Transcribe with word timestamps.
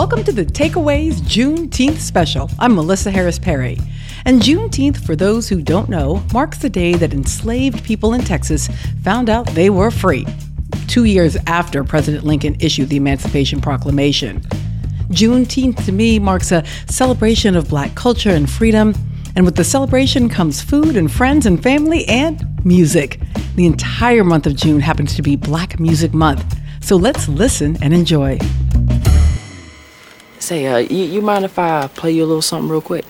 Welcome 0.00 0.24
to 0.24 0.32
the 0.32 0.46
Takeaways 0.46 1.16
Juneteenth 1.16 1.98
special. 1.98 2.50
I'm 2.58 2.74
Melissa 2.74 3.10
Harris 3.10 3.38
Perry. 3.38 3.76
And 4.24 4.40
Juneteenth, 4.40 5.04
for 5.04 5.14
those 5.14 5.46
who 5.46 5.60
don't 5.60 5.90
know, 5.90 6.24
marks 6.32 6.56
the 6.56 6.70
day 6.70 6.94
that 6.94 7.12
enslaved 7.12 7.84
people 7.84 8.14
in 8.14 8.22
Texas 8.22 8.68
found 9.02 9.28
out 9.28 9.46
they 9.48 9.68
were 9.68 9.90
free, 9.90 10.26
two 10.88 11.04
years 11.04 11.36
after 11.46 11.84
President 11.84 12.24
Lincoln 12.24 12.56
issued 12.60 12.88
the 12.88 12.96
Emancipation 12.96 13.60
Proclamation. 13.60 14.40
Juneteenth 15.10 15.84
to 15.84 15.92
me 15.92 16.18
marks 16.18 16.50
a 16.50 16.64
celebration 16.88 17.54
of 17.54 17.68
black 17.68 17.94
culture 17.94 18.30
and 18.30 18.48
freedom. 18.48 18.94
And 19.36 19.44
with 19.44 19.54
the 19.54 19.64
celebration 19.64 20.30
comes 20.30 20.62
food 20.62 20.96
and 20.96 21.12
friends 21.12 21.44
and 21.44 21.62
family 21.62 22.08
and 22.08 22.42
music. 22.64 23.20
The 23.54 23.66
entire 23.66 24.24
month 24.24 24.46
of 24.46 24.56
June 24.56 24.80
happens 24.80 25.14
to 25.16 25.20
be 25.20 25.36
Black 25.36 25.78
Music 25.78 26.14
Month. 26.14 26.56
So 26.80 26.96
let's 26.96 27.28
listen 27.28 27.76
and 27.82 27.92
enjoy. 27.92 28.38
Say, 30.40 30.66
uh, 30.66 30.78
you, 30.78 31.04
you 31.04 31.22
mind 31.22 31.44
if 31.44 31.58
I 31.58 31.86
play 31.88 32.10
you 32.12 32.24
a 32.24 32.26
little 32.26 32.42
something 32.42 32.68
real 32.68 32.80
quick? 32.80 33.04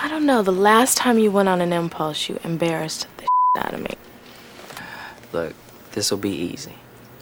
I 0.00 0.08
don't 0.08 0.24
know. 0.24 0.42
The 0.42 0.50
last 0.50 0.96
time 0.96 1.18
you 1.18 1.30
went 1.30 1.48
on 1.48 1.60
an 1.60 1.72
impulse, 1.72 2.28
you 2.28 2.40
embarrassed 2.42 3.06
the 3.18 3.22
shit 3.22 3.66
out 3.66 3.74
of 3.74 3.82
me. 3.82 3.94
Look, 5.32 5.54
this'll 5.92 6.16
be 6.16 6.30
easy. 6.30 6.72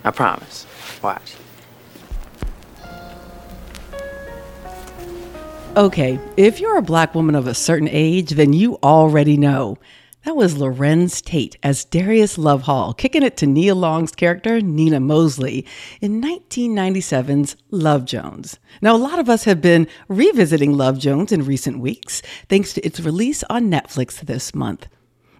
I 0.04 0.12
promise. 0.12 0.64
Watch. 1.02 1.34
Okay, 5.76 6.18
if 6.36 6.60
you're 6.60 6.78
a 6.78 6.82
black 6.82 7.14
woman 7.14 7.34
of 7.34 7.46
a 7.46 7.52
certain 7.52 7.88
age, 7.90 8.30
then 8.30 8.52
you 8.52 8.78
already 8.82 9.36
know. 9.36 9.76
That 10.26 10.34
was 10.34 10.56
Larenz 10.56 11.24
Tate 11.24 11.56
as 11.62 11.84
Darius 11.84 12.36
Love 12.36 12.62
Hall, 12.62 12.92
kicking 12.92 13.22
it 13.22 13.36
to 13.36 13.46
Nia 13.46 13.76
Long's 13.76 14.10
character, 14.10 14.60
Nina 14.60 14.98
Mosley, 14.98 15.64
in 16.00 16.20
1997's 16.20 17.54
Love 17.70 18.04
Jones. 18.06 18.58
Now, 18.82 18.96
a 18.96 18.98
lot 18.98 19.20
of 19.20 19.28
us 19.28 19.44
have 19.44 19.60
been 19.60 19.86
revisiting 20.08 20.76
Love 20.76 20.98
Jones 20.98 21.30
in 21.30 21.44
recent 21.44 21.78
weeks, 21.78 22.22
thanks 22.48 22.72
to 22.72 22.84
its 22.84 22.98
release 22.98 23.44
on 23.44 23.70
Netflix 23.70 24.18
this 24.18 24.52
month. 24.52 24.88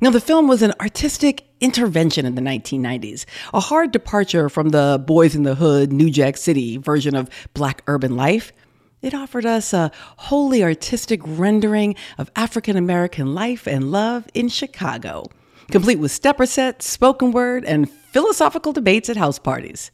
Now, 0.01 0.11
the 0.11 0.21
film 0.21 0.47
was 0.47 0.63
an 0.63 0.73
artistic 0.81 1.49
intervention 1.61 2.25
in 2.25 2.37
the 2.37 2.41
1990s, 2.41 3.25
a 3.53 3.59
hard 3.59 3.91
departure 3.91 4.49
from 4.49 4.69
the 4.69 5.05
Boyz 5.05 5.35
n 5.35 5.43
the 5.43 5.57
Hood, 5.57 5.93
New 5.93 6.11
Jack 6.11 6.37
City 6.37 6.77
version 6.77 7.17
of 7.17 7.29
black 7.55 7.83
urban 7.89 8.15
life. 8.15 8.53
It 9.03 9.15
offered 9.15 9.45
us 9.45 9.73
a 9.73 9.93
wholly 10.17 10.65
artistic 10.65 11.21
rendering 11.25 11.97
of 12.17 12.31
African 12.35 12.77
American 12.77 13.35
life 13.35 13.67
and 13.67 13.93
love 13.93 14.27
in 14.33 14.49
Chicago, 14.49 15.27
complete 15.71 15.99
with 15.99 16.13
stepper 16.13 16.47
sets, 16.47 16.89
spoken 16.89 17.31
word, 17.31 17.65
and 17.65 17.91
philosophical 17.91 18.73
debates 18.73 19.11
at 19.11 19.19
house 19.19 19.39
parties. 19.39 19.91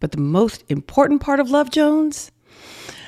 But 0.00 0.10
the 0.10 0.20
most 0.20 0.64
important 0.68 1.20
part 1.20 1.38
of 1.38 1.50
Love 1.50 1.70
Jones? 1.70 2.32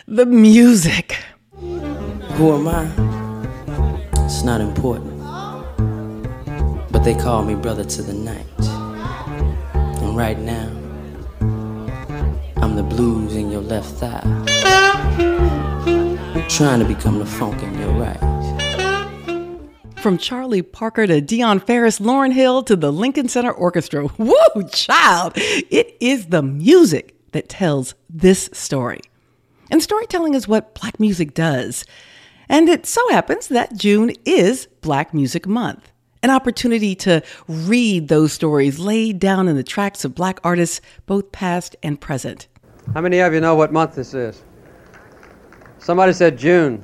The 0.07 0.25
music. 0.25 1.17
Who 1.59 2.53
am 2.53 2.69
I? 2.69 4.25
It's 4.25 4.45
not 4.45 4.61
important. 4.61 5.19
But 6.93 7.03
they 7.03 7.15
call 7.15 7.45
me 7.45 7.57
brother 7.57 7.85
to 7.85 8.03
the 8.03 8.15
night. 8.15 8.47
And 10.01 10.17
right 10.17 10.39
now, 10.39 10.71
I'm 12.63 12.77
the 12.77 12.85
blues 12.85 13.35
in 13.35 13.51
your 13.51 13.63
left 13.63 13.97
thigh 13.97 14.54
trying 16.49 16.79
to 16.79 16.85
become 16.85 17.19
the 17.19 17.27
funk 17.27 17.61
in 17.63 17.79
your 17.81 17.91
right. 17.95 18.19
From 19.97 20.19
Charlie 20.19 20.63
Parker 20.63 21.07
to 21.07 21.21
Dionne 21.21 21.61
Farris, 21.61 21.99
Lauryn 21.99 22.33
Hill 22.33 22.63
to 22.65 22.77
the 22.77 22.93
Lincoln 22.93 23.29
Center 23.29 23.51
Orchestra. 23.51 24.07
Woo, 24.19 24.69
child! 24.71 25.33
It 25.37 25.97
is 26.01 26.27
the 26.27 26.43
music 26.43 27.17
that 27.33 27.49
tells 27.49 27.95
this 28.09 28.49
story. 28.53 29.01
And 29.71 29.83
storytelling 29.83 30.35
is 30.35 30.47
what 30.47 30.75
black 30.75 31.01
music 31.01 31.35
does. 31.35 31.85
And 32.49 32.69
it 32.69 32.87
so 32.87 33.01
happens 33.09 33.49
that 33.49 33.77
June 33.77 34.13
is 34.25 34.69
Black 34.81 35.13
Music 35.13 35.47
Month, 35.47 35.91
an 36.23 36.31
opportunity 36.31 36.95
to 36.97 37.23
read 37.49 38.09
those 38.09 38.33
stories 38.33 38.79
laid 38.79 39.19
down 39.19 39.49
in 39.49 39.57
the 39.57 39.65
tracks 39.65 40.05
of 40.05 40.15
black 40.15 40.39
artists, 40.45 40.81
both 41.07 41.33
past 41.33 41.75
and 41.83 42.01
present. 42.01 42.47
How 42.93 43.01
many 43.01 43.19
of 43.19 43.33
you 43.33 43.41
know 43.41 43.55
what 43.57 43.73
month 43.73 43.95
this 43.95 44.15
is? 44.15 44.43
Somebody 45.85 46.15
said 46.15 46.39
June. 46.39 46.83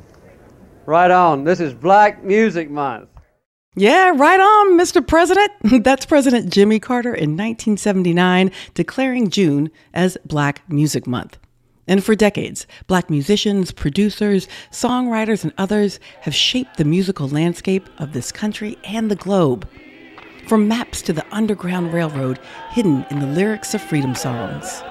Right 0.84 1.10
on. 1.10 1.44
This 1.44 1.58
is 1.58 1.72
Black 1.72 2.22
Music 2.22 2.70
Month. 2.70 3.08
Yeah, 3.74 4.12
right 4.14 4.38
on, 4.38 4.78
Mr. 4.78 5.04
President. 5.04 5.50
That's 5.84 6.04
President 6.04 6.52
Jimmy 6.52 6.78
Carter 6.78 7.14
in 7.14 7.30
1979 7.30 8.50
declaring 8.74 9.30
June 9.30 9.70
as 9.94 10.18
Black 10.26 10.62
Music 10.68 11.06
Month. 11.06 11.38
And 11.88 12.04
for 12.04 12.14
decades, 12.14 12.66
black 12.88 13.08
musicians, 13.08 13.72
producers, 13.72 14.46
songwriters, 14.70 15.44
and 15.44 15.54
others 15.56 15.98
have 16.20 16.34
shaped 16.34 16.76
the 16.76 16.84
musical 16.84 17.26
landscape 17.26 17.88
of 17.96 18.12
this 18.12 18.30
country 18.30 18.76
and 18.84 19.10
the 19.10 19.16
globe. 19.16 19.66
From 20.46 20.68
maps 20.68 21.00
to 21.02 21.14
the 21.14 21.24
Underground 21.34 21.94
Railroad 21.94 22.38
hidden 22.68 23.06
in 23.10 23.20
the 23.20 23.26
lyrics 23.26 23.72
of 23.72 23.80
freedom 23.80 24.14
songs. 24.14 24.82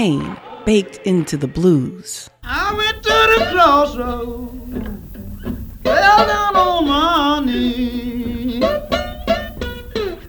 Pain 0.00 0.34
baked 0.64 0.96
into 1.04 1.36
the 1.36 1.46
blues. 1.46 2.30
I 2.42 2.72
went 2.74 3.02
to 3.02 3.18
the 3.38 3.50
crossroads, 3.52 4.54
fell 5.82 6.26
down 6.26 6.56
on 6.56 6.86
my 6.86 7.40
knees. 7.44 8.60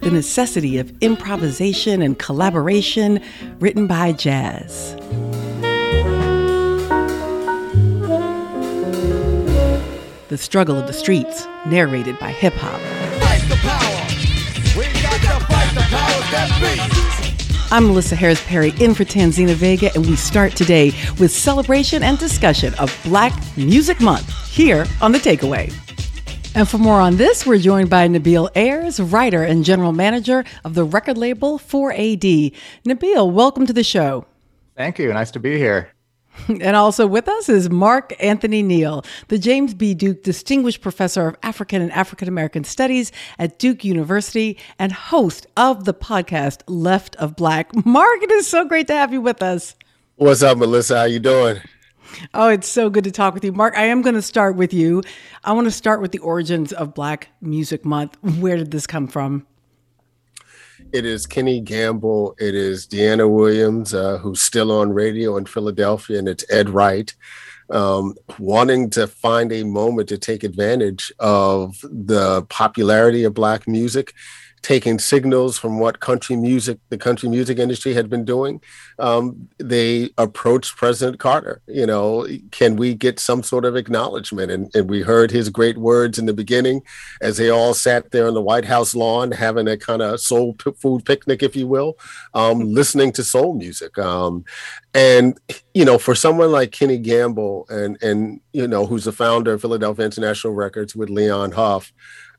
The 0.01 0.11
necessity 0.11 0.77
of 0.77 0.91
improvisation 0.99 2.01
and 2.01 2.19
collaboration 2.19 3.21
written 3.61 3.87
by 3.87 4.11
jazz. 4.11 4.93
The 10.27 10.37
struggle 10.37 10.77
of 10.77 10.87
the 10.87 10.93
streets, 10.93 11.47
narrated 11.65 12.19
by 12.19 12.31
hip 12.31 12.55
hop. 12.57 12.81
I'm 17.73 17.87
Melissa 17.87 18.17
Harris 18.17 18.45
Perry 18.45 18.73
in 18.81 18.93
for 18.93 19.05
Tanzina 19.05 19.53
Vega, 19.53 19.93
and 19.95 20.05
we 20.05 20.17
start 20.17 20.57
today 20.57 20.91
with 21.21 21.31
celebration 21.31 22.03
and 22.03 22.19
discussion 22.19 22.73
of 22.73 22.93
Black 23.05 23.31
Music 23.55 24.01
Month 24.01 24.29
here 24.49 24.85
on 25.01 25.13
The 25.13 25.19
Takeaway. 25.19 25.73
And 26.53 26.67
for 26.67 26.79
more 26.79 26.99
on 26.99 27.15
this, 27.15 27.45
we're 27.45 27.59
joined 27.59 27.89
by 27.89 28.09
Nabil 28.09 28.49
Ayers, 28.55 28.99
writer 28.99 29.43
and 29.43 29.63
general 29.63 29.93
manager 29.93 30.43
of 30.65 30.73
the 30.73 30.83
record 30.83 31.17
label 31.17 31.57
4AD. 31.59 32.53
Nabil, 32.85 33.31
welcome 33.31 33.65
to 33.65 33.71
the 33.71 33.85
show. 33.85 34.25
Thank 34.75 34.99
you. 34.99 35.13
Nice 35.13 35.31
to 35.31 35.39
be 35.39 35.57
here. 35.57 35.91
And 36.47 36.75
also 36.75 37.07
with 37.07 37.27
us 37.27 37.49
is 37.49 37.69
Mark 37.69 38.13
Anthony 38.19 38.63
Neal, 38.63 39.03
the 39.27 39.37
James 39.37 39.73
B. 39.73 39.93
Duke 39.93 40.23
Distinguished 40.23 40.81
Professor 40.81 41.27
of 41.27 41.35
African 41.43 41.81
and 41.81 41.91
African 41.91 42.27
American 42.27 42.63
Studies 42.63 43.11
at 43.37 43.59
Duke 43.59 43.83
University 43.83 44.57
and 44.79 44.91
host 44.91 45.47
of 45.55 45.85
the 45.85 45.93
podcast 45.93 46.61
Left 46.67 47.15
of 47.17 47.35
Black. 47.35 47.73
Mark, 47.85 48.23
it 48.23 48.31
is 48.31 48.47
so 48.47 48.65
great 48.65 48.87
to 48.87 48.93
have 48.93 49.13
you 49.13 49.21
with 49.21 49.41
us. 49.41 49.75
What's 50.15 50.43
up, 50.43 50.57
Melissa? 50.57 50.99
How 50.99 51.03
you 51.05 51.19
doing? 51.19 51.61
Oh, 52.33 52.49
it's 52.49 52.67
so 52.67 52.89
good 52.89 53.05
to 53.05 53.11
talk 53.11 53.33
with 53.33 53.43
you. 53.43 53.51
Mark, 53.51 53.77
I 53.77 53.85
am 53.85 54.01
going 54.01 54.15
to 54.15 54.21
start 54.21 54.55
with 54.55 54.73
you. 54.73 55.01
I 55.43 55.53
want 55.53 55.65
to 55.65 55.71
start 55.71 56.01
with 56.01 56.11
the 56.11 56.19
origins 56.19 56.73
of 56.73 56.93
Black 56.93 57.29
Music 57.41 57.85
Month. 57.85 58.17
Where 58.39 58.57
did 58.57 58.71
this 58.71 58.85
come 58.85 59.07
from? 59.07 59.47
It 60.93 61.05
is 61.05 61.25
Kenny 61.25 61.61
Gamble. 61.61 62.35
It 62.37 62.53
is 62.53 62.85
Dyana 62.85 63.29
Williams, 63.29 63.93
uh, 63.93 64.17
who's 64.17 64.41
still 64.41 64.73
on 64.73 64.91
radio 64.91 65.37
in 65.37 65.45
Philadelphia, 65.45 66.19
and 66.19 66.27
it's 66.27 66.43
Ed 66.49 66.69
Wright. 66.69 67.13
Um, 67.69 68.15
wanting 68.37 68.89
to 68.91 69.07
find 69.07 69.53
a 69.53 69.63
moment 69.63 70.09
to 70.09 70.17
take 70.17 70.43
advantage 70.43 71.13
of 71.19 71.77
the 71.83 72.43
popularity 72.49 73.23
of 73.23 73.33
Black 73.33 73.69
music 73.69 74.13
taking 74.61 74.99
signals 74.99 75.57
from 75.57 75.79
what 75.79 75.99
country 75.99 76.35
music, 76.35 76.77
the 76.89 76.97
country 76.97 77.27
music 77.27 77.57
industry 77.57 77.93
had 77.93 78.09
been 78.09 78.23
doing, 78.23 78.61
um, 78.99 79.49
they 79.57 80.09
approached 80.17 80.77
President 80.77 81.19
Carter. 81.19 81.61
You 81.67 81.85
know, 81.85 82.27
can 82.51 82.75
we 82.75 82.93
get 82.93 83.19
some 83.19 83.41
sort 83.41 83.65
of 83.65 83.75
acknowledgement? 83.75 84.51
And, 84.51 84.73
and, 84.75 84.89
we 84.91 85.01
heard 85.01 85.31
his 85.31 85.49
great 85.49 85.77
words 85.77 86.19
in 86.19 86.25
the 86.25 86.33
beginning 86.33 86.81
as 87.21 87.37
they 87.37 87.49
all 87.49 87.73
sat 87.73 88.11
there 88.11 88.27
on 88.27 88.33
the 88.33 88.41
White 88.41 88.65
House 88.65 88.93
lawn 88.93 89.31
having 89.31 89.67
a 89.67 89.77
kind 89.77 90.01
of 90.01 90.19
soul 90.19 90.53
p- 90.53 90.71
food 90.71 91.05
picnic, 91.05 91.41
if 91.41 91.55
you 91.55 91.65
will, 91.65 91.97
um, 92.33 92.59
mm-hmm. 92.59 92.73
listening 92.73 93.11
to 93.13 93.23
soul 93.23 93.53
music. 93.53 93.97
Um, 93.97 94.43
and 94.93 95.39
you 95.73 95.85
know, 95.85 95.97
for 95.97 96.13
someone 96.13 96.51
like 96.51 96.71
Kenny 96.71 96.97
Gamble, 96.97 97.65
and 97.69 98.01
and 98.03 98.41
you 98.51 98.67
know, 98.67 98.85
who's 98.85 99.05
the 99.05 99.11
founder 99.11 99.53
of 99.53 99.61
Philadelphia 99.61 100.05
International 100.05 100.53
Records 100.53 100.95
with 100.95 101.09
Leon 101.09 101.53
Huff. 101.53 101.93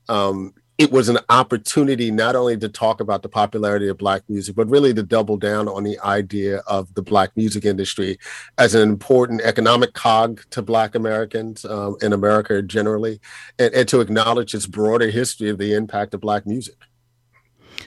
Um, 0.09 0.53
it 0.77 0.91
was 0.91 1.07
an 1.07 1.19
opportunity 1.29 2.09
not 2.09 2.35
only 2.35 2.57
to 2.57 2.67
talk 2.67 2.99
about 2.99 3.21
the 3.21 3.29
popularity 3.29 3.87
of 3.87 3.97
black 3.97 4.23
music 4.27 4.55
but 4.55 4.69
really 4.69 4.93
to 4.93 5.03
double 5.03 5.37
down 5.37 5.67
on 5.67 5.83
the 5.83 5.99
idea 5.99 6.57
of 6.67 6.93
the 6.95 7.01
black 7.01 7.35
music 7.35 7.65
industry 7.65 8.17
as 8.57 8.73
an 8.75 8.81
important 8.81 9.41
economic 9.41 9.93
cog 9.93 10.41
to 10.49 10.61
black 10.61 10.95
americans 10.95 11.63
um, 11.65 11.95
in 12.01 12.11
america 12.13 12.61
generally 12.61 13.19
and, 13.59 13.73
and 13.73 13.87
to 13.87 14.01
acknowledge 14.01 14.53
its 14.53 14.65
broader 14.65 15.09
history 15.09 15.49
of 15.49 15.57
the 15.57 15.73
impact 15.73 16.13
of 16.13 16.21
black 16.21 16.45
music. 16.45 16.75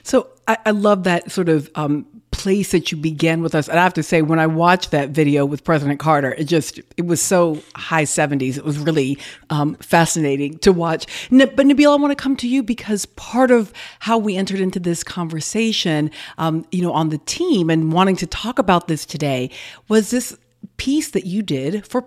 So 0.03 0.29
I, 0.47 0.57
I 0.65 0.71
love 0.71 1.03
that 1.03 1.31
sort 1.31 1.49
of 1.49 1.69
um, 1.75 2.16
place 2.37 2.71
that 2.71 2.91
you 2.91 2.97
began 2.97 3.41
with 3.41 3.55
us. 3.55 3.67
And 3.67 3.79
I 3.79 3.83
have 3.83 3.95
to 3.95 4.03
say, 4.03 4.21
when 4.21 4.39
I 4.39 4.47
watched 4.47 4.91
that 4.91 5.09
video 5.09 5.45
with 5.45 5.63
President 5.63 5.99
Carter, 5.99 6.33
it 6.37 6.45
just 6.45 6.79
it 6.95 7.05
was 7.05 7.19
so 7.19 7.61
high 7.75 8.05
seventies. 8.05 8.57
It 8.57 8.63
was 8.63 8.77
really 8.77 9.17
um, 9.49 9.75
fascinating 9.75 10.59
to 10.59 10.71
watch. 10.71 11.07
But 11.29 11.57
Nabil, 11.57 11.91
I 11.91 12.01
want 12.01 12.17
to 12.17 12.23
come 12.23 12.37
to 12.37 12.47
you 12.47 12.63
because 12.63 13.05
part 13.07 13.51
of 13.51 13.73
how 13.99 14.17
we 14.17 14.37
entered 14.37 14.59
into 14.59 14.79
this 14.79 15.03
conversation, 15.03 16.11
um, 16.37 16.65
you 16.71 16.81
know, 16.81 16.93
on 16.93 17.09
the 17.09 17.17
team 17.19 17.69
and 17.69 17.91
wanting 17.91 18.15
to 18.17 18.27
talk 18.27 18.59
about 18.59 18.87
this 18.87 19.05
today 19.05 19.49
was 19.87 20.11
this 20.11 20.37
piece 20.77 21.09
that 21.11 21.25
you 21.25 21.41
did 21.41 21.87
for 21.87 22.01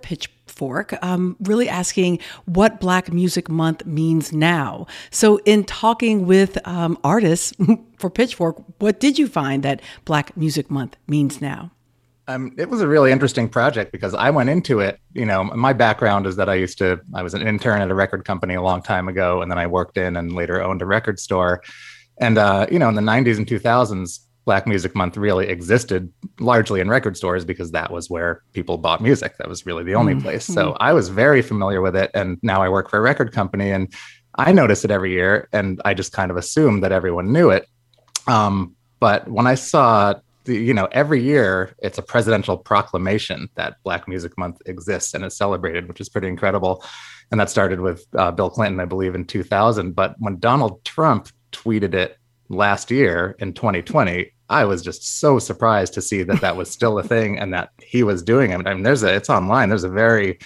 Pitchfork, 0.61 0.93
um, 1.03 1.37
really 1.41 1.71
asking 1.71 2.19
what 2.45 2.81
Black 2.81 3.11
Music 3.11 3.49
Month 3.49 3.87
means 3.87 4.31
now. 4.31 4.87
So, 5.11 5.39
in 5.47 5.65
talking 5.65 6.27
with 6.27 6.59
um, 6.69 6.99
artists 7.03 7.55
for 7.99 8.11
Pitchfork, 8.11 8.63
what 8.79 9.01
did 9.01 9.19
you 9.19 9.27
find 9.27 9.63
that 9.63 9.81
Black 10.05 10.37
Music 10.37 10.71
Month 10.71 10.97
means 11.09 11.41
now? 11.41 11.71
Um, 12.29 12.55
it 12.59 12.69
was 12.69 12.83
a 12.83 12.87
really 12.87 13.11
interesting 13.11 13.49
project 13.49 13.91
because 13.91 14.15
I 14.15 14.29
went 14.29 14.51
into 14.51 14.81
it. 14.81 15.01
You 15.15 15.25
know, 15.25 15.45
my 15.45 15.73
background 15.73 16.27
is 16.27 16.37
that 16.37 16.51
I 16.51 16.55
used 16.57 16.77
to, 16.79 17.01
I 17.15 17.23
was 17.23 17.33
an 17.33 17.43
intern 17.43 17.81
at 17.81 17.91
a 17.91 17.95
record 17.95 18.27
company 18.27 18.55
a 18.55 18.63
long 18.63 18.83
time 18.83 19.09
ago, 19.09 19.41
and 19.41 19.51
then 19.51 19.59
I 19.59 19.67
worked 19.67 19.97
in 19.97 20.15
and 20.17 20.35
later 20.35 20.63
owned 20.63 20.83
a 20.83 20.87
record 20.87 21.19
store. 21.19 21.63
And, 22.19 22.37
uh, 22.37 22.67
you 22.71 22.79
know, 22.79 22.89
in 22.91 22.97
the 22.97 23.01
90s 23.01 23.39
and 23.39 23.47
2000s, 23.47 24.21
Black 24.51 24.67
Music 24.67 24.97
Month 24.97 25.17
really 25.17 25.47
existed 25.47 26.13
largely 26.41 26.81
in 26.81 26.89
record 26.89 27.17
stores 27.17 27.45
because 27.45 27.71
that 27.71 27.93
was 27.93 28.11
where 28.11 28.43
people 28.53 28.79
bought 28.79 29.01
music. 29.01 29.37
That 29.39 29.49
was 29.49 29.65
really 29.65 29.85
the 29.85 29.95
only 29.95 30.15
mm-hmm. 30.15 30.23
place. 30.23 30.45
So 30.45 30.77
I 30.81 30.93
was 30.93 31.09
very 31.09 31.41
familiar 31.41 31.81
with 31.81 31.95
it. 31.95 32.11
And 32.15 32.37
now 32.43 32.61
I 32.61 32.69
work 32.69 32.91
for 32.91 32.99
a 32.99 33.01
record 33.01 33.31
company 33.31 33.71
and 33.71 33.95
I 34.35 34.51
notice 34.51 34.85
it 34.85 34.91
every 34.91 35.13
year. 35.13 35.49
And 35.53 35.81
I 35.85 35.95
just 35.95 36.11
kind 36.11 36.33
of 36.33 36.37
assumed 36.37 36.83
that 36.83 36.91
everyone 36.91 37.33
knew 37.33 37.51
it. 37.51 37.69
Um, 38.27 38.75
but 38.99 39.29
when 39.29 39.47
I 39.47 39.55
saw 39.55 40.15
the, 40.47 40.57
you 40.57 40.75
know, 40.75 40.89
every 40.91 41.23
year 41.23 41.73
it's 41.79 41.99
a 41.99 42.03
presidential 42.03 42.57
proclamation 42.57 43.49
that 43.55 43.77
Black 43.85 44.09
Music 44.09 44.37
Month 44.37 44.63
exists 44.67 45.15
and 45.15 45.25
is 45.25 45.37
celebrated, 45.37 45.87
which 45.87 46.01
is 46.01 46.09
pretty 46.09 46.27
incredible. 46.27 46.85
And 47.31 47.39
that 47.39 47.51
started 47.51 47.79
with 47.79 48.05
uh, 48.19 48.33
Bill 48.33 48.51
Clinton, 48.51 48.81
I 48.81 48.85
believe, 48.85 49.15
in 49.15 49.27
2000. 49.27 49.95
But 49.95 50.17
when 50.19 50.41
Donald 50.41 50.85
Trump 50.85 51.29
tweeted 51.53 51.95
it 51.95 52.17
last 52.49 52.91
year 52.91 53.37
in 53.39 53.53
2020, 53.53 54.33
I 54.51 54.65
was 54.65 54.83
just 54.83 55.21
so 55.21 55.39
surprised 55.39 55.95
to 55.95 56.03
see 56.03 56.25
that 56.25 56.41
that 56.41 56.57
was 56.57 56.71
still 56.71 56.99
a 56.99 57.03
thing 57.03 57.39
and 57.39 57.55
that 57.55 57.71
he 57.81 58.03
was 58.03 58.23
doing 58.23 58.51
it. 58.51 58.67
I 58.67 58.75
mean, 58.75 58.83
there's 58.83 59.05
a, 59.05 59.15
it's 59.15 59.31
online. 59.31 59.69
There's 59.69 59.85
a 59.85 59.89
very 59.89 60.39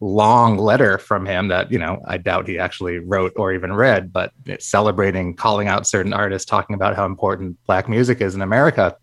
long 0.00 0.56
letter 0.56 0.96
from 0.96 1.26
him 1.26 1.48
that, 1.48 1.70
you 1.70 1.78
know, 1.78 2.00
I 2.06 2.16
doubt 2.16 2.48
he 2.48 2.58
actually 2.58 2.98
wrote 2.98 3.32
or 3.36 3.52
even 3.52 3.72
read, 3.72 4.12
but 4.12 4.32
celebrating, 4.60 5.34
calling 5.34 5.68
out 5.68 5.86
certain 5.86 6.12
artists, 6.12 6.46
talking 6.46 6.74
about 6.74 6.96
how 6.96 7.04
important 7.04 7.58
Black 7.66 7.88
music 7.88 8.20
is 8.20 8.34
in 8.34 8.40
America. 8.40 8.96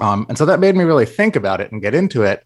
Um, 0.00 0.26
and 0.28 0.36
so 0.36 0.46
that 0.46 0.60
made 0.60 0.74
me 0.74 0.84
really 0.84 1.06
think 1.06 1.36
about 1.36 1.60
it 1.60 1.70
and 1.70 1.82
get 1.82 1.94
into 1.94 2.22
it. 2.22 2.42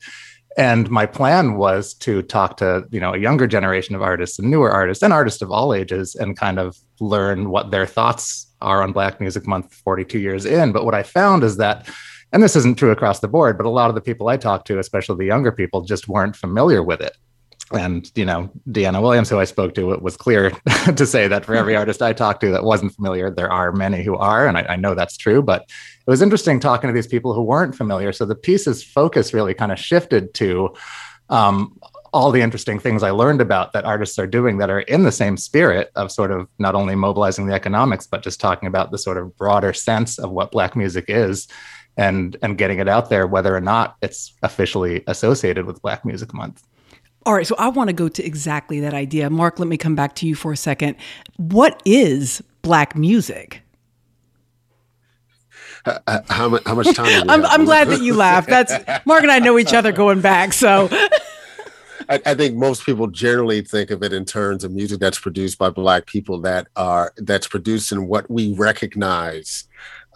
And 0.56 0.90
my 0.90 1.06
plan 1.06 1.54
was 1.56 1.94
to 1.94 2.22
talk 2.22 2.56
to, 2.58 2.86
you 2.90 3.00
know, 3.00 3.14
a 3.14 3.18
younger 3.18 3.46
generation 3.46 3.94
of 3.94 4.02
artists 4.02 4.38
and 4.38 4.50
newer 4.50 4.70
artists 4.70 5.02
and 5.02 5.12
artists 5.12 5.40
of 5.40 5.50
all 5.50 5.72
ages 5.72 6.14
and 6.14 6.36
kind 6.36 6.58
of 6.58 6.76
learn 7.00 7.48
what 7.50 7.70
their 7.70 7.86
thoughts 7.86 8.43
are 8.60 8.82
on 8.82 8.92
Black 8.92 9.20
Music 9.20 9.46
Month 9.46 9.74
42 9.74 10.18
years 10.18 10.44
in. 10.44 10.72
But 10.72 10.84
what 10.84 10.94
I 10.94 11.02
found 11.02 11.44
is 11.44 11.56
that, 11.58 11.88
and 12.32 12.42
this 12.42 12.56
isn't 12.56 12.78
true 12.78 12.90
across 12.90 13.20
the 13.20 13.28
board, 13.28 13.56
but 13.56 13.66
a 13.66 13.70
lot 13.70 13.88
of 13.88 13.94
the 13.94 14.00
people 14.00 14.28
I 14.28 14.36
talked 14.36 14.66
to, 14.68 14.78
especially 14.78 15.16
the 15.16 15.26
younger 15.26 15.52
people, 15.52 15.82
just 15.82 16.08
weren't 16.08 16.36
familiar 16.36 16.82
with 16.82 17.00
it. 17.00 17.16
And, 17.72 18.10
you 18.14 18.24
know, 18.24 18.50
Dyana 18.68 19.00
Williams, 19.00 19.30
who 19.30 19.38
I 19.38 19.44
spoke 19.44 19.74
to, 19.74 19.92
it 19.92 20.02
was 20.02 20.16
clear 20.16 20.50
to 20.96 21.06
say 21.06 21.28
that 21.28 21.44
for 21.44 21.54
every 21.54 21.74
artist 21.74 22.02
I 22.02 22.12
talked 22.12 22.40
to 22.42 22.50
that 22.50 22.64
wasn't 22.64 22.94
familiar, 22.94 23.30
there 23.30 23.50
are 23.50 23.72
many 23.72 24.02
who 24.02 24.16
are. 24.16 24.46
And 24.46 24.58
I, 24.58 24.62
I 24.70 24.76
know 24.76 24.94
that's 24.94 25.16
true. 25.16 25.42
But 25.42 25.62
it 25.62 26.10
was 26.10 26.20
interesting 26.20 26.60
talking 26.60 26.88
to 26.88 26.94
these 26.94 27.06
people 27.06 27.32
who 27.32 27.42
weren't 27.42 27.74
familiar. 27.74 28.12
So 28.12 28.26
the 28.26 28.34
piece's 28.34 28.84
focus 28.84 29.32
really 29.32 29.54
kind 29.54 29.72
of 29.72 29.78
shifted 29.78 30.34
to 30.34 30.74
um, 31.30 31.78
all 32.14 32.30
the 32.30 32.40
interesting 32.40 32.78
things 32.78 33.02
I 33.02 33.10
learned 33.10 33.40
about 33.40 33.72
that 33.72 33.84
artists 33.84 34.20
are 34.20 34.26
doing 34.26 34.58
that 34.58 34.70
are 34.70 34.80
in 34.82 35.02
the 35.02 35.10
same 35.10 35.36
spirit 35.36 35.90
of 35.96 36.12
sort 36.12 36.30
of 36.30 36.48
not 36.60 36.76
only 36.76 36.94
mobilizing 36.94 37.46
the 37.48 37.54
economics, 37.54 38.06
but 38.06 38.22
just 38.22 38.40
talking 38.40 38.68
about 38.68 38.92
the 38.92 38.98
sort 38.98 39.18
of 39.18 39.36
broader 39.36 39.72
sense 39.72 40.20
of 40.20 40.30
what 40.30 40.52
Black 40.52 40.76
music 40.76 41.06
is 41.08 41.48
and 41.96 42.36
and 42.40 42.56
getting 42.56 42.78
it 42.78 42.88
out 42.88 43.10
there, 43.10 43.26
whether 43.26 43.54
or 43.54 43.60
not 43.60 43.96
it's 44.00 44.32
officially 44.44 45.02
associated 45.08 45.66
with 45.66 45.82
Black 45.82 46.04
Music 46.04 46.32
Month. 46.32 46.62
All 47.26 47.34
right, 47.34 47.46
so 47.46 47.56
I 47.58 47.68
want 47.68 47.88
to 47.88 47.94
go 47.94 48.08
to 48.08 48.24
exactly 48.24 48.78
that 48.80 48.94
idea. 48.94 49.28
Mark, 49.28 49.58
let 49.58 49.66
me 49.66 49.76
come 49.76 49.96
back 49.96 50.14
to 50.16 50.26
you 50.26 50.36
for 50.36 50.52
a 50.52 50.56
second. 50.56 50.96
What 51.36 51.82
is 51.84 52.42
Black 52.62 52.94
music? 52.94 53.62
Uh, 55.84 55.98
uh 56.06 56.20
how, 56.28 56.58
how, 56.64 56.74
much 56.76 56.94
time? 56.94 57.28
I'm, 57.28 57.44
I'm 57.44 57.64
glad 57.64 57.88
that 57.88 58.02
you 58.02 58.14
laughed. 58.14 58.48
That's 58.48 58.72
Mark 59.04 59.22
and 59.22 59.32
I 59.32 59.40
know 59.40 59.58
each 59.58 59.74
other 59.74 59.90
going 59.90 60.20
back, 60.20 60.52
so 60.52 60.88
I, 62.08 62.20
I, 62.26 62.34
think 62.34 62.56
most 62.56 62.84
people 62.84 63.06
generally 63.06 63.62
think 63.62 63.90
of 63.90 64.02
it 64.02 64.12
in 64.12 64.24
terms 64.24 64.64
of 64.64 64.72
music 64.72 65.00
that's 65.00 65.18
produced 65.18 65.58
by 65.58 65.70
black 65.70 66.06
people 66.06 66.40
that 66.42 66.68
are 66.76 67.12
that's 67.16 67.48
produced 67.48 67.92
in 67.92 68.06
what 68.06 68.30
we 68.30 68.54
recognize 68.54 69.68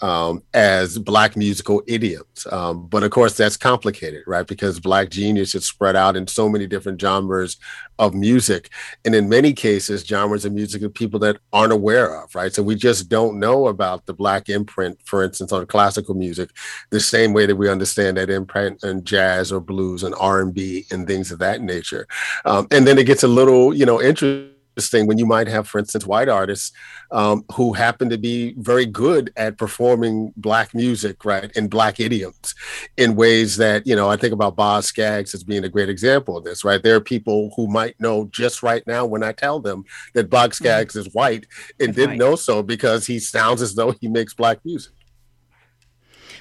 um, 0.02 0.42
as 0.54 0.98
black 0.98 1.36
musical 1.36 1.82
idioms. 1.86 2.46
Um, 2.50 2.86
but 2.86 3.02
of 3.02 3.10
course, 3.10 3.36
that's 3.36 3.56
complicated, 3.56 4.24
right? 4.26 4.46
Because 4.46 4.80
black 4.80 5.10
genius 5.10 5.54
is 5.54 5.66
spread 5.66 5.96
out 5.96 6.16
in 6.16 6.26
so 6.26 6.48
many 6.48 6.66
different 6.66 7.00
genres 7.00 7.56
of 7.98 8.14
music. 8.14 8.70
And 9.04 9.14
in 9.14 9.28
many 9.28 9.52
cases, 9.52 10.04
genres 10.04 10.44
of 10.44 10.52
music 10.52 10.82
of 10.82 10.94
people 10.94 11.18
that 11.20 11.38
aren't 11.52 11.72
aware 11.72 12.22
of, 12.22 12.34
right? 12.34 12.52
So 12.52 12.62
we 12.62 12.76
just 12.76 13.08
don't 13.08 13.38
know 13.38 13.66
about 13.66 14.06
the 14.06 14.14
black 14.14 14.48
imprint, 14.48 15.00
for 15.04 15.22
instance, 15.22 15.52
on 15.52 15.66
classical 15.66 16.14
music, 16.14 16.50
the 16.90 17.00
same 17.00 17.32
way 17.32 17.46
that 17.46 17.56
we 17.56 17.68
understand 17.68 18.16
that 18.16 18.30
imprint 18.30 18.84
in 18.84 19.04
jazz 19.04 19.50
or 19.50 19.60
blues 19.60 20.02
and 20.02 20.14
R&B 20.18 20.86
and 20.90 21.06
things 21.06 21.32
of 21.32 21.38
that 21.40 21.60
nature. 21.60 22.06
Um, 22.44 22.68
and 22.70 22.86
then 22.86 22.98
it 22.98 23.06
gets 23.06 23.22
a 23.22 23.28
little, 23.28 23.74
you 23.74 23.86
know, 23.86 24.00
interesting 24.00 24.54
interesting 24.78 25.08
when 25.08 25.18
you 25.18 25.26
might 25.26 25.48
have, 25.48 25.66
for 25.66 25.80
instance, 25.80 26.06
white 26.06 26.28
artists 26.28 26.70
um, 27.10 27.44
who 27.52 27.72
happen 27.72 28.08
to 28.08 28.16
be 28.16 28.54
very 28.58 28.86
good 28.86 29.32
at 29.36 29.58
performing 29.58 30.32
black 30.36 30.72
music, 30.72 31.24
right, 31.24 31.50
in 31.56 31.66
black 31.66 31.98
idioms 31.98 32.54
in 32.96 33.16
ways 33.16 33.56
that, 33.56 33.84
you 33.88 33.96
know, 33.96 34.08
I 34.08 34.16
think 34.16 34.32
about 34.32 34.54
Boz 34.54 34.86
Scaggs 34.86 35.34
as 35.34 35.42
being 35.42 35.64
a 35.64 35.68
great 35.68 35.88
example 35.88 36.36
of 36.36 36.44
this, 36.44 36.64
right? 36.64 36.80
There 36.80 36.94
are 36.94 37.00
people 37.00 37.52
who 37.56 37.66
might 37.66 37.98
know 38.00 38.26
just 38.26 38.62
right 38.62 38.86
now 38.86 39.04
when 39.04 39.24
I 39.24 39.32
tell 39.32 39.58
them 39.60 39.84
that 40.14 40.30
Boz. 40.30 40.48
Scaggs 40.48 40.94
mm-hmm. 40.94 41.06
is 41.06 41.14
white 41.14 41.46
and 41.78 41.94
didn't 41.94 42.16
know 42.16 42.34
so 42.34 42.62
because 42.62 43.06
he 43.06 43.18
sounds 43.18 43.60
as 43.60 43.74
though 43.74 43.90
he 43.90 44.08
makes 44.08 44.32
black 44.32 44.64
music. 44.64 44.94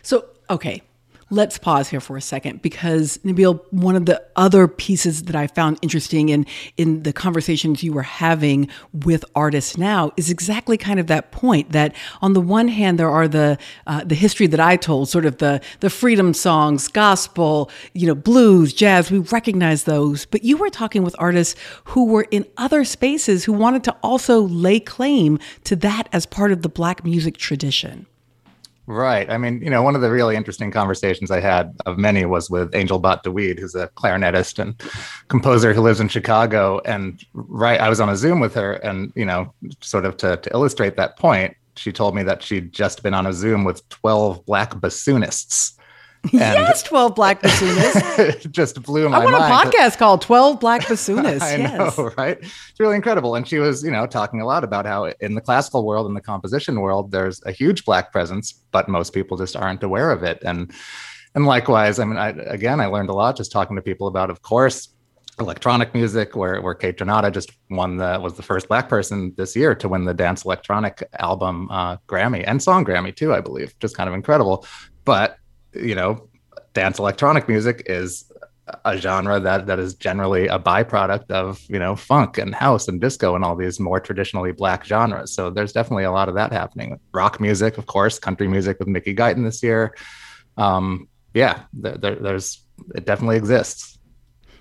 So, 0.01 0.27
okay, 0.49 0.81
let's 1.29 1.57
pause 1.57 1.89
here 1.89 1.99
for 1.99 2.15
a 2.15 2.21
second 2.21 2.61
because 2.61 3.17
Nabil, 3.19 3.61
one 3.71 3.95
of 3.95 4.05
the 4.05 4.23
other 4.35 4.67
pieces 4.67 5.23
that 5.23 5.35
I 5.35 5.47
found 5.47 5.77
interesting 5.81 6.29
in 6.29 6.45
in 6.77 7.03
the 7.03 7.11
conversations 7.11 7.83
you 7.83 7.91
were 7.91 8.03
having 8.03 8.69
with 8.93 9.25
artists 9.35 9.77
now 9.77 10.11
is 10.15 10.29
exactly 10.29 10.77
kind 10.77 10.99
of 10.99 11.07
that 11.07 11.31
point 11.31 11.71
that 11.71 11.95
on 12.21 12.33
the 12.33 12.41
one 12.41 12.67
hand 12.67 12.97
there 12.97 13.09
are 13.09 13.27
the 13.27 13.57
uh, 13.87 14.03
the 14.03 14.15
history 14.15 14.47
that 14.47 14.59
I 14.59 14.77
told, 14.77 15.09
sort 15.09 15.25
of 15.25 15.37
the 15.37 15.61
the 15.81 15.89
freedom 15.89 16.33
songs, 16.33 16.87
gospel, 16.87 17.69
you 17.93 18.07
know, 18.07 18.15
blues, 18.15 18.73
jazz. 18.73 19.11
We 19.11 19.19
recognize 19.19 19.83
those, 19.83 20.25
but 20.25 20.43
you 20.43 20.57
were 20.57 20.69
talking 20.69 21.03
with 21.03 21.15
artists 21.19 21.59
who 21.85 22.05
were 22.05 22.27
in 22.31 22.45
other 22.57 22.85
spaces 22.85 23.43
who 23.43 23.53
wanted 23.53 23.83
to 23.85 23.95
also 24.01 24.41
lay 24.41 24.79
claim 24.79 25.39
to 25.65 25.75
that 25.77 26.07
as 26.13 26.25
part 26.25 26.51
of 26.51 26.61
the 26.61 26.69
black 26.69 27.03
music 27.03 27.37
tradition. 27.37 28.07
Right. 28.89 29.29
I 29.29 29.37
mean, 29.37 29.61
you 29.61 29.69
know, 29.69 29.83
one 29.83 29.95
of 29.95 30.01
the 30.01 30.09
really 30.09 30.37
interesting 30.37 30.71
conversations 30.71 31.29
I 31.29 31.41
had 31.41 31.75
of 31.85 31.97
many 31.97 32.25
was 32.25 32.49
with 32.49 32.73
Angel 32.73 32.99
Bat 32.99 33.25
Dawid, 33.25 33.59
who's 33.59 33.75
a 33.75 33.89
clarinetist 33.89 34.59
and 34.59 34.81
composer 35.27 35.73
who 35.73 35.81
lives 35.81 35.99
in 35.99 36.07
Chicago. 36.07 36.79
And 36.85 37.21
right, 37.33 37.81
I 37.81 37.89
was 37.89 37.99
on 37.99 38.07
a 38.07 38.15
Zoom 38.15 38.39
with 38.39 38.53
her, 38.53 38.73
and 38.75 39.11
you 39.13 39.25
know, 39.25 39.53
sort 39.81 40.05
of 40.05 40.15
to, 40.17 40.37
to 40.37 40.49
illustrate 40.53 40.95
that 40.95 41.17
point, 41.17 41.53
she 41.75 41.91
told 41.91 42.15
me 42.15 42.23
that 42.23 42.41
she'd 42.41 42.71
just 42.71 43.03
been 43.03 43.13
on 43.13 43.27
a 43.27 43.33
Zoom 43.33 43.65
with 43.65 43.87
twelve 43.89 44.45
black 44.45 44.73
bassoonists 44.75 45.76
yes, 46.33 46.83
12 46.83 47.15
Black 47.15 47.41
Bassoonists. 47.41 48.51
just 48.51 48.81
blew 48.81 49.09
my 49.09 49.19
mind. 49.19 49.35
I 49.35 49.39
want 49.39 49.73
a 49.73 49.77
podcast 49.77 49.97
called 49.97 50.21
12 50.21 50.59
Black 50.59 50.81
Bassoonists. 50.81 51.41
I 51.41 51.55
yes. 51.57 51.97
know, 51.97 52.11
right? 52.17 52.37
It's 52.39 52.79
really 52.79 52.95
incredible. 52.95 53.35
And 53.35 53.47
she 53.47 53.59
was, 53.59 53.83
you 53.83 53.91
know, 53.91 54.05
talking 54.07 54.41
a 54.41 54.45
lot 54.45 54.63
about 54.63 54.85
how 54.85 55.05
in 55.19 55.35
the 55.35 55.41
classical 55.41 55.85
world 55.85 56.07
and 56.07 56.15
the 56.15 56.21
composition 56.21 56.79
world, 56.79 57.11
there's 57.11 57.41
a 57.45 57.51
huge 57.51 57.85
Black 57.85 58.11
presence, 58.11 58.51
but 58.71 58.87
most 58.89 59.13
people 59.13 59.37
just 59.37 59.55
aren't 59.55 59.83
aware 59.83 60.11
of 60.11 60.23
it. 60.23 60.41
And 60.43 60.71
and 61.35 61.45
likewise, 61.45 61.99
I 61.99 62.05
mean, 62.05 62.17
I, 62.17 62.29
again, 62.29 62.79
I 62.79 62.87
learned 62.87 63.09
a 63.09 63.13
lot 63.13 63.37
just 63.37 63.51
talking 63.51 63.75
to 63.75 63.81
people 63.81 64.07
about, 64.07 64.31
of 64.31 64.41
course, 64.41 64.89
electronic 65.39 65.93
music, 65.93 66.35
where 66.35 66.61
where 66.61 66.75
Kaytranada 66.75 67.31
just 67.31 67.51
won 67.69 67.97
the 67.97 68.19
was 68.21 68.33
the 68.33 68.43
first 68.43 68.67
black 68.67 68.89
person 68.89 69.33
this 69.37 69.55
year 69.55 69.75
to 69.75 69.87
win 69.87 70.05
the 70.05 70.13
dance 70.13 70.45
electronic 70.45 71.07
album 71.19 71.69
uh, 71.69 71.97
Grammy 72.07 72.43
and 72.45 72.61
song 72.61 72.83
Grammy 72.85 73.15
too, 73.15 73.33
I 73.33 73.41
believe. 73.41 73.77
Just 73.79 73.95
kind 73.95 74.09
of 74.09 74.15
incredible. 74.15 74.65
But 75.05 75.37
you 75.79 75.95
know, 75.95 76.29
dance 76.73 76.99
electronic 76.99 77.47
music 77.47 77.83
is 77.85 78.31
a 78.83 78.97
genre 78.97 79.39
that 79.39 79.67
that 79.67 79.79
is 79.79 79.95
generally 79.95 80.47
a 80.47 80.59
byproduct 80.59 81.31
of 81.31 81.61
you 81.69 81.79
know 81.79 81.95
funk 81.95 82.37
and 82.37 82.53
house 82.53 82.87
and 82.87 82.99
disco 82.99 83.33
and 83.35 83.43
all 83.43 83.55
these 83.55 83.79
more 83.79 83.99
traditionally 83.99 84.51
black 84.51 84.83
genres. 84.83 85.33
So 85.33 85.49
there's 85.49 85.71
definitely 85.71 86.03
a 86.03 86.11
lot 86.11 86.29
of 86.29 86.35
that 86.35 86.51
happening. 86.51 86.99
Rock 87.13 87.39
music, 87.39 87.77
of 87.77 87.85
course, 87.85 88.19
country 88.19 88.47
music 88.47 88.79
with 88.79 88.87
Mickey 88.87 89.15
Guyton 89.15 89.43
this 89.43 89.63
year. 89.63 89.95
Um, 90.57 91.07
yeah, 91.33 91.63
there, 91.73 91.97
there, 91.97 92.15
there's 92.15 92.61
it 92.95 93.05
definitely 93.05 93.37
exists. 93.37 93.96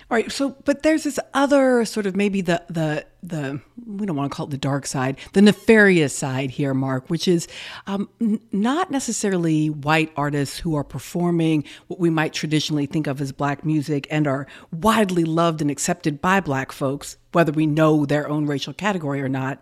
All 0.09 0.15
right. 0.15 0.31
So, 0.31 0.55
but 0.63 0.83
there's 0.83 1.03
this 1.03 1.19
other 1.33 1.83
sort 1.83 2.05
of 2.05 2.15
maybe 2.15 2.39
the 2.39 2.63
the 2.69 3.05
the 3.21 3.59
we 3.85 4.05
don't 4.05 4.15
want 4.15 4.31
to 4.31 4.35
call 4.35 4.45
it 4.45 4.51
the 4.51 4.57
dark 4.57 4.85
side, 4.85 5.17
the 5.33 5.41
nefarious 5.41 6.15
side 6.15 6.49
here, 6.51 6.73
Mark, 6.73 7.09
which 7.09 7.27
is 7.27 7.45
um, 7.87 8.07
n- 8.21 8.39
not 8.53 8.89
necessarily 8.89 9.69
white 9.69 10.13
artists 10.15 10.59
who 10.59 10.75
are 10.75 10.85
performing 10.85 11.65
what 11.87 11.99
we 11.99 12.09
might 12.09 12.31
traditionally 12.31 12.85
think 12.85 13.05
of 13.05 13.19
as 13.19 13.33
black 13.33 13.65
music 13.65 14.07
and 14.09 14.27
are 14.27 14.47
widely 14.71 15.25
loved 15.25 15.61
and 15.61 15.69
accepted 15.69 16.21
by 16.21 16.39
black 16.39 16.71
folks, 16.71 17.17
whether 17.33 17.51
we 17.51 17.65
know 17.65 18.05
their 18.05 18.29
own 18.29 18.45
racial 18.45 18.71
category 18.73 19.21
or 19.21 19.27
not. 19.27 19.61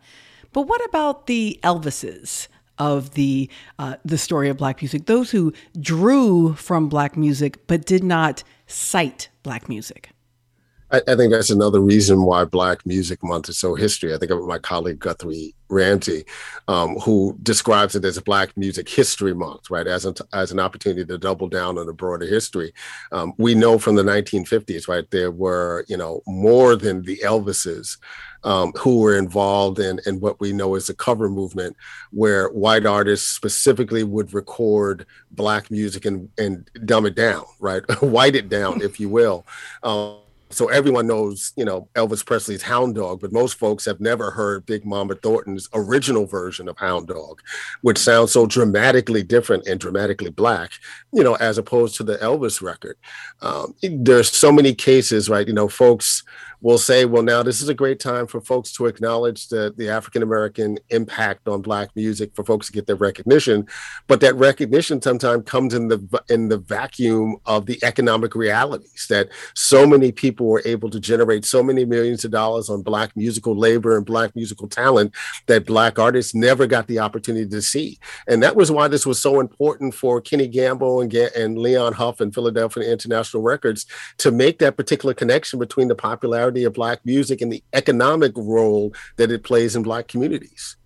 But 0.54 0.68
what 0.68 0.86
about 0.86 1.26
the 1.26 1.60
Elvises? 1.64 2.48
Of 2.78 3.12
the 3.12 3.50
uh, 3.80 3.96
the 4.04 4.18
story 4.18 4.50
of 4.50 4.58
black 4.58 4.82
music, 4.82 5.06
those 5.06 5.32
who 5.32 5.54
drew 5.80 6.56
from 6.56 6.90
black 6.90 7.16
music 7.16 7.66
but 7.68 7.86
did 7.86 8.04
not 8.04 8.44
cite 8.68 9.30
black 9.44 9.70
music. 9.70 10.10
I, 10.92 11.02
I, 11.08 11.16
think 11.16 11.32
that's 11.32 11.50
another 11.50 11.80
reason 11.80 12.24
why 12.24 12.46
Black 12.46 12.86
Music 12.86 13.24
Month 13.24 13.50
is 13.50 13.58
so 13.58 13.76
history. 13.76 14.14
I 14.14 14.18
think 14.18 14.32
of 14.32 14.46
my 14.46 14.60
colleague 14.60 15.00
Guthrie 15.00 15.56
Ramsey, 15.68 16.26
um, 16.68 16.96
who 16.98 17.38
describes 17.42 17.96
it 17.96 18.06
as 18.06 18.20
Black 18.20 18.56
Music 18.56 18.88
History 18.88 19.34
Month, 19.34 19.72
right? 19.72 19.88
As, 19.88 20.06
as 20.32 20.52
an 20.52 20.60
opportunity 20.60 21.04
to 21.06 21.18
double 21.18 21.48
down 21.48 21.78
on 21.78 21.90
a 21.90 21.94
broader 21.94 22.28
history. 22.28 22.72
Um, 23.12 23.34
we 23.38 23.56
know 23.56 23.80
from 23.80 23.96
the 23.96 24.04
1950s, 24.04 24.88
right? 24.88 25.10
There 25.10 25.32
were, 25.32 25.86
you 25.88 25.98
know, 25.98 26.22
more 26.28 26.76
than 26.76 27.02
the 27.02 27.18
Elvises 27.24 27.98
um, 28.44 28.72
who 28.78 29.00
were 29.00 29.18
involved 29.18 29.80
in, 29.80 30.00
in 30.06 30.20
what 30.20 30.40
we 30.40 30.54
know 30.54 30.76
as 30.76 30.86
the 30.86 30.94
cover 30.94 31.30
movement, 31.30 31.76
where 32.12 32.50
white 32.50 32.86
artists 32.86 33.28
specifically 33.28 34.04
would 34.04 34.36
record 34.36 35.08
Black 35.32 35.72
music 35.72 36.06
and, 36.06 36.30
and 36.38 36.70
dumb 36.86 37.08
it 37.08 37.16
down, 37.16 37.44
right? 37.60 37.84
White 38.02 38.36
it 38.36 38.50
down, 38.50 38.82
if 38.82 39.00
you 39.00 39.10
will. 39.10 39.48
Um, 39.82 40.20
so 40.56 40.68
everyone 40.70 41.06
knows, 41.06 41.52
you 41.58 41.66
know, 41.66 41.90
Elvis 41.96 42.26
Presley's 42.26 42.62
Hound 42.62 42.96
Dog, 42.96 43.20
but 43.20 43.34
most 43.34 43.56
folks 43.56 43.84
have 43.86 44.00
never 44.00 44.32
heard 44.32 44.66
Big 44.66 44.86
Mama 44.86 45.16
Thornton's 45.16 45.68
original 45.74 46.26
version 46.26 46.70
of 46.70 46.78
Hound 46.78 47.08
Dog, 47.08 47.42
which 47.82 47.98
sounds 47.98 48.32
so 48.32 48.46
dramatically 48.46 49.22
different 49.22 49.68
and 49.68 49.80
dramatically 49.80 50.30
black, 50.30 50.72
you 51.12 51.24
know, 51.24 51.36
as 51.36 51.58
opposed 51.58 51.96
to 51.96 52.04
the 52.04 52.18
Elvis 52.20 52.62
record. 52.62 52.98
Um, 53.42 53.76
there's 53.82 54.32
so 54.32 54.52
many 54.52 54.74
cases, 54.74 55.30
right? 55.30 55.48
You 55.48 55.54
know, 55.54 55.68
folks 55.68 56.24
will 56.66 56.80
say, 56.80 57.06
well, 57.06 57.22
now 57.22 57.44
this 57.44 57.62
is 57.62 57.70
a 57.70 57.76
great 57.76 58.00
time 58.00 58.26
for 58.26 58.42
folks 58.42 58.72
to 58.72 58.88
acknowledge 58.88 59.50
the, 59.50 59.72
the 59.78 59.88
African 59.88 60.24
American 60.24 60.80
impact 60.90 61.48
on 61.48 61.62
Black 61.62 61.96
music, 61.96 62.32
for 62.34 62.44
folks 62.44 62.66
to 62.66 62.74
get 62.74 62.88
their 62.88 62.96
recognition. 62.96 63.68
But 64.08 64.20
that 64.22 64.36
recognition 64.36 65.00
sometimes 65.00 65.44
comes 65.46 65.76
in 65.76 65.90
the 65.90 66.24
in 66.28 66.50
the 66.50 66.58
vacuum 66.58 67.38
of 67.46 67.68
the 67.68 67.78
economic 67.84 68.34
realities 68.34 69.06
that 69.12 69.30
so 69.54 69.86
many 69.86 70.12
people 70.12 70.48
were 70.48 70.64
able 70.66 70.90
to 70.90 71.00
generate 71.00 71.46
so 71.46 71.62
many 71.62 71.86
millions 71.86 72.26
of 72.26 72.32
dollars 72.32 72.68
on 72.68 72.82
Black 72.82 73.16
musical 73.16 73.56
labor 73.56 73.96
and 73.96 74.04
Black 74.04 74.36
musical 74.36 74.68
talent 74.68 75.14
that 75.46 75.68
Black 75.68 76.00
artists 76.00 76.34
never 76.34 76.66
got 76.66 76.88
the 76.88 76.98
opportunity 76.98 77.48
to 77.48 77.62
see. 77.62 78.00
And 78.28 78.42
that 78.42 78.56
was 78.56 78.72
why 78.72 78.88
this 78.88 79.06
was 79.06 79.22
so 79.22 79.40
important 79.40 79.94
for 79.94 80.20
Kenny 80.20 80.48
Gamble 80.48 81.02
and, 81.02 81.14
and 81.14 81.60
Leon 81.60 81.94
Huff 81.94 82.22
and 82.22 82.34
Philadelphia 82.34 82.92
International 82.92 83.44
Records 83.44 83.86
to 84.18 84.32
make 84.32 84.58
that 84.58 84.78
particular 84.78 85.14
connection 85.14 85.60
between 85.60 85.90
the 85.90 85.96
popularity 85.96 86.55
popularity 86.56 86.64
of 86.64 86.74
Black 86.74 87.06
music 87.06 87.42
and 87.42 87.52
the 87.52 87.64
economic 87.74 88.32
role 88.36 88.94
that 89.18 89.32
it 89.32 89.44
plays 89.44 89.76
in 89.76 89.84
Black 89.84 90.08
communities. 90.08 90.78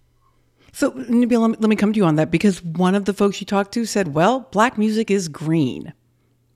So, 0.71 0.91
Nabil, 0.91 1.41
let 1.41 1.51
me, 1.51 1.57
let 1.59 1.69
me 1.69 1.75
come 1.75 1.93
to 1.93 1.97
you 1.97 2.05
on 2.05 2.15
that 2.15 2.31
because 2.31 2.63
one 2.63 2.95
of 2.95 3.05
the 3.05 3.13
folks 3.13 3.41
you 3.41 3.45
talked 3.45 3.73
to 3.73 3.85
said, 3.85 4.13
well, 4.13 4.47
Black 4.51 4.77
music 4.77 5.11
is 5.11 5.27
green. 5.27 5.93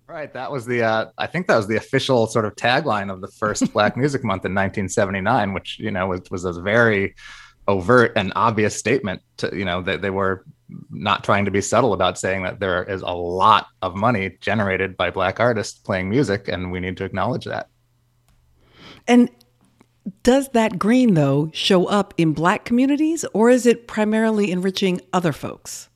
Right. 0.08 0.32
That 0.34 0.51
was 0.51 0.65
the, 0.65 0.84
uh, 0.84 1.05
I 1.17 1.27
think 1.27 1.48
that 1.48 1.58
was 1.58 1.67
the 1.67 1.77
official 1.77 2.27
sort 2.27 2.46
of 2.46 2.55
tagline 2.55 3.12
of 3.12 3.22
the 3.22 3.27
first 3.27 3.74
Black 3.74 3.98
Music 3.98 4.24
Month 4.24 4.46
in 4.46 4.53
1979, 4.53 5.53
which, 5.53 5.79
you 5.79 5.89
know, 5.89 6.08
was, 6.08 6.22
was 6.29 6.46
a 6.46 6.62
very 6.62 7.15
overt 7.67 8.12
and 8.15 8.32
obvious 8.36 8.75
statement 8.75 9.22
to, 9.38 9.50
you 9.55 9.65
know, 9.65 9.82
that 9.82 10.01
they 10.01 10.12
were 10.12 10.46
not 10.91 11.24
trying 11.24 11.46
to 11.46 11.51
be 11.51 11.62
subtle 11.62 11.93
about 11.93 12.20
saying 12.20 12.43
that 12.43 12.60
there 12.60 12.84
is 12.84 13.01
a 13.01 13.13
lot 13.13 13.67
of 13.82 13.96
money 13.96 14.38
generated 14.41 14.96
by 14.98 15.10
Black 15.10 15.39
artists 15.39 15.79
playing 15.79 16.10
music, 16.10 16.48
and 16.48 16.72
we 16.72 16.79
need 16.79 16.98
to 16.98 17.05
acknowledge 17.05 17.46
that. 17.46 17.70
And 19.07 19.29
does 20.24 20.50
that 20.50 20.79
green, 20.79 21.13
though, 21.13 21.50
show 21.53 21.86
up 21.86 22.13
in 22.17 22.33
Black 22.33 22.65
communities 22.65 23.25
or 23.33 23.50
is 23.50 23.65
it 23.65 23.88
primarily 23.88 24.51
enriching 24.51 25.01
other 25.13 25.31
folks? 25.31 25.89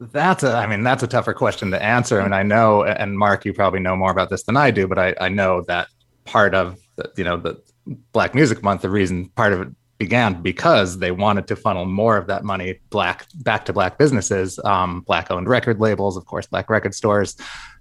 That's 0.00 0.44
a, 0.44 0.54
I 0.54 0.66
mean, 0.66 0.84
that's 0.84 1.02
a 1.02 1.08
tougher 1.08 1.34
question 1.34 1.72
to 1.72 1.82
answer. 1.82 2.20
And 2.20 2.34
I 2.34 2.44
know, 2.44 2.84
and 2.84 3.18
Mark, 3.18 3.44
you 3.44 3.52
probably 3.52 3.80
know 3.80 3.96
more 3.96 4.12
about 4.12 4.30
this 4.30 4.44
than 4.44 4.56
I 4.56 4.70
do, 4.70 4.86
but 4.86 4.98
I, 4.98 5.14
I 5.20 5.28
know 5.28 5.62
that 5.66 5.88
part 6.24 6.54
of 6.54 6.78
the, 6.96 7.10
you 7.16 7.24
know, 7.24 7.36
the 7.36 7.60
Black 8.12 8.34
Music 8.34 8.62
Month, 8.62 8.82
the 8.82 8.90
reason 8.90 9.28
part 9.30 9.52
of 9.52 9.60
it 9.60 9.68
began 9.98 10.40
because 10.40 10.98
they 10.98 11.10
wanted 11.10 11.48
to 11.48 11.56
funnel 11.56 11.84
more 11.84 12.16
of 12.16 12.28
that 12.28 12.44
money 12.44 12.78
black 12.90 13.26
back 13.42 13.64
to 13.64 13.72
black 13.72 13.98
businesses, 13.98 14.60
um, 14.64 15.00
black 15.00 15.30
owned 15.30 15.48
record 15.48 15.80
labels, 15.80 16.16
of 16.16 16.24
course, 16.26 16.46
black 16.46 16.70
record 16.70 16.94
stores. 16.94 17.36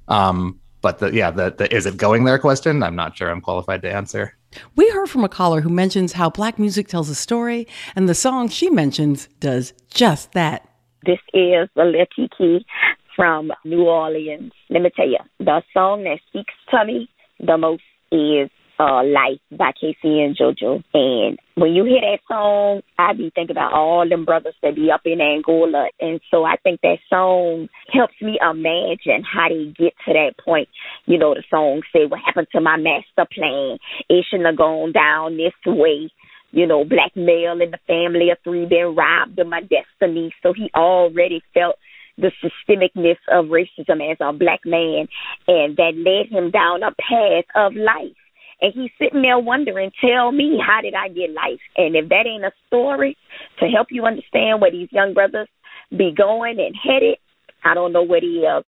Um, 0.07 0.59
but 0.81 0.99
the 0.99 1.13
yeah 1.13 1.31
the, 1.31 1.53
the 1.57 1.73
is 1.75 1.85
it 1.85 1.97
going 1.97 2.23
there 2.23 2.39
question? 2.39 2.83
I'm 2.83 2.95
not 2.95 3.17
sure 3.17 3.29
i'm 3.29 3.41
qualified 3.41 3.81
to 3.83 3.91
answer. 3.91 4.37
We 4.75 4.89
heard 4.89 5.09
from 5.09 5.23
a 5.23 5.29
caller 5.29 5.61
who 5.61 5.69
mentions 5.69 6.13
how 6.13 6.29
black 6.29 6.57
music 6.57 6.87
tells 6.87 7.09
a 7.09 7.15
story 7.15 7.67
and 7.95 8.07
the 8.07 8.15
song 8.15 8.49
she 8.49 8.69
mentions 8.69 9.27
does 9.39 9.73
just 9.89 10.31
that. 10.33 10.67
This 11.05 11.19
is 11.33 11.69
Aleti 11.77 12.29
Key 12.37 12.65
from 13.15 13.51
New 13.65 13.83
Orleans. 13.83 14.51
Let 14.69 14.81
me 14.81 14.91
tell 14.95 15.07
you, 15.07 15.19
the 15.39 15.61
song 15.73 16.03
that 16.03 16.19
speaks 16.29 16.53
to 16.71 16.85
me 16.85 17.09
the 17.39 17.57
most 17.57 17.83
is 18.11 18.49
uh, 18.79 19.03
Life 19.03 19.39
by 19.51 19.71
K-Ci 19.79 19.97
and 20.03 20.37
JoJo. 20.37 20.83
And 20.93 21.39
when 21.55 21.73
you 21.73 21.83
hear 21.83 22.01
that 22.01 22.19
song, 22.27 22.81
I 22.97 23.13
be 23.13 23.31
thinking 23.33 23.55
about 23.55 23.73
all 23.73 24.07
them 24.07 24.25
brothers 24.25 24.55
that 24.61 24.75
be 24.75 24.91
up 24.91 25.01
in 25.05 25.21
Angola. 25.21 25.87
And 25.99 26.19
so 26.31 26.43
I 26.43 26.57
think 26.63 26.81
that 26.81 26.97
song 27.09 27.69
helps 27.91 28.15
me 28.21 28.39
imagine 28.41 29.23
how 29.23 29.49
they 29.49 29.65
get 29.65 29.93
to 30.05 30.13
that 30.13 30.33
point. 30.43 30.69
You 31.05 31.17
know, 31.17 31.33
the 31.33 31.43
song 31.49 31.81
say, 31.93 32.05
what 32.05 32.19
happened 32.25 32.47
to 32.53 32.61
my 32.61 32.77
master 32.77 33.27
plan? 33.33 33.77
It 34.09 34.25
shouldn't 34.29 34.47
have 34.47 34.57
gone 34.57 34.91
down 34.91 35.37
this 35.37 35.53
way. 35.65 36.11
You 36.51 36.65
know, 36.65 36.85
black 36.85 37.15
male 37.15 37.59
in 37.61 37.71
the 37.71 37.79
family 37.87 38.29
of 38.31 38.37
three 38.43 38.65
been 38.65 38.95
robbed 38.95 39.37
of 39.39 39.47
my 39.47 39.61
destiny. 39.61 40.33
So 40.41 40.53
he 40.53 40.69
already 40.73 41.41
felt 41.53 41.75
the 42.17 42.31
systemicness 42.41 43.17
of 43.31 43.45
racism 43.45 44.11
as 44.11 44.17
a 44.19 44.33
black 44.33 44.61
man, 44.65 45.07
and 45.47 45.77
that 45.77 45.91
led 45.95 46.35
him 46.35 46.49
down 46.49 46.81
a 46.81 46.89
path 46.89 47.45
of 47.55 47.75
life. 47.75 48.15
And 48.61 48.73
he's 48.73 48.91
sitting 48.99 49.21
there 49.21 49.39
wondering, 49.39 49.91
tell 50.01 50.31
me, 50.31 50.59
how 50.65 50.81
did 50.81 50.93
I 50.95 51.09
get 51.09 51.31
life? 51.31 51.61
And 51.75 51.95
if 51.95 52.09
that 52.09 52.25
ain't 52.27 52.45
a 52.45 52.51
story 52.67 53.15
to 53.59 53.67
help 53.67 53.87
you 53.91 54.05
understand 54.05 54.61
where 54.61 54.71
these 54.71 54.89
young 54.91 55.13
brothers 55.13 55.47
be 55.91 56.13
going 56.15 56.59
and 56.59 56.75
headed, 56.75 57.17
I 57.63 57.73
don't 57.73 57.93
know 57.93 58.03
what 58.03 58.23
he 58.23 58.39
is. 58.39 58.63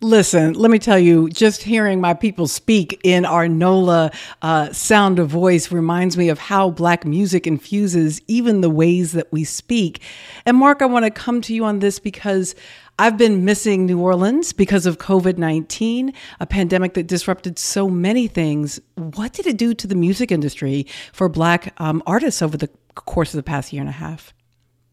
Listen, 0.00 0.54
let 0.54 0.70
me 0.70 0.78
tell 0.78 0.98
you, 0.98 1.28
just 1.28 1.62
hearing 1.62 2.00
my 2.00 2.14
people 2.14 2.46
speak 2.48 2.98
in 3.04 3.24
our 3.24 3.46
NOLA 3.46 4.10
uh, 4.42 4.72
sound 4.72 5.18
of 5.18 5.28
voice 5.28 5.70
reminds 5.70 6.16
me 6.16 6.28
of 6.28 6.38
how 6.38 6.70
Black 6.70 7.04
music 7.04 7.46
infuses 7.46 8.20
even 8.26 8.62
the 8.62 8.70
ways 8.70 9.12
that 9.12 9.30
we 9.30 9.44
speak. 9.44 10.00
And 10.46 10.56
Mark, 10.56 10.80
I 10.82 10.86
want 10.86 11.04
to 11.04 11.10
come 11.10 11.40
to 11.42 11.54
you 11.54 11.64
on 11.64 11.80
this 11.80 11.98
because 11.98 12.54
I've 12.98 13.16
been 13.16 13.44
missing 13.44 13.86
New 13.86 14.00
Orleans 14.00 14.52
because 14.52 14.86
of 14.86 14.98
COVID 14.98 15.38
19, 15.38 16.12
a 16.40 16.46
pandemic 16.46 16.94
that 16.94 17.06
disrupted 17.06 17.58
so 17.58 17.88
many 17.88 18.26
things. 18.26 18.80
What 18.94 19.32
did 19.32 19.46
it 19.46 19.56
do 19.56 19.74
to 19.74 19.86
the 19.86 19.94
music 19.94 20.32
industry 20.32 20.86
for 21.12 21.28
Black 21.28 21.74
um, 21.80 22.02
artists 22.06 22.42
over 22.42 22.56
the 22.56 22.68
course 22.94 23.32
of 23.32 23.38
the 23.38 23.42
past 23.42 23.72
year 23.72 23.80
and 23.80 23.88
a 23.88 23.92
half? 23.92 24.34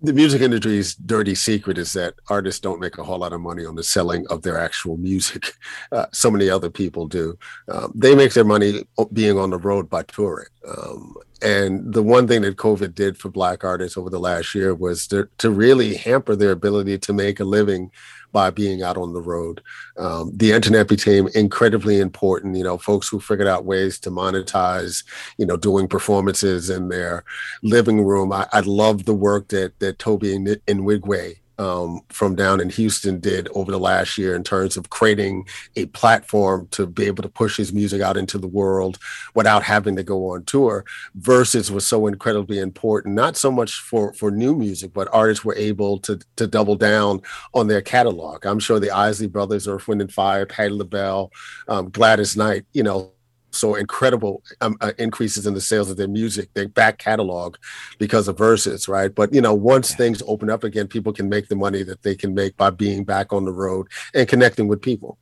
The 0.01 0.13
music 0.13 0.41
industry's 0.41 0.93
dirty 0.93 1.33
secret 1.33 1.77
is 1.77 1.93
that 1.93 2.13
artists 2.29 2.59
don't 2.59 2.79
make 2.79 2.97
a 2.97 3.03
whole 3.03 3.19
lot 3.19 3.33
of 3.33 3.41
money 3.41 3.65
on 3.65 3.75
the 3.75 3.83
selling 3.83 4.27
of 4.27 4.43
their 4.43 4.57
actual 4.57 4.97
music. 4.97 5.53
Uh, 5.91 6.05
so 6.11 6.29
many 6.29 6.49
other 6.49 6.69
people 6.69 7.07
do. 7.07 7.37
Um, 7.69 7.91
they 7.95 8.13
make 8.13 8.33
their 8.33 8.43
money 8.43 8.83
being 9.13 9.37
on 9.37 9.51
the 9.51 9.57
road 9.57 9.89
by 9.89 10.03
touring. 10.03 10.49
Um, 10.67 11.15
and 11.41 11.93
the 11.93 12.03
one 12.03 12.27
thing 12.27 12.41
that 12.41 12.57
COVID 12.57 12.93
did 12.93 13.17
for 13.17 13.29
Black 13.29 13.63
artists 13.63 13.97
over 13.97 14.09
the 14.09 14.19
last 14.19 14.53
year 14.53 14.75
was 14.75 15.07
to, 15.07 15.29
to 15.37 15.49
really 15.49 15.95
hamper 15.95 16.35
their 16.35 16.51
ability 16.51 16.97
to 16.99 17.13
make 17.13 17.39
a 17.39 17.45
living 17.45 17.91
by 18.37 18.51
being 18.51 18.83
out 18.83 18.97
on 18.97 19.13
the 19.13 19.21
road. 19.35 19.63
Um, 19.97 20.29
the 20.31 20.51
internet 20.51 20.87
became 20.87 21.27
incredibly 21.33 21.99
important. 21.99 22.55
You 22.55 22.63
know, 22.63 22.77
folks 22.77 23.07
who 23.07 23.19
figured 23.19 23.47
out 23.47 23.65
ways 23.65 23.97
to 24.01 24.11
monetize, 24.11 25.03
you 25.39 25.45
know, 25.47 25.57
doing 25.57 25.87
performances 25.87 26.69
in 26.69 26.89
their 26.89 27.23
living 27.63 28.05
room. 28.05 28.31
I, 28.31 28.45
I 28.53 28.59
love 28.59 29.05
the 29.05 29.15
work 29.15 29.47
that 29.47 29.79
that 29.79 29.97
Tobe 29.97 30.21
Nwigwe 30.21 31.37
um, 31.59 32.01
from 32.09 32.35
down 32.35 32.59
in 32.59 32.69
Houston 32.69 33.19
did 33.19 33.47
over 33.53 33.71
the 33.71 33.79
last 33.79 34.17
year 34.17 34.35
in 34.35 34.43
terms 34.43 34.77
of 34.77 34.89
creating 34.89 35.47
a 35.75 35.85
platform 35.87 36.67
to 36.71 36.85
be 36.85 37.05
able 37.05 37.23
to 37.23 37.29
push 37.29 37.57
his 37.57 37.73
music 37.73 38.01
out 38.01 38.17
into 38.17 38.37
the 38.37 38.47
world 38.47 38.97
without 39.33 39.63
having 39.63 39.95
to 39.95 40.03
go 40.03 40.31
on 40.31 40.43
tour. 40.45 40.85
Verzuz 41.19 41.71
was 41.71 41.87
so 41.87 42.07
incredibly 42.07 42.59
important, 42.59 43.15
not 43.15 43.37
so 43.37 43.51
much 43.51 43.79
for 43.81 44.13
for 44.13 44.31
new 44.31 44.55
music, 44.55 44.93
but 44.93 45.09
artists 45.11 45.43
were 45.43 45.55
able 45.55 45.97
to 45.99 46.19
to 46.35 46.47
double 46.47 46.75
down 46.75 47.21
on 47.53 47.67
their 47.67 47.81
catalog. 47.81 48.45
I'm 48.45 48.59
sure 48.59 48.79
the 48.79 48.91
Isley 48.91 49.27
Brothers, 49.27 49.67
Earth, 49.67 49.87
Wind 49.87 50.01
and 50.01 50.11
Fire, 50.11 50.45
Patti 50.45 50.69
LaBelle, 50.69 51.31
um, 51.67 51.89
Gladys 51.89 52.37
Knight, 52.37 52.65
you 52.73 52.83
know, 52.83 53.11
so 53.57 53.75
incredible 53.75 54.43
um, 54.61 54.77
uh, 54.81 54.93
increases 54.97 55.47
in 55.47 55.53
the 55.53 55.61
sales 55.61 55.89
of 55.89 55.97
their 55.97 56.07
music, 56.07 56.53
their 56.53 56.67
back 56.67 56.97
catalog, 56.97 57.57
because 57.97 58.27
of 58.27 58.37
Verzuz, 58.37 58.87
right? 58.87 59.13
But 59.13 59.33
you 59.33 59.41
know, 59.41 59.53
once 59.53 59.91
yeah. 59.91 59.97
things 59.97 60.23
open 60.27 60.49
up 60.49 60.63
again, 60.63 60.87
people 60.87 61.13
can 61.13 61.29
make 61.29 61.47
the 61.47 61.55
money 61.55 61.83
that 61.83 62.03
they 62.03 62.15
can 62.15 62.33
make 62.33 62.55
by 62.57 62.69
being 62.69 63.03
back 63.03 63.33
on 63.33 63.45
the 63.45 63.53
road 63.53 63.87
and 64.13 64.27
connecting 64.27 64.67
with 64.67 64.81
people. 64.81 65.17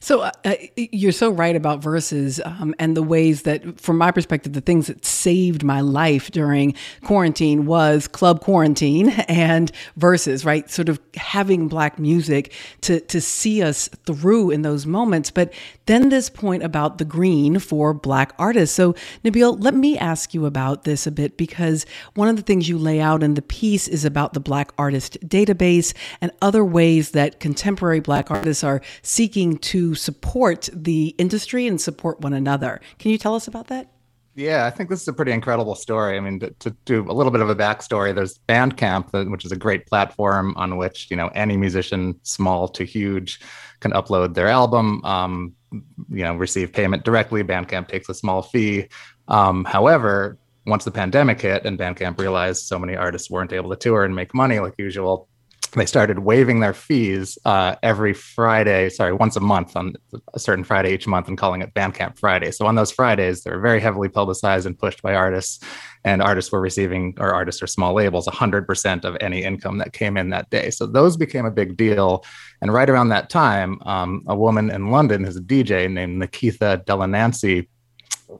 So 0.00 0.20
uh, 0.20 0.30
uh, 0.44 0.54
you're 0.76 1.12
so 1.12 1.30
right 1.30 1.56
about 1.56 1.80
Verzuz 1.80 2.44
um, 2.44 2.74
and 2.78 2.96
the 2.96 3.02
ways 3.02 3.42
that, 3.42 3.80
from 3.80 3.98
my 3.98 4.10
perspective, 4.10 4.52
the 4.52 4.60
things 4.60 4.86
that 4.86 5.04
saved 5.04 5.62
my 5.62 5.80
life 5.80 6.30
during 6.30 6.74
quarantine 7.04 7.66
was 7.66 8.08
club 8.08 8.40
quarantine 8.40 9.08
and 9.28 9.72
Verzuz, 9.98 10.44
right? 10.44 10.70
Sort 10.70 10.88
of 10.88 11.00
having 11.16 11.68
black 11.68 11.98
music 11.98 12.52
to 12.82 13.00
to 13.00 13.20
see 13.20 13.62
us 13.62 13.88
through 14.06 14.50
in 14.50 14.62
those 14.62 14.86
moments. 14.86 15.30
But 15.30 15.52
then 15.86 16.08
this 16.08 16.30
point 16.30 16.62
about 16.62 16.98
the 16.98 17.04
green 17.04 17.58
for 17.58 17.92
black 17.94 18.32
artists. 18.38 18.74
So 18.74 18.94
Nabil, 19.24 19.56
let 19.62 19.74
me 19.74 19.98
ask 19.98 20.34
you 20.34 20.46
about 20.46 20.84
this 20.84 21.06
a 21.06 21.10
bit 21.10 21.36
because 21.36 21.86
one 22.14 22.28
of 22.28 22.36
the 22.36 22.42
things 22.42 22.68
you 22.68 22.78
lay 22.78 23.00
out 23.00 23.22
in 23.22 23.34
the 23.34 23.42
piece 23.42 23.88
is 23.88 24.04
about 24.04 24.32
the 24.32 24.40
Black 24.40 24.72
Artist 24.78 25.18
Database 25.26 25.94
and 26.20 26.30
other 26.40 26.64
ways 26.64 27.10
that 27.12 27.40
contemporary 27.40 28.00
black 28.00 28.30
artists 28.30 28.64
are 28.64 28.80
seeking 29.02 29.58
to 29.58 29.67
support 29.94 30.68
the 30.72 31.14
industry 31.18 31.66
and 31.66 31.80
support 31.80 32.20
one 32.20 32.32
another. 32.32 32.80
Can 32.98 33.10
you 33.10 33.18
tell 33.18 33.34
us 33.34 33.48
about 33.48 33.68
that? 33.68 33.90
Yeah, 34.34 34.66
I 34.66 34.70
think 34.70 34.88
this 34.88 35.02
is 35.02 35.08
a 35.08 35.12
pretty 35.12 35.32
incredible 35.32 35.74
story. 35.74 36.16
I 36.16 36.20
mean, 36.20 36.38
to, 36.38 36.50
to 36.60 36.70
do 36.84 37.04
a 37.10 37.12
little 37.12 37.32
bit 37.32 37.40
of 37.40 37.50
a 37.50 37.56
backstory, 37.56 38.14
there's 38.14 38.38
Bandcamp, 38.48 39.30
which 39.32 39.44
is 39.44 39.50
a 39.50 39.56
great 39.56 39.86
platform 39.86 40.54
on 40.56 40.76
which 40.76 41.10
you 41.10 41.16
know 41.16 41.26
any 41.34 41.56
musician, 41.56 42.14
small 42.22 42.68
to 42.68 42.84
huge, 42.84 43.40
can 43.80 43.90
upload 43.92 44.34
their 44.34 44.46
album. 44.46 45.04
Um, 45.04 45.56
you 45.72 46.22
know, 46.22 46.36
receive 46.36 46.72
payment 46.72 47.04
directly. 47.04 47.42
Bandcamp 47.42 47.88
takes 47.88 48.08
a 48.08 48.14
small 48.14 48.42
fee. 48.42 48.88
Um, 49.26 49.64
however, 49.64 50.38
once 50.66 50.84
the 50.84 50.90
pandemic 50.90 51.40
hit 51.40 51.64
and 51.66 51.78
Bandcamp 51.78 52.18
realized 52.20 52.66
so 52.66 52.78
many 52.78 52.94
artists 52.94 53.28
weren't 53.30 53.52
able 53.52 53.70
to 53.70 53.76
tour 53.76 54.04
and 54.04 54.14
make 54.14 54.34
money 54.34 54.60
like 54.60 54.74
usual, 54.78 55.28
they 55.72 55.86
started 55.86 56.20
waiving 56.20 56.60
their 56.60 56.72
fees 56.72 57.38
uh, 57.44 57.76
every 57.82 58.14
Friday, 58.14 58.88
sorry, 58.88 59.12
once 59.12 59.36
a 59.36 59.40
month 59.40 59.76
on 59.76 59.94
a 60.34 60.38
certain 60.38 60.64
Friday 60.64 60.92
each 60.92 61.06
month 61.06 61.28
and 61.28 61.36
calling 61.36 61.62
it 61.62 61.74
Bandcamp 61.74 62.18
Friday. 62.18 62.50
So 62.50 62.66
on 62.66 62.74
those 62.74 62.90
Fridays, 62.90 63.42
they 63.42 63.50
were 63.50 63.60
very 63.60 63.80
heavily 63.80 64.08
publicized 64.08 64.66
and 64.66 64.78
pushed 64.78 65.02
by 65.02 65.14
artists, 65.14 65.62
and 66.04 66.22
artists 66.22 66.52
were 66.52 66.60
receiving, 66.60 67.14
or 67.18 67.34
artists 67.34 67.62
or 67.62 67.66
small 67.66 67.94
labels, 67.94 68.26
100% 68.26 69.04
of 69.04 69.16
any 69.20 69.42
income 69.42 69.78
that 69.78 69.92
came 69.92 70.16
in 70.16 70.30
that 70.30 70.50
day. 70.50 70.70
So 70.70 70.86
those 70.86 71.16
became 71.16 71.46
a 71.46 71.50
big 71.50 71.76
deal. 71.76 72.24
And 72.60 72.72
right 72.72 72.88
around 72.88 73.08
that 73.08 73.30
time, 73.30 73.80
um, 73.84 74.24
a 74.26 74.36
woman 74.36 74.70
in 74.70 74.90
London 74.90 75.24
who's 75.24 75.36
a 75.36 75.40
DJ 75.40 75.90
named 75.90 76.20
Nikitha 76.20 76.84
Delanancy 76.84 77.68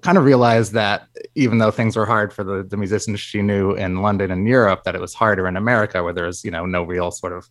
kind 0.03 0.19
of 0.19 0.25
realized 0.25 0.73
that 0.73 1.09
even 1.35 1.59
though 1.59 1.71
things 1.71 1.97
were 1.97 2.07
hard 2.07 2.33
for 2.33 2.45
the, 2.45 2.63
the 2.63 2.77
musicians 2.77 3.21
she 3.21 3.43
knew 3.43 3.73
in 3.73 4.03
London 4.03 4.31
and 4.31 4.47
Europe, 4.47 4.85
that 4.85 4.95
it 4.95 5.01
was 5.01 5.15
harder 5.15 5.47
in 5.47 5.57
America 5.57 6.03
where 6.03 6.13
there 6.13 6.27
was, 6.27 6.45
you 6.45 6.51
know, 6.51 6.67
no 6.67 6.83
real 6.83 7.11
sort 7.11 7.33
of 7.33 7.49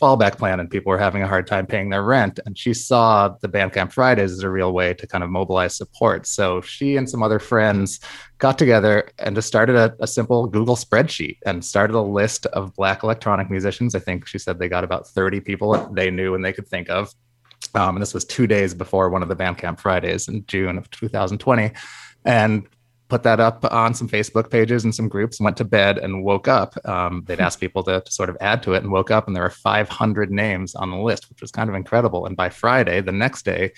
fallback 0.00 0.38
plan 0.38 0.58
and 0.58 0.70
people 0.70 0.90
were 0.90 0.98
having 0.98 1.22
a 1.22 1.28
hard 1.28 1.46
time 1.46 1.66
paying 1.66 1.90
their 1.90 2.02
rent. 2.02 2.40
And 2.46 2.56
she 2.56 2.72
saw 2.72 3.34
the 3.40 3.48
Bandcamp 3.48 3.92
Fridays 3.92 4.32
as 4.32 4.40
a 4.40 4.50
real 4.50 4.72
way 4.72 4.94
to 4.94 5.06
kind 5.06 5.22
of 5.22 5.30
mobilize 5.30 5.76
support. 5.76 6.26
So 6.26 6.60
she 6.60 6.96
and 6.96 7.08
some 7.08 7.22
other 7.22 7.38
friends 7.38 8.00
got 8.38 8.58
together 8.58 9.10
and 9.18 9.34
just 9.34 9.48
started 9.48 9.76
a, 9.76 9.94
a 10.00 10.06
simple 10.06 10.46
Google 10.46 10.76
spreadsheet 10.76 11.38
and 11.44 11.64
started 11.64 11.94
a 11.94 12.00
list 12.00 12.46
of 12.46 12.74
Black 12.74 13.02
electronic 13.02 13.50
musicians. 13.50 13.94
I 13.94 13.98
think 13.98 14.26
she 14.26 14.38
said 14.38 14.58
they 14.58 14.68
got 14.68 14.84
about 14.84 15.08
30 15.08 15.40
people 15.40 15.72
that 15.72 15.94
they 15.94 16.10
knew 16.10 16.34
and 16.34 16.44
they 16.44 16.52
could 16.52 16.68
think 16.68 16.88
of 16.88 17.12
um, 17.74 17.96
and 17.96 18.02
this 18.02 18.14
was 18.14 18.24
two 18.24 18.46
days 18.46 18.74
before 18.74 19.10
one 19.10 19.22
of 19.22 19.28
the 19.28 19.36
Bandcamp 19.36 19.80
Fridays 19.80 20.28
in 20.28 20.44
June 20.46 20.78
of 20.78 20.90
2020. 20.90 21.72
And 22.24 22.66
put 23.08 23.24
that 23.24 23.40
up 23.40 23.62
on 23.70 23.92
some 23.92 24.08
Facebook 24.08 24.50
pages 24.50 24.84
and 24.84 24.94
some 24.94 25.06
groups, 25.06 25.38
went 25.38 25.58
to 25.58 25.64
bed 25.64 25.98
and 25.98 26.24
woke 26.24 26.48
up. 26.48 26.74
Um, 26.88 27.24
they'd 27.26 27.40
ask 27.40 27.60
people 27.60 27.82
to, 27.82 28.00
to, 28.00 28.10
sort 28.10 28.30
of 28.30 28.38
add 28.40 28.62
to 28.62 28.72
it 28.72 28.82
and 28.82 28.90
woke 28.90 29.10
up, 29.10 29.26
and 29.26 29.36
there 29.36 29.42
were 29.42 29.50
500 29.50 30.30
names 30.30 30.74
on 30.74 30.90
the 30.90 30.96
list, 30.96 31.28
which 31.28 31.42
was 31.42 31.50
kind 31.50 31.68
of 31.68 31.76
incredible. 31.76 32.24
And 32.24 32.36
by 32.38 32.48
Friday, 32.48 33.02
the 33.02 33.12
next 33.12 33.44
day, 33.44 33.72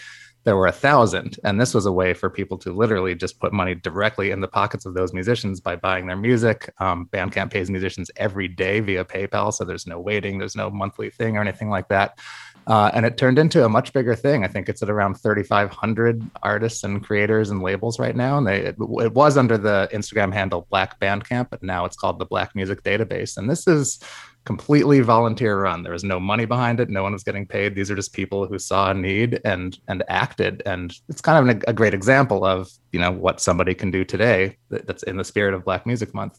there 0.44 0.56
were 0.56 0.66
a 0.66 0.72
thousand. 0.72 1.38
And 1.42 1.60
this 1.60 1.74
was 1.74 1.86
a 1.86 1.92
way 1.92 2.14
for 2.14 2.30
people 2.30 2.58
to 2.58 2.72
literally 2.72 3.14
just 3.14 3.40
put 3.40 3.52
money 3.52 3.74
directly 3.74 4.30
in 4.30 4.40
the 4.40 4.48
pockets 4.48 4.86
of 4.86 4.94
those 4.94 5.12
musicians 5.12 5.60
by 5.60 5.74
buying 5.74 6.06
their 6.06 6.16
music. 6.16 6.72
Um, 6.78 7.08
Bandcamp 7.10 7.50
pays 7.50 7.70
musicians 7.70 8.10
every 8.16 8.46
day 8.46 8.80
via 8.80 9.04
PayPal. 9.04 9.52
So 9.52 9.64
there's 9.64 9.86
no 9.86 9.98
waiting, 9.98 10.38
there's 10.38 10.54
no 10.54 10.70
monthly 10.70 11.10
thing 11.10 11.36
or 11.36 11.40
anything 11.40 11.70
like 11.70 11.88
that. 11.88 12.18
Uh, 12.66 12.90
and 12.94 13.04
it 13.04 13.18
turned 13.18 13.38
into 13.38 13.64
a 13.64 13.68
much 13.68 13.92
bigger 13.92 14.14
thing. 14.14 14.44
I 14.44 14.48
think 14.48 14.68
it's 14.68 14.82
at 14.82 14.88
around 14.88 15.14
3,500 15.14 16.22
artists 16.42 16.82
and 16.82 17.04
creators 17.04 17.50
and 17.50 17.62
labels 17.62 17.98
right 17.98 18.16
now. 18.16 18.38
And 18.38 18.46
they, 18.46 18.60
it, 18.60 18.76
it, 18.78 19.12
was 19.12 19.36
under 19.36 19.58
the 19.58 19.88
Instagram 19.92 20.32
handle 20.32 20.66
Black 20.70 20.98
Bandcamp, 20.98 21.48
but 21.50 21.62
now 21.62 21.84
it's 21.84 21.96
called 21.96 22.18
the 22.18 22.24
Black 22.24 22.54
Music 22.54 22.82
Database. 22.82 23.36
And 23.36 23.50
this 23.50 23.66
is 23.66 24.00
completely 24.44 25.00
volunteer 25.00 25.60
run. 25.60 25.82
There 25.82 25.92
was 25.92 26.04
no 26.04 26.20
money 26.20 26.44
behind 26.44 26.80
it. 26.80 26.88
No 26.88 27.02
one 27.02 27.12
was 27.12 27.24
getting 27.24 27.46
paid. 27.46 27.74
These 27.74 27.90
are 27.90 27.96
just 27.96 28.12
people 28.12 28.46
who 28.46 28.58
saw 28.58 28.90
a 28.90 28.94
need 28.94 29.40
and 29.44 29.78
and 29.88 30.02
acted. 30.08 30.62
And 30.66 30.94
it's 31.08 31.20
kind 31.20 31.50
of 31.50 31.56
a, 31.56 31.70
a 31.70 31.72
great 31.72 31.94
example 31.94 32.44
of 32.44 32.70
you 32.92 33.00
know 33.00 33.10
what 33.10 33.40
somebody 33.40 33.74
can 33.74 33.90
do 33.90 34.04
today 34.04 34.56
that's 34.70 35.02
in 35.02 35.16
the 35.16 35.24
spirit 35.24 35.54
of 35.54 35.64
Black 35.64 35.86
Music 35.86 36.14
Month. 36.14 36.38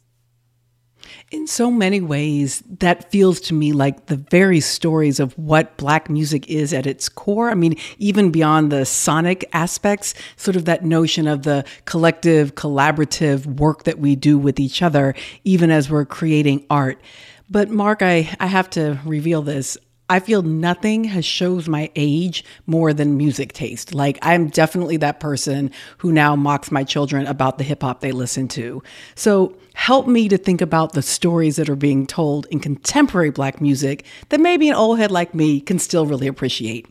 In 1.31 1.47
so 1.47 1.71
many 1.71 2.01
ways, 2.01 2.63
that 2.79 3.11
feels 3.11 3.39
to 3.41 3.53
me 3.53 3.71
like 3.71 4.07
the 4.07 4.17
very 4.17 4.59
stories 4.59 5.19
of 5.19 5.37
what 5.37 5.77
Black 5.77 6.09
music 6.09 6.47
is 6.49 6.73
at 6.73 6.85
its 6.85 7.09
core. 7.09 7.49
I 7.49 7.55
mean, 7.55 7.77
even 7.97 8.31
beyond 8.31 8.71
the 8.71 8.85
sonic 8.85 9.49
aspects, 9.53 10.13
sort 10.35 10.55
of 10.55 10.65
that 10.65 10.83
notion 10.85 11.27
of 11.27 11.43
the 11.43 11.65
collective, 11.85 12.55
collaborative 12.55 13.45
work 13.45 13.83
that 13.83 13.99
we 13.99 14.15
do 14.15 14.37
with 14.37 14.59
each 14.59 14.81
other, 14.81 15.15
even 15.43 15.71
as 15.71 15.89
we're 15.89 16.05
creating 16.05 16.65
art. 16.69 17.01
But, 17.49 17.69
Mark, 17.69 18.01
I, 18.01 18.35
I 18.39 18.47
have 18.47 18.69
to 18.71 18.99
reveal 19.05 19.41
this. 19.41 19.77
I 20.09 20.19
feel 20.19 20.43
nothing 20.43 21.03
has 21.05 21.25
shows 21.25 21.67
my 21.67 21.89
age 21.95 22.43
more 22.67 22.93
than 22.93 23.17
music 23.17 23.53
taste. 23.53 23.93
Like 23.93 24.19
I'm 24.21 24.49
definitely 24.49 24.97
that 24.97 25.19
person 25.19 25.71
who 25.97 26.11
now 26.11 26.35
mocks 26.35 26.71
my 26.71 26.83
children 26.83 27.25
about 27.25 27.57
the 27.57 27.63
hip 27.63 27.81
hop 27.81 28.01
they 28.01 28.11
listen 28.11 28.47
to. 28.49 28.83
So 29.15 29.55
help 29.73 30.07
me 30.07 30.29
to 30.29 30.37
think 30.37 30.61
about 30.61 30.93
the 30.93 31.01
stories 31.01 31.55
that 31.55 31.69
are 31.69 31.75
being 31.75 32.05
told 32.05 32.45
in 32.51 32.59
contemporary 32.59 33.31
black 33.31 33.59
music 33.59 34.05
that 34.29 34.39
maybe 34.39 34.69
an 34.69 34.75
old 34.75 34.99
head 34.99 35.11
like 35.11 35.33
me 35.33 35.59
can 35.59 35.79
still 35.79 36.05
really 36.05 36.27
appreciate. 36.27 36.87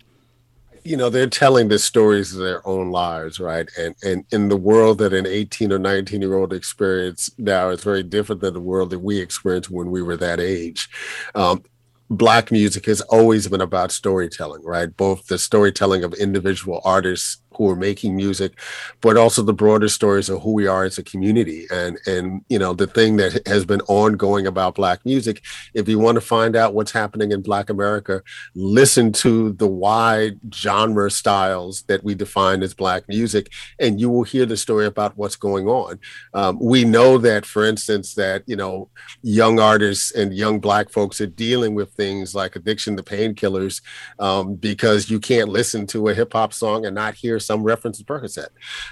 You 0.83 0.98
know, 0.98 1.09
they're 1.09 1.29
telling 1.29 1.68
the 1.68 1.79
stories 1.79 2.35
of 2.35 2.40
their 2.40 2.66
own 2.68 2.90
lives, 2.90 3.40
right? 3.40 3.66
And 3.79 3.94
and 4.03 4.27
in 4.33 4.48
the 4.48 4.57
world 4.57 4.98
that 4.98 5.14
an 5.14 5.24
18 5.24 5.72
or 5.72 5.79
19 5.79 6.20
year 6.20 6.35
old 6.35 6.53
experience 6.53 7.31
now 7.38 7.70
is 7.70 7.83
very 7.83 8.03
different 8.03 8.42
than 8.42 8.55
the 8.55 8.61
world 8.61 8.90
that 8.90 8.98
we 8.98 9.18
experienced 9.18 9.70
when 9.70 9.90
we 9.90 10.03
were 10.03 10.16
that 10.16 10.40
age. 10.40 10.90
Um, 11.35 11.62
black 12.10 12.52
music 12.52 12.86
has 12.86 13.00
always 13.02 13.48
been 13.48 13.60
about 13.60 13.92
storytelling, 13.92 14.62
right? 14.64 14.94
Both 14.96 15.26
the 15.26 15.38
storytelling 15.38 16.04
of 16.04 16.14
individual 16.14 16.80
artists 16.84 17.38
who 17.56 17.68
are 17.70 17.76
making 17.76 18.16
music, 18.16 18.58
but 19.00 19.16
also 19.16 19.42
the 19.42 19.52
broader 19.52 19.88
stories 19.88 20.28
of 20.28 20.42
who 20.42 20.52
we 20.52 20.66
are 20.66 20.84
as 20.84 20.98
a 20.98 21.02
community. 21.02 21.66
And 21.70 21.98
and 22.06 22.44
you 22.48 22.58
know 22.58 22.72
the 22.72 22.86
thing 22.86 23.16
that 23.16 23.46
has 23.46 23.64
been 23.64 23.80
ongoing 23.82 24.46
about 24.46 24.74
Black 24.74 25.04
music. 25.04 25.42
If 25.74 25.88
you 25.88 25.98
want 25.98 26.16
to 26.16 26.20
find 26.20 26.56
out 26.56 26.74
what's 26.74 26.92
happening 26.92 27.32
in 27.32 27.42
Black 27.42 27.70
America, 27.70 28.22
listen 28.54 29.12
to 29.12 29.52
the 29.52 29.68
wide 29.68 30.38
genre 30.52 31.10
styles 31.10 31.82
that 31.88 32.04
we 32.04 32.14
define 32.14 32.62
as 32.62 32.74
Black 32.74 33.08
music, 33.08 33.50
and 33.78 34.00
you 34.00 34.10
will 34.10 34.24
hear 34.24 34.46
the 34.46 34.56
story 34.56 34.86
about 34.86 35.16
what's 35.16 35.36
going 35.36 35.66
on. 35.66 35.98
Um, 36.32 36.58
we 36.60 36.84
know 36.84 37.18
that, 37.18 37.46
for 37.46 37.64
instance, 37.64 38.14
that 38.14 38.42
you 38.46 38.56
know 38.56 38.90
young 39.22 39.60
artists 39.60 40.12
and 40.12 40.34
young 40.34 40.60
Black 40.60 40.90
folks 40.90 41.20
are 41.20 41.26
dealing 41.26 41.74
with 41.74 41.92
things 41.92 42.34
like 42.34 42.56
addiction 42.56 42.96
to 42.96 43.02
painkillers 43.02 43.82
um, 44.18 44.54
because 44.54 45.10
you 45.10 45.20
can't 45.20 45.48
listen 45.48 45.86
to 45.88 46.08
a 46.08 46.14
hip 46.14 46.32
hop 46.32 46.52
song 46.52 46.86
and 46.86 46.94
not 46.94 47.14
hear 47.14 47.38
some 47.44 47.62
reference 47.62 47.98
to 47.98 48.04
Percocet. 48.04 48.48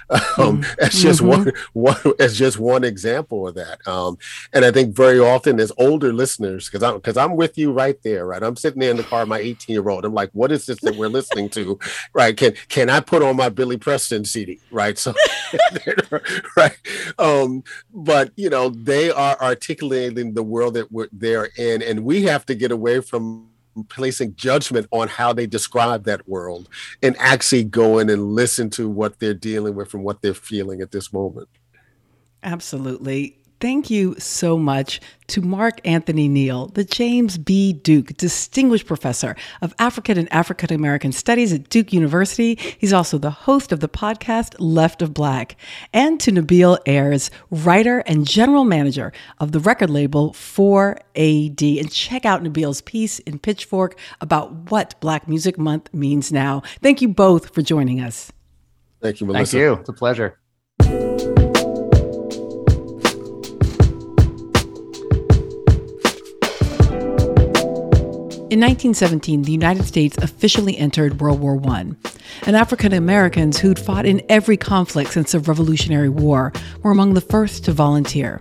Um, 0.37 0.61
mm-hmm. 0.61 0.79
As 0.79 0.93
just 0.93 1.21
mm-hmm. 1.21 1.49
one, 1.73 1.93
one, 2.03 2.13
as 2.19 2.37
just 2.37 2.57
one 2.57 2.83
example 2.83 3.47
of 3.47 3.55
that. 3.55 3.85
Um, 3.87 4.17
and 4.51 4.65
I 4.65 4.71
think 4.71 4.95
very 4.95 5.19
often 5.19 5.59
as 5.59 5.71
older 5.77 6.11
listeners, 6.11 6.67
because 6.67 6.81
I'm 6.81 6.95
because 6.95 7.17
I'm 7.17 7.35
with 7.35 7.57
you 7.57 7.71
right 7.71 8.01
there, 8.03 8.25
right? 8.25 8.41
I'm 8.41 8.55
sitting 8.55 8.79
there 8.79 8.91
in 8.91 8.97
the 8.97 9.03
car, 9.03 9.25
my 9.25 9.39
18 9.39 9.73
year 9.73 9.87
old. 9.87 10.05
I'm 10.05 10.13
like, 10.13 10.31
what 10.33 10.51
is 10.51 10.65
this 10.65 10.79
that 10.81 10.95
we're 10.95 11.07
listening 11.07 11.49
to, 11.51 11.79
right? 12.13 12.35
Can 12.35 12.53
can 12.69 12.89
I 12.89 12.99
put 12.99 13.21
on 13.21 13.35
my 13.35 13.49
Billy 13.49 13.77
Preston 13.77 14.25
CD, 14.25 14.59
right? 14.71 14.97
So, 14.97 15.13
right. 16.57 16.77
Um, 17.19 17.63
but 17.93 18.31
you 18.35 18.49
know, 18.49 18.69
they 18.69 19.11
are 19.11 19.39
articulating 19.41 20.33
the 20.33 20.43
world 20.43 20.73
that 20.75 20.91
we're 20.91 21.09
they're 21.11 21.49
in, 21.57 21.81
and 21.81 22.03
we 22.03 22.23
have 22.23 22.45
to 22.47 22.55
get 22.55 22.71
away 22.71 23.01
from 23.01 23.49
placing 23.89 24.35
judgment 24.35 24.87
on 24.91 25.07
how 25.07 25.33
they 25.33 25.47
describe 25.47 26.05
that 26.05 26.27
world 26.27 26.69
and 27.01 27.15
actually 27.17 27.63
go 27.63 27.99
in 27.99 28.09
and 28.09 28.33
listen 28.33 28.69
to 28.71 28.89
what 28.89 29.19
they're 29.19 29.33
dealing 29.33 29.75
with 29.75 29.93
and 29.93 30.03
what 30.03 30.21
they're 30.21 30.33
feeling 30.33 30.81
at 30.81 30.91
this 30.91 31.11
moment. 31.11 31.49
Absolutely. 32.43 33.37
Thank 33.63 33.89
you 33.89 34.15
so 34.19 34.57
much 34.57 34.99
to 35.27 35.39
Mark 35.39 35.79
Anthony 35.85 36.27
Neal, 36.27 36.67
the 36.67 36.83
James 36.83 37.37
B. 37.37 37.71
Duke 37.71 38.07
Distinguished 38.17 38.85
Professor 38.85 39.37
of 39.61 39.73
African 39.79 40.17
and 40.17 40.31
African 40.33 40.73
American 40.73 41.13
Studies 41.13 41.53
at 41.53 41.69
Duke 41.69 41.93
University. 41.93 42.55
He's 42.77 42.91
also 42.91 43.17
the 43.17 43.31
host 43.31 43.71
of 43.71 43.79
the 43.79 43.87
podcast 43.87 44.55
Left 44.59 45.01
of 45.01 45.13
Black. 45.13 45.55
And 45.93 46.19
to 46.19 46.31
Nabil 46.31 46.77
Ayers, 46.85 47.31
writer 47.51 47.99
and 47.99 48.27
general 48.27 48.65
manager 48.65 49.13
of 49.39 49.53
the 49.53 49.61
record 49.61 49.89
label 49.89 50.33
4AD. 50.33 51.79
And 51.79 51.89
check 51.89 52.25
out 52.25 52.43
Nabil's 52.43 52.81
piece 52.81 53.19
in 53.19 53.39
Pitchfork 53.39 53.97
about 54.19 54.71
what 54.71 54.99
Black 54.99 55.25
Music 55.29 55.57
Month 55.57 55.93
means 55.93 56.33
now. 56.33 56.63
Thank 56.81 57.01
you 57.01 57.07
both 57.07 57.55
for 57.55 57.61
joining 57.61 58.01
us. 58.01 58.29
Thank 58.99 59.21
you, 59.21 59.27
Melissa. 59.27 59.51
Thank 59.51 59.61
you. 59.61 59.73
It's 59.79 59.87
a 59.87 59.93
pleasure. 59.93 61.32
In 68.53 68.59
1917, 68.59 69.41
the 69.41 69.51
United 69.51 69.83
States 69.83 70.15
officially 70.19 70.77
entered 70.77 71.19
World 71.19 71.39
War 71.39 71.59
I, 71.69 71.91
and 72.45 72.55
African 72.55 72.93
Americans 72.93 73.57
who'd 73.57 73.79
fought 73.79 74.05
in 74.05 74.21
every 74.29 74.57
conflict 74.57 75.13
since 75.13 75.31
the 75.31 75.39
Revolutionary 75.39 76.09
War 76.09 76.53
were 76.83 76.91
among 76.91 77.15
the 77.15 77.21
first 77.21 77.65
to 77.65 77.71
volunteer. 77.71 78.39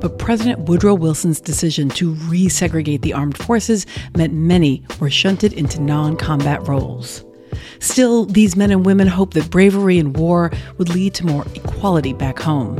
But 0.00 0.18
President 0.18 0.68
Woodrow 0.68 0.96
Wilson's 0.96 1.40
decision 1.40 1.88
to 1.90 2.14
resegregate 2.14 3.02
the 3.02 3.12
armed 3.12 3.38
forces 3.38 3.86
meant 4.16 4.32
many 4.32 4.82
were 4.98 5.08
shunted 5.08 5.52
into 5.52 5.80
non 5.80 6.16
combat 6.16 6.66
roles. 6.66 7.24
Still, 7.78 8.24
these 8.24 8.56
men 8.56 8.72
and 8.72 8.84
women 8.84 9.06
hoped 9.06 9.34
that 9.34 9.50
bravery 9.50 9.98
in 9.98 10.14
war 10.14 10.50
would 10.78 10.88
lead 10.88 11.14
to 11.14 11.26
more 11.26 11.46
equality 11.54 12.12
back 12.12 12.40
home. 12.40 12.76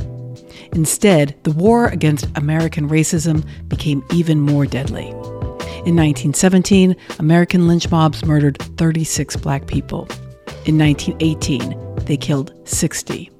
Instead, 0.73 1.37
the 1.45 1.53
war 1.53 1.87
against 1.87 2.27
American 2.37 2.89
racism 2.89 3.47
became 3.69 4.05
even 4.11 4.41
more 4.41 4.67
deadly. 4.67 5.15
In 5.89 5.97
1917, 5.97 6.95
American 7.19 7.67
lynch 7.67 7.91
mobs 7.91 8.23
murdered 8.23 8.59
36 8.59 9.37
black 9.37 9.67
people. 9.67 10.07
In 10.67 10.77
1918, 10.77 12.05
they 12.05 12.19
killed 12.19 12.53
60. 12.69 13.31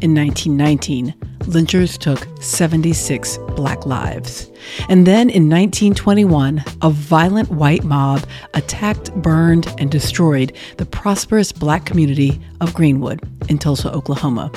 In 0.00 0.12
1919, 0.12 1.14
lynchers 1.42 1.96
took 1.96 2.26
76 2.42 3.38
black 3.54 3.86
lives. 3.86 4.50
And 4.88 5.06
then 5.06 5.30
in 5.30 5.48
1921, 5.48 6.64
a 6.82 6.90
violent 6.90 7.48
white 7.50 7.84
mob 7.84 8.26
attacked, 8.54 9.14
burned, 9.22 9.72
and 9.78 9.88
destroyed 9.88 10.52
the 10.78 10.86
prosperous 10.86 11.52
black 11.52 11.86
community 11.86 12.40
of 12.60 12.74
Greenwood 12.74 13.20
in 13.48 13.56
Tulsa, 13.56 13.92
Oklahoma. 13.92 14.50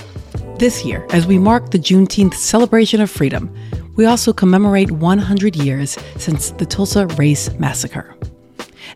This 0.57 0.83
year, 0.83 1.05
as 1.11 1.27
we 1.27 1.37
mark 1.37 1.69
the 1.69 1.77
Juneteenth 1.77 2.33
celebration 2.33 2.99
of 2.99 3.11
freedom, 3.11 3.55
we 3.97 4.05
also 4.05 4.31
commemorate 4.31 4.91
100 4.91 5.55
years 5.57 5.97
since 6.17 6.51
the 6.51 6.65
Tulsa 6.65 7.07
Race 7.17 7.51
Massacre. 7.59 8.15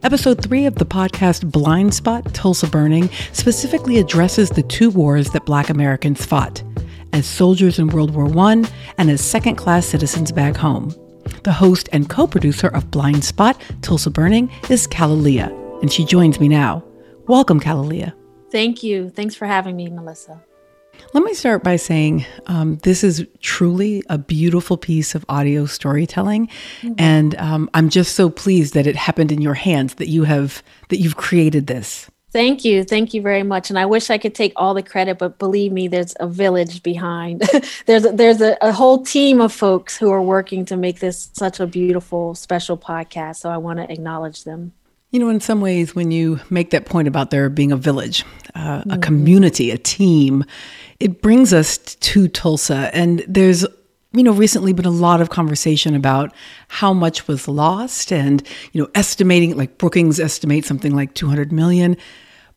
Episode 0.03 0.41
3 0.41 0.67
of 0.67 0.75
the 0.75 0.85
podcast 0.85 1.51
Blindspot 1.51 2.31
Tulsa 2.33 2.67
Burning 2.67 3.09
specifically 3.33 3.97
addresses 3.97 4.49
the 4.49 4.63
two 4.63 4.89
wars 4.89 5.31
that 5.31 5.45
Black 5.45 5.69
Americans 5.69 6.25
fought 6.25 6.63
as 7.13 7.25
soldiers 7.25 7.77
in 7.77 7.87
World 7.87 8.15
War 8.15 8.25
I 8.47 8.63
and 8.97 9.09
as 9.09 9.21
second 9.21 9.55
class 9.55 9.85
citizens 9.85 10.31
back 10.31 10.55
home. 10.55 10.95
The 11.43 11.51
host 11.51 11.89
and 11.91 12.09
co 12.09 12.25
producer 12.25 12.67
of 12.67 12.85
Blindspot 12.85 13.81
Tulsa 13.81 14.09
Burning 14.09 14.51
is 14.69 14.87
KalaLea, 14.87 15.81
and 15.81 15.91
she 15.91 16.05
joins 16.05 16.39
me 16.39 16.47
now. 16.47 16.83
Welcome, 17.27 17.59
KalaLea. 17.59 18.13
Thank 18.51 18.83
you. 18.83 19.09
Thanks 19.09 19.35
for 19.35 19.45
having 19.45 19.75
me, 19.75 19.89
Melissa. 19.89 20.41
Let 21.13 21.23
me 21.23 21.33
start 21.33 21.63
by 21.63 21.75
saying 21.75 22.25
um, 22.47 22.77
this 22.77 23.03
is 23.03 23.25
truly 23.41 24.03
a 24.09 24.17
beautiful 24.17 24.77
piece 24.77 25.13
of 25.15 25.25
audio 25.27 25.65
storytelling, 25.65 26.47
mm-hmm. 26.81 26.93
and 26.97 27.35
um, 27.35 27.69
I'm 27.73 27.89
just 27.89 28.15
so 28.15 28.29
pleased 28.29 28.73
that 28.73 28.87
it 28.87 28.95
happened 28.95 29.31
in 29.31 29.41
your 29.41 29.53
hands 29.53 29.95
that 29.95 30.07
you 30.07 30.23
have 30.23 30.63
that 30.89 30.97
you've 30.97 31.17
created 31.17 31.67
this. 31.67 32.09
Thank 32.31 32.63
you, 32.63 32.85
thank 32.85 33.13
you 33.13 33.21
very 33.21 33.43
much. 33.43 33.69
And 33.69 33.77
I 33.77 33.85
wish 33.85 34.09
I 34.09 34.17
could 34.17 34.33
take 34.33 34.53
all 34.55 34.73
the 34.73 34.83
credit, 34.83 35.17
but 35.17 35.37
believe 35.37 35.73
me, 35.73 35.89
there's 35.89 36.15
a 36.17 36.27
village 36.27 36.81
behind. 36.81 37.41
there's 37.87 38.05
a, 38.05 38.11
there's 38.13 38.39
a, 38.39 38.57
a 38.61 38.71
whole 38.71 39.03
team 39.03 39.41
of 39.41 39.51
folks 39.51 39.97
who 39.97 40.09
are 40.11 40.21
working 40.21 40.63
to 40.65 40.77
make 40.77 41.01
this 41.01 41.29
such 41.33 41.59
a 41.59 41.67
beautiful, 41.67 42.33
special 42.33 42.77
podcast. 42.77 43.37
So 43.37 43.49
I 43.49 43.57
want 43.57 43.79
to 43.79 43.91
acknowledge 43.91 44.45
them. 44.45 44.71
You 45.11 45.19
know, 45.19 45.27
in 45.27 45.41
some 45.41 45.59
ways, 45.59 45.93
when 45.93 46.11
you 46.11 46.39
make 46.49 46.69
that 46.69 46.85
point 46.85 47.09
about 47.09 47.31
there 47.31 47.49
being 47.49 47.73
a 47.73 47.75
village, 47.75 48.23
uh, 48.55 48.79
mm-hmm. 48.79 48.91
a 48.91 48.97
community, 48.99 49.69
a 49.71 49.77
team, 49.77 50.45
it 51.01 51.21
brings 51.21 51.53
us 51.53 51.77
to 51.77 52.27
Tulsa. 52.27 52.89
And 52.93 53.25
there's, 53.27 53.65
you 54.13 54.23
know, 54.23 54.33
recently 54.33 54.71
been 54.71 54.85
a 54.85 54.91
lot 54.91 55.19
of 55.19 55.29
conversation 55.29 55.95
about 55.95 56.33
how 56.67 56.93
much 56.93 57.27
was 57.27 57.47
lost 57.47 58.13
and, 58.13 58.47
you 58.71 58.81
know, 58.81 58.89
estimating, 58.93 59.57
like 59.57 59.77
Brookings 59.77 60.19
estimates 60.19 60.67
something 60.67 60.95
like 60.95 61.13
200 61.15 61.51
million. 61.51 61.97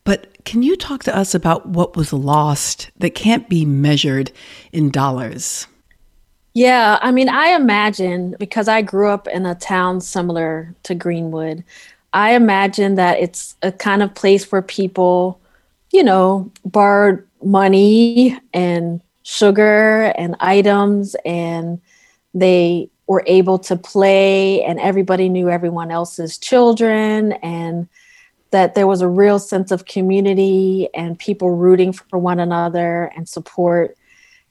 But 0.04 0.44
can 0.44 0.62
you 0.62 0.76
talk 0.76 1.04
to 1.04 1.16
us 1.16 1.34
about 1.34 1.66
what 1.66 1.96
was 1.96 2.12
lost 2.12 2.90
that 2.98 3.14
can't 3.14 3.48
be 3.48 3.64
measured 3.64 4.30
in 4.72 4.90
dollars? 4.90 5.66
Yeah, 6.52 6.98
I 7.00 7.10
mean, 7.10 7.30
I 7.30 7.48
imagine 7.48 8.36
because 8.38 8.68
I 8.68 8.82
grew 8.82 9.08
up 9.08 9.26
in 9.26 9.46
a 9.46 9.54
town 9.54 10.00
similar 10.02 10.74
to 10.84 10.94
Greenwood, 10.94 11.64
I 12.12 12.34
imagine 12.34 12.94
that 12.94 13.18
it's 13.18 13.56
a 13.62 13.72
kind 13.72 14.02
of 14.02 14.14
place 14.14 14.52
where 14.52 14.62
people, 14.62 15.40
you 15.90 16.04
know, 16.04 16.50
borrowed 16.64 17.26
money 17.44 18.38
and 18.52 19.00
sugar 19.22 20.12
and 20.16 20.36
items 20.40 21.16
and 21.24 21.80
they 22.34 22.90
were 23.06 23.22
able 23.26 23.58
to 23.58 23.76
play 23.76 24.62
and 24.64 24.80
everybody 24.80 25.28
knew 25.28 25.48
everyone 25.48 25.90
else's 25.90 26.38
children 26.38 27.32
and 27.32 27.88
that 28.50 28.74
there 28.74 28.86
was 28.86 29.00
a 29.00 29.08
real 29.08 29.38
sense 29.38 29.70
of 29.70 29.84
community 29.84 30.88
and 30.94 31.18
people 31.18 31.50
rooting 31.50 31.92
for 31.92 32.18
one 32.18 32.38
another 32.38 33.10
and 33.16 33.28
support 33.28 33.96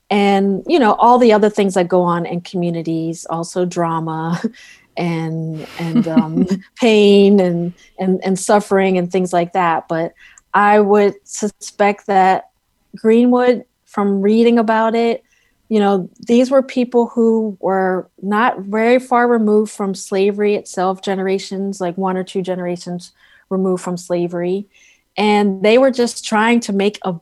and 0.10 0.64
you 0.68 0.78
know 0.78 0.94
all 0.94 1.18
the 1.18 1.34
other 1.34 1.50
things 1.50 1.74
that 1.74 1.88
go 1.88 2.02
on 2.02 2.26
in 2.26 2.42
communities 2.42 3.26
also 3.30 3.66
drama 3.66 4.42
and 4.98 5.68
and 5.80 6.08
um, 6.08 6.48
pain 6.76 7.40
and 7.40 7.74
and 8.00 8.24
and 8.24 8.38
suffering 8.38 8.98
and 8.98 9.12
things 9.12 9.34
like 9.34 9.54
that. 9.54 9.88
But 9.88 10.14
I 10.54 10.80
would 10.80 11.16
suspect 11.28 12.08
that 12.08 12.50
Greenwood, 12.96 13.66
from 13.86 14.22
reading 14.22 14.58
about 14.58 14.96
it, 14.96 15.24
you 15.70 15.80
know, 15.80 16.10
these 16.28 16.52
were 16.52 16.62
people 16.62 17.08
who 17.08 17.58
were 17.60 18.10
not 18.22 18.60
very 18.60 19.00
far 19.00 19.28
removed 19.28 19.72
from 19.72 19.96
slavery 19.96 20.56
itself, 20.56 21.02
generations 21.02 21.80
like 21.80 21.98
one 21.98 22.18
or 22.18 22.24
two 22.24 22.42
generations 22.42 23.12
removed 23.50 23.84
from 23.84 23.98
slavery. 23.98 24.68
And 25.16 25.64
they 25.64 25.78
were 25.78 25.92
just 25.92 26.26
trying 26.26 26.60
to 26.62 26.74
make 26.74 27.00
a, 27.04 27.16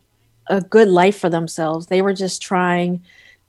a 0.47 0.61
good 0.61 0.87
life 0.87 1.19
for 1.19 1.29
themselves. 1.29 1.87
They 1.87 2.01
were 2.01 2.13
just 2.13 2.41
trying 2.41 3.03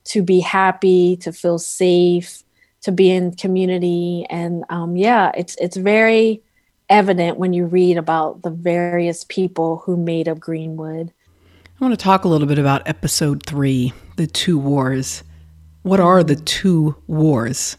to 0.05 0.21
be 0.21 0.41
happy, 0.41 1.17
to 1.17 1.31
feel 1.31 1.59
safe, 1.59 2.43
to 2.83 2.91
be 2.91 3.09
in 3.09 3.33
community 3.33 4.25
and 4.29 4.63
um, 4.69 4.95
yeah 4.95 5.31
it's 5.35 5.55
it's 5.55 5.77
very 5.77 6.41
evident 6.89 7.37
when 7.37 7.53
you 7.53 7.65
read 7.65 7.97
about 7.97 8.41
the 8.43 8.49
various 8.49 9.23
people 9.23 9.77
who 9.85 9.97
made 9.97 10.27
up 10.27 10.39
greenwood 10.39 11.11
i 11.83 11.85
want 11.85 11.99
to 11.99 12.03
talk 12.03 12.23
a 12.23 12.27
little 12.29 12.47
bit 12.47 12.57
about 12.57 12.81
episode 12.87 13.45
three 13.45 13.91
the 14.15 14.25
two 14.25 14.57
wars 14.57 15.21
what 15.81 15.99
are 15.99 16.23
the 16.23 16.35
two 16.37 16.95
wars 17.07 17.75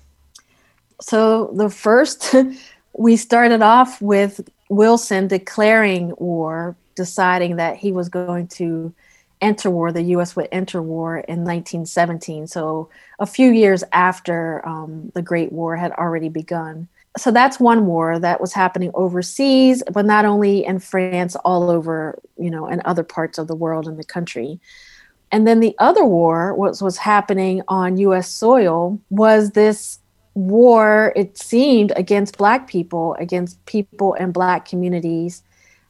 so 1.01 1.51
the 1.55 1.71
first 1.71 2.35
we 2.99 3.17
started 3.17 3.63
off 3.63 4.03
with 4.03 4.47
wilson 4.69 5.27
declaring 5.27 6.13
war 6.19 6.77
deciding 6.95 7.57
that 7.57 7.77
he 7.77 7.93
was 7.93 8.11
going 8.11 8.47
to 8.47 8.95
enter 9.41 9.71
war, 9.71 9.93
the 9.93 10.03
U.S. 10.03 10.35
would 10.37 10.49
enter 10.51 10.81
war 10.81 11.19
in 11.19 11.45
1917. 11.45 12.47
So 12.47 12.89
a 13.19 13.27
few 13.27 13.51
years 13.51 13.85
after 13.93 14.67
um, 14.67 15.13
the 15.15 15.21
Great 15.23 15.53
War 15.53 15.77
had 15.77 15.93
already 15.93 16.31
begun. 16.31 16.89
So 17.17 17.31
that's 17.31 17.61
one 17.61 17.87
war 17.87 18.19
that 18.19 18.41
was 18.41 18.53
happening 18.53 18.91
overseas, 18.95 19.83
but 19.93 20.05
not 20.05 20.25
only 20.25 20.65
in 20.65 20.81
France, 20.81 21.37
all 21.37 21.71
over, 21.71 22.19
you 22.37 22.51
know, 22.51 22.67
in 22.67 22.83
other 22.85 23.05
parts 23.05 23.39
of 23.39 23.47
the 23.47 23.55
world 23.55 23.87
and 23.87 23.99
the 23.99 24.05
country. 24.05 24.59
And 25.31 25.47
then 25.47 25.61
the 25.61 25.77
other 25.79 26.05
war, 26.05 26.55
what 26.55 26.81
was 26.81 26.99
happening 26.99 27.63
on 27.69 27.99
US 27.99 28.29
soil, 28.29 29.01
was 29.11 29.53
this 29.53 30.01
war, 30.35 31.13
it 31.15 31.39
seemed, 31.39 31.93
against 31.95 32.37
Black 32.37 32.67
people, 32.67 33.15
against 33.21 33.65
people 33.67 34.15
in 34.15 34.33
Black 34.33 34.67
communities 34.67 35.43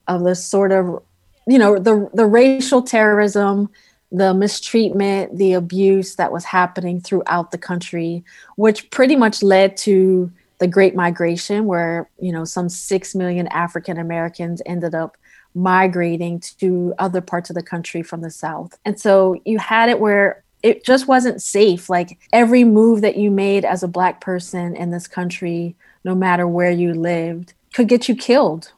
of 0.06 0.24
this 0.24 0.44
sort 0.44 0.72
of, 0.72 1.02
you 1.46 1.58
know, 1.58 1.78
the, 1.78 2.08
the 2.12 2.26
racial 2.26 2.82
terrorism, 2.82 3.70
the 4.12 4.34
mistreatment, 4.34 5.38
the 5.38 5.54
abuse 5.54 6.16
that 6.16 6.32
was 6.32 6.44
happening 6.44 7.00
throughout 7.00 7.50
the 7.50 7.58
country, 7.58 8.22
which 8.56 8.90
pretty 8.90 9.16
much 9.16 9.42
led 9.42 9.76
to 9.78 10.30
the 10.58 10.68
Great 10.68 10.94
Migration, 10.94 11.66
where 11.66 12.08
you 12.18 12.32
know 12.32 12.44
some 12.44 12.68
six 12.68 13.14
million 13.14 13.46
African 13.48 13.98
Americans 13.98 14.62
ended 14.66 14.94
up 14.94 15.16
migrating 15.54 16.40
to 16.58 16.94
other 16.98 17.20
parts 17.20 17.48
of 17.48 17.54
the 17.54 17.62
country 17.62 18.02
from 18.02 18.20
the 18.20 18.30
South. 18.30 18.76
And 18.84 18.98
so 18.98 19.40
you 19.44 19.58
had 19.58 19.88
it 19.88 20.00
where 20.00 20.42
it 20.62 20.84
just 20.84 21.06
wasn't 21.06 21.42
safe. 21.42 21.88
Like 21.88 22.18
every 22.32 22.64
move 22.64 23.02
that 23.02 23.16
you 23.16 23.30
made 23.30 23.64
as 23.64 23.82
a 23.82 23.88
Black 23.88 24.20
person 24.20 24.74
in 24.74 24.90
this 24.90 25.06
country, 25.06 25.76
no 26.02 26.14
matter 26.14 26.48
where 26.48 26.70
you 26.70 26.94
lived, 26.94 27.52
could 27.72 27.86
get 27.86 28.08
you 28.08 28.16
killed. 28.16 28.72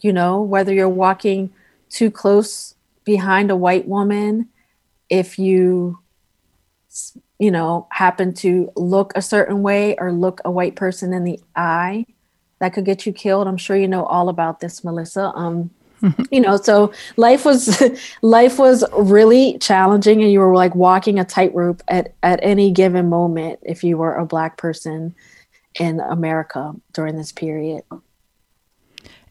You 0.00 0.12
know, 0.12 0.40
whether 0.40 0.72
you're 0.72 0.88
walking 0.88 1.52
too 1.90 2.10
close 2.10 2.74
behind 3.04 3.50
a 3.50 3.56
white 3.56 3.86
woman, 3.86 4.48
if 5.10 5.38
you 5.38 5.98
you 7.38 7.50
know, 7.50 7.86
happen 7.90 8.32
to 8.34 8.70
look 8.76 9.12
a 9.14 9.22
certain 9.22 9.62
way 9.62 9.96
or 9.96 10.12
look 10.12 10.40
a 10.44 10.50
white 10.50 10.76
person 10.76 11.12
in 11.12 11.24
the 11.24 11.40
eye, 11.56 12.06
that 12.60 12.72
could 12.72 12.84
get 12.84 13.06
you 13.06 13.12
killed. 13.12 13.46
I'm 13.46 13.56
sure 13.56 13.76
you 13.76 13.88
know 13.88 14.04
all 14.04 14.28
about 14.28 14.60
this, 14.60 14.84
Melissa. 14.84 15.32
Um, 15.34 15.70
you 16.30 16.40
know, 16.40 16.56
so 16.56 16.92
life 17.16 17.44
was 17.44 17.82
life 18.22 18.58
was 18.58 18.84
really 18.92 19.58
challenging, 19.58 20.22
and 20.22 20.32
you 20.32 20.40
were 20.40 20.54
like 20.54 20.74
walking 20.74 21.18
a 21.18 21.24
tightrope 21.24 21.82
at 21.88 22.14
at 22.22 22.40
any 22.42 22.70
given 22.70 23.08
moment 23.08 23.60
if 23.62 23.84
you 23.84 23.96
were 23.96 24.14
a 24.14 24.26
black 24.26 24.56
person 24.56 25.14
in 25.78 26.00
America 26.00 26.72
during 26.92 27.16
this 27.16 27.32
period. 27.32 27.82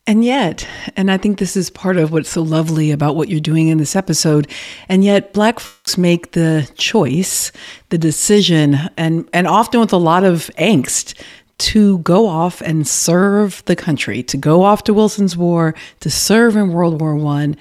And 0.05 0.25
yet, 0.25 0.67
and 0.97 1.09
I 1.09 1.17
think 1.17 1.37
this 1.37 1.55
is 1.55 1.69
part 1.69 1.95
of 1.95 2.11
what's 2.11 2.29
so 2.29 2.41
lovely 2.41 2.91
about 2.91 3.15
what 3.15 3.29
you're 3.29 3.39
doing 3.39 3.69
in 3.69 3.77
this 3.77 3.95
episode, 3.95 4.49
and 4.89 5.01
yet 5.01 5.31
black 5.31 5.61
folks 5.61 5.97
make 5.97 6.33
the 6.33 6.69
choice, 6.75 7.53
the 7.87 7.97
decision, 7.97 8.75
and, 8.97 9.29
and 9.31 9.47
often 9.47 9.79
with 9.79 9.93
a 9.93 9.97
lot 9.97 10.25
of 10.25 10.51
angst 10.57 11.13
to 11.59 11.99
go 11.99 12.27
off 12.27 12.59
and 12.61 12.85
serve 12.85 13.63
the 13.65 13.77
country, 13.77 14.21
to 14.23 14.35
go 14.35 14.63
off 14.63 14.83
to 14.83 14.93
Wilson's 14.93 15.37
War, 15.37 15.73
to 16.01 16.09
serve 16.09 16.57
in 16.57 16.73
World 16.73 16.99
War 16.99 17.15
One, 17.15 17.55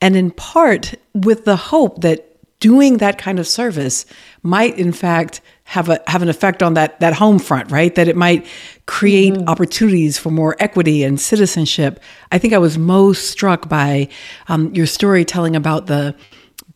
and 0.00 0.14
in 0.14 0.30
part 0.30 0.94
with 1.14 1.46
the 1.46 1.56
hope 1.56 2.02
that 2.02 2.27
doing 2.60 2.98
that 2.98 3.18
kind 3.18 3.38
of 3.38 3.46
service 3.46 4.04
might 4.42 4.76
in 4.78 4.92
fact 4.92 5.40
have 5.64 5.88
a 5.88 6.00
have 6.06 6.22
an 6.22 6.28
effect 6.28 6.62
on 6.62 6.74
that 6.74 6.98
that 7.00 7.12
home 7.12 7.38
front, 7.38 7.70
right? 7.70 7.94
That 7.94 8.08
it 8.08 8.16
might 8.16 8.46
create 8.86 9.34
mm-hmm. 9.34 9.48
opportunities 9.48 10.16
for 10.16 10.30
more 10.30 10.56
equity 10.58 11.04
and 11.04 11.20
citizenship. 11.20 12.00
I 12.32 12.38
think 12.38 12.54
I 12.54 12.58
was 12.58 12.78
most 12.78 13.30
struck 13.30 13.68
by 13.68 14.08
um, 14.48 14.74
your 14.74 14.86
storytelling 14.86 15.54
about 15.54 15.86
the 15.86 16.14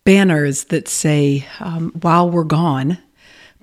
banners 0.05 0.65
that 0.65 0.89
say, 0.89 1.47
um, 1.61 1.93
"While 2.03 2.31
we're 2.31 2.45
gone, 2.45 2.99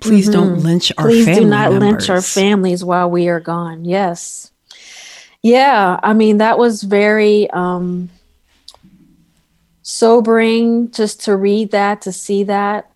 please 0.00 0.28
mm-hmm. 0.28 0.32
don't 0.32 0.58
lynch 0.64 0.92
our 0.98 1.06
please 1.06 1.26
do 1.26 1.44
not 1.44 1.70
members. 1.70 1.80
lynch 1.80 2.10
our 2.10 2.22
families 2.22 2.84
while 2.84 3.08
we 3.08 3.28
are 3.28 3.40
gone." 3.40 3.84
Yes, 3.84 4.50
yeah. 5.42 6.00
I 6.02 6.12
mean, 6.12 6.38
that 6.38 6.58
was 6.58 6.82
very. 6.82 7.48
Um, 7.50 8.10
sobering 9.90 10.90
just 10.92 11.24
to 11.24 11.36
read 11.36 11.72
that 11.72 12.02
to 12.02 12.12
see 12.12 12.44
that. 12.44 12.90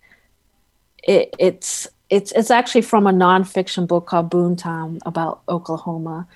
It, 1.03 1.35
it's 1.39 1.89
it's 2.09 2.33
it's 2.33 2.51
actually 2.51 2.83
from 2.83 3.07
a 3.07 3.13
nonfiction 3.13 3.87
book 3.87 4.07
called 4.07 4.31
Boomtown 4.31 5.01
about 5.05 5.43
Oklahoma, 5.49 6.27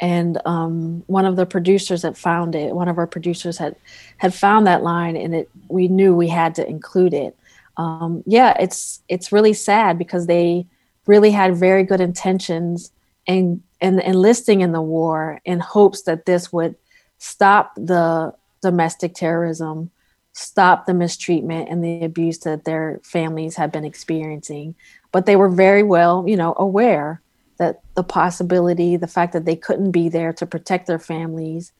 and 0.00 0.40
um, 0.44 1.04
one 1.06 1.24
of 1.24 1.36
the 1.36 1.46
producers 1.46 2.02
that 2.02 2.16
found 2.16 2.54
it, 2.54 2.74
one 2.74 2.88
of 2.88 2.98
our 2.98 3.06
producers 3.06 3.56
had 3.56 3.76
had 4.16 4.34
found 4.34 4.66
that 4.66 4.82
line, 4.82 5.16
and 5.16 5.34
it 5.34 5.50
we 5.68 5.88
knew 5.88 6.14
we 6.14 6.28
had 6.28 6.54
to 6.56 6.68
include 6.68 7.14
it. 7.14 7.36
Um, 7.76 8.22
yeah, 8.26 8.56
it's 8.58 9.00
it's 9.08 9.32
really 9.32 9.54
sad 9.54 9.96
because 9.96 10.26
they 10.26 10.66
really 11.06 11.30
had 11.30 11.56
very 11.56 11.84
good 11.84 12.00
intentions 12.00 12.92
and 13.26 13.62
and 13.80 14.00
enlisting 14.00 14.60
in 14.60 14.72
the 14.72 14.82
war 14.82 15.40
in 15.44 15.60
hopes 15.60 16.02
that 16.02 16.26
this 16.26 16.52
would 16.52 16.74
stop 17.18 17.74
the 17.76 18.34
domestic 18.60 19.14
terrorism 19.14 19.90
stop 20.32 20.86
the 20.86 20.94
mistreatment 20.94 21.68
and 21.68 21.82
the 21.82 22.04
abuse 22.04 22.38
that 22.38 22.64
their 22.64 23.00
families 23.02 23.56
have 23.56 23.72
been 23.72 23.84
experiencing 23.84 24.74
but 25.12 25.26
they 25.26 25.36
were 25.36 25.48
very 25.48 25.82
well, 25.82 26.24
you 26.26 26.36
know, 26.36 26.54
aware 26.56 27.20
that 27.58 27.80
the 27.94 28.02
possibility, 28.02 28.96
the 28.96 29.06
fact 29.06 29.32
that 29.32 29.44
they 29.44 29.56
couldn't 29.56 29.90
be 29.90 30.08
there 30.08 30.32
to 30.32 30.46
protect 30.46 30.86
their 30.86 30.98
families, 30.98 31.72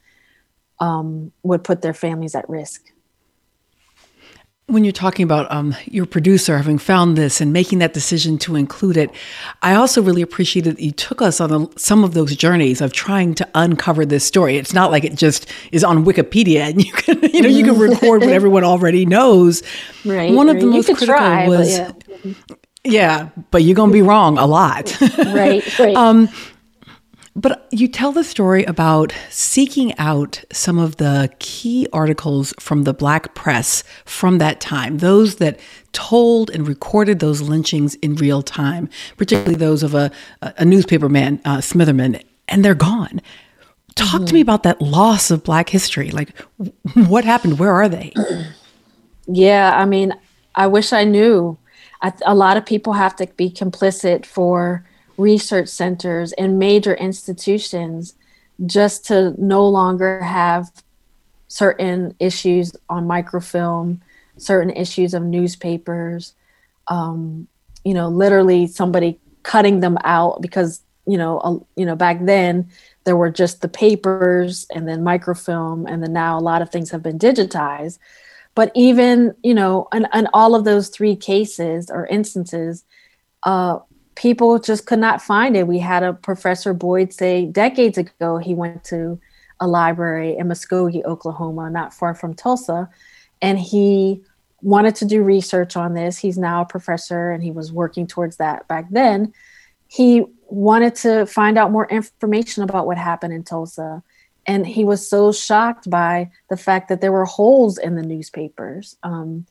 um, 0.79 1.33
would 1.43 1.65
put 1.65 1.83
their 1.83 1.95
families 1.95 2.35
at 2.35 2.49
risk. 2.49 2.93
When 4.71 4.85
you're 4.85 4.93
talking 4.93 5.25
about 5.25 5.51
um, 5.51 5.75
your 5.87 6.07
producer 6.07 6.57
having 6.57 6.79
found 6.79 7.17
this 7.17 7.41
and 7.41 7.53
making 7.53 7.81
that 7.81 7.93
decision 7.93 8.39
to 8.39 8.55
include 8.55 8.97
it, 8.97 9.11
I 9.63 9.75
also 9.75 10.01
really 10.01 10.23
appreciated 10.23 10.77
that 10.77 10.83
you 10.83 10.93
took 10.93 11.21
us 11.21 11.41
on 11.41 11.53
a, 11.53 11.79
some 11.79 12.05
of 12.05 12.15
those 12.15 12.37
journeys 12.37 12.81
of 12.81 12.93
trying 12.93 13.35
to 13.35 13.49
uncover 13.55 14.07
this 14.07 14.25
story. 14.25 14.59
It's 14.59 14.73
not 14.73 14.91
like 14.91 15.03
it 15.03 15.17
just 15.17 15.47
is 15.73 15.83
on 15.83 16.05
Wikipedia 16.05 16.61
and 16.61 16.85
you 16.87 16.93
can, 16.93 17.21
you 17.33 17.43
know, 17.43 17.49
you 17.49 17.65
can 17.65 17.79
record 17.79 18.21
what 18.21 18.31
everyone 18.41 18.63
already 18.65 19.07
knows. 19.07 19.63
Right. 20.05 20.33
One 20.33 20.49
of 20.49 20.61
the 20.61 20.67
most 20.67 20.87
critical 20.87 21.07
try, 21.07 21.49
was. 21.49 21.77
Yeah. 21.77 21.93
Yeah, 22.83 23.29
but 23.51 23.63
you're 23.63 23.75
going 23.75 23.91
to 23.91 23.95
be 23.95 24.01
wrong 24.01 24.39
a 24.39 24.47
lot. 24.47 24.99
right, 25.19 25.79
right. 25.79 25.97
Um, 26.01 26.31
but 27.37 27.69
you 27.71 27.87
tell 27.87 28.13
the 28.13 28.25
story 28.25 28.65
about 28.65 29.15
seeking 29.31 29.97
out 29.99 30.45
some 30.53 30.79
of 30.79 30.97
the 30.97 31.31
key 31.39 31.87
articles 31.93 32.53
from 32.59 32.83
the 32.85 32.93
Black 32.93 33.35
press 33.35 33.85
from 34.05 34.39
that 34.39 34.61
time, 34.61 34.99
those 34.99 35.37
that 35.37 35.59
told 35.93 36.51
and 36.51 36.67
recorded 36.67 37.21
those 37.21 37.41
lynchings 37.41 37.95
in 37.97 38.17
real 38.17 38.43
time, 38.43 38.89
particularly 39.17 39.55
those 39.55 39.83
of 39.83 39.95
a, 39.95 40.11
a 40.43 40.65
newspaper 40.65 41.09
man, 41.09 41.41
uh, 41.45 41.59
Smitherman, 41.59 42.23
and 42.49 42.65
they're 42.65 42.75
gone. 42.75 43.21
Talk 43.95 44.09
mm-hmm. 44.09 44.25
to 44.25 44.35
me 44.35 44.41
about 44.41 44.65
that 44.65 44.81
loss 44.81 45.31
of 45.31 45.45
Black 45.45 45.69
history. 45.69 46.11
Like, 46.11 46.31
what 46.95 47.25
happened? 47.25 47.59
Where 47.59 47.73
are 47.73 47.89
they? 47.89 48.13
Yeah, 49.33 49.79
I 49.79 49.85
mean, 49.85 50.13
I 50.57 50.67
wish 50.67 50.93
I 50.93 51.05
knew. 51.05 51.57
I, 52.03 52.13
a 52.27 52.35
lot 52.35 52.57
of 52.57 52.67
people 52.67 52.95
have 52.95 53.15
to 53.17 53.29
be 53.37 53.49
complicit 53.49 54.27
for 54.27 54.85
research 55.21 55.69
centers 55.69 56.33
and 56.33 56.59
major 56.59 56.95
institutions 56.95 58.15
just 58.67 59.07
to 59.07 59.35
no 59.39 59.67
longer 59.67 60.21
have 60.21 60.71
certain 61.49 62.15
issues 62.19 62.75
on 62.89 63.07
microfilm, 63.07 64.01
certain 64.37 64.71
issues 64.71 65.15
of 65.15 65.23
newspapers, 65.23 66.35
um, 66.89 67.47
you 67.85 67.95
know, 67.95 68.09
literally 68.09 68.67
somebody 68.67 69.19
cutting 69.43 69.81
them 69.81 69.97
out 70.05 70.41
because 70.43 70.83
you 71.07 71.19
know, 71.19 71.67
you 71.77 71.85
know, 71.87 71.97
back 71.97 72.19
then 72.25 72.69
there 73.05 73.17
were 73.17 73.31
just 73.31 73.63
the 73.63 73.69
papers 73.69 74.67
and 74.73 74.87
then 74.87 75.03
microfilm, 75.03 75.87
and 75.87 76.03
then 76.03 76.13
now 76.13 76.39
a 76.39 76.41
lot 76.41 76.63
of 76.63 76.71
things 76.71 76.91
have 76.91 77.03
been 77.03 77.19
digitized. 77.19 77.99
But 78.55 78.71
even, 78.75 79.35
you 79.43 79.55
know, 79.55 79.89
and, 79.93 80.07
and 80.13 80.29
all 80.33 80.55
of 80.55 80.65
those 80.65 80.89
three 80.89 81.17
cases 81.17 81.91
or 81.91 82.07
instances, 82.07 82.85
uh, 83.45 83.79
people 84.15 84.59
just 84.59 84.87
could 84.87 84.99
not 84.99 85.23
find 85.23 85.57
it. 85.57 85.67
We 85.67 85.79
had 85.79 86.03
a 86.03 86.13
professor 86.13 86.75
Boyd 86.75 87.13
say 87.13 87.47
decades 87.47 87.99
ago 87.99 88.39
he 88.39 88.55
went 88.55 88.85
to 88.85 89.21
a 89.61 89.67
library 89.67 90.37
in 90.37 90.49
Muskogee, 90.49 91.05
Oklahoma, 91.05 91.71
not 91.71 91.93
far 91.93 92.15
from 92.15 92.35
Tulsa, 92.35 92.89
and 93.43 93.59
he 93.59 94.23
wanted 94.63 94.95
to 94.97 95.05
do 95.05 95.23
research 95.23 95.77
on 95.77 95.95
this. 95.95 96.19
He's 96.19 96.39
now 96.39 96.63
a 96.63 96.67
professor 96.67 97.31
and 97.31 97.43
he 97.43 97.51
was 97.51 97.73
working 97.73 98.07
towards 98.07 98.37
that 98.37 98.69
back 98.69 98.87
then. 98.91 99.33
He 99.89 100.25
wanted 100.47 100.95
to 100.97 101.27
find 101.27 101.57
out 101.57 101.73
more 101.73 101.89
information 101.89 102.63
about 102.63 102.87
what 102.87 102.99
happened 102.99 103.33
in 103.33 103.43
Tulsa 103.43 104.03
and 104.47 104.67
he 104.67 104.85
was 104.85 105.09
so 105.09 105.33
shocked 105.33 105.89
by 105.89 106.31
the 106.49 106.57
fact 106.57 106.89
that 106.89 107.01
there 107.01 107.13
were 107.13 107.25
holes 107.25 107.79
in 107.79 107.95
the 107.95 108.03
newspapers. 108.03 108.97
Um, 109.03 109.47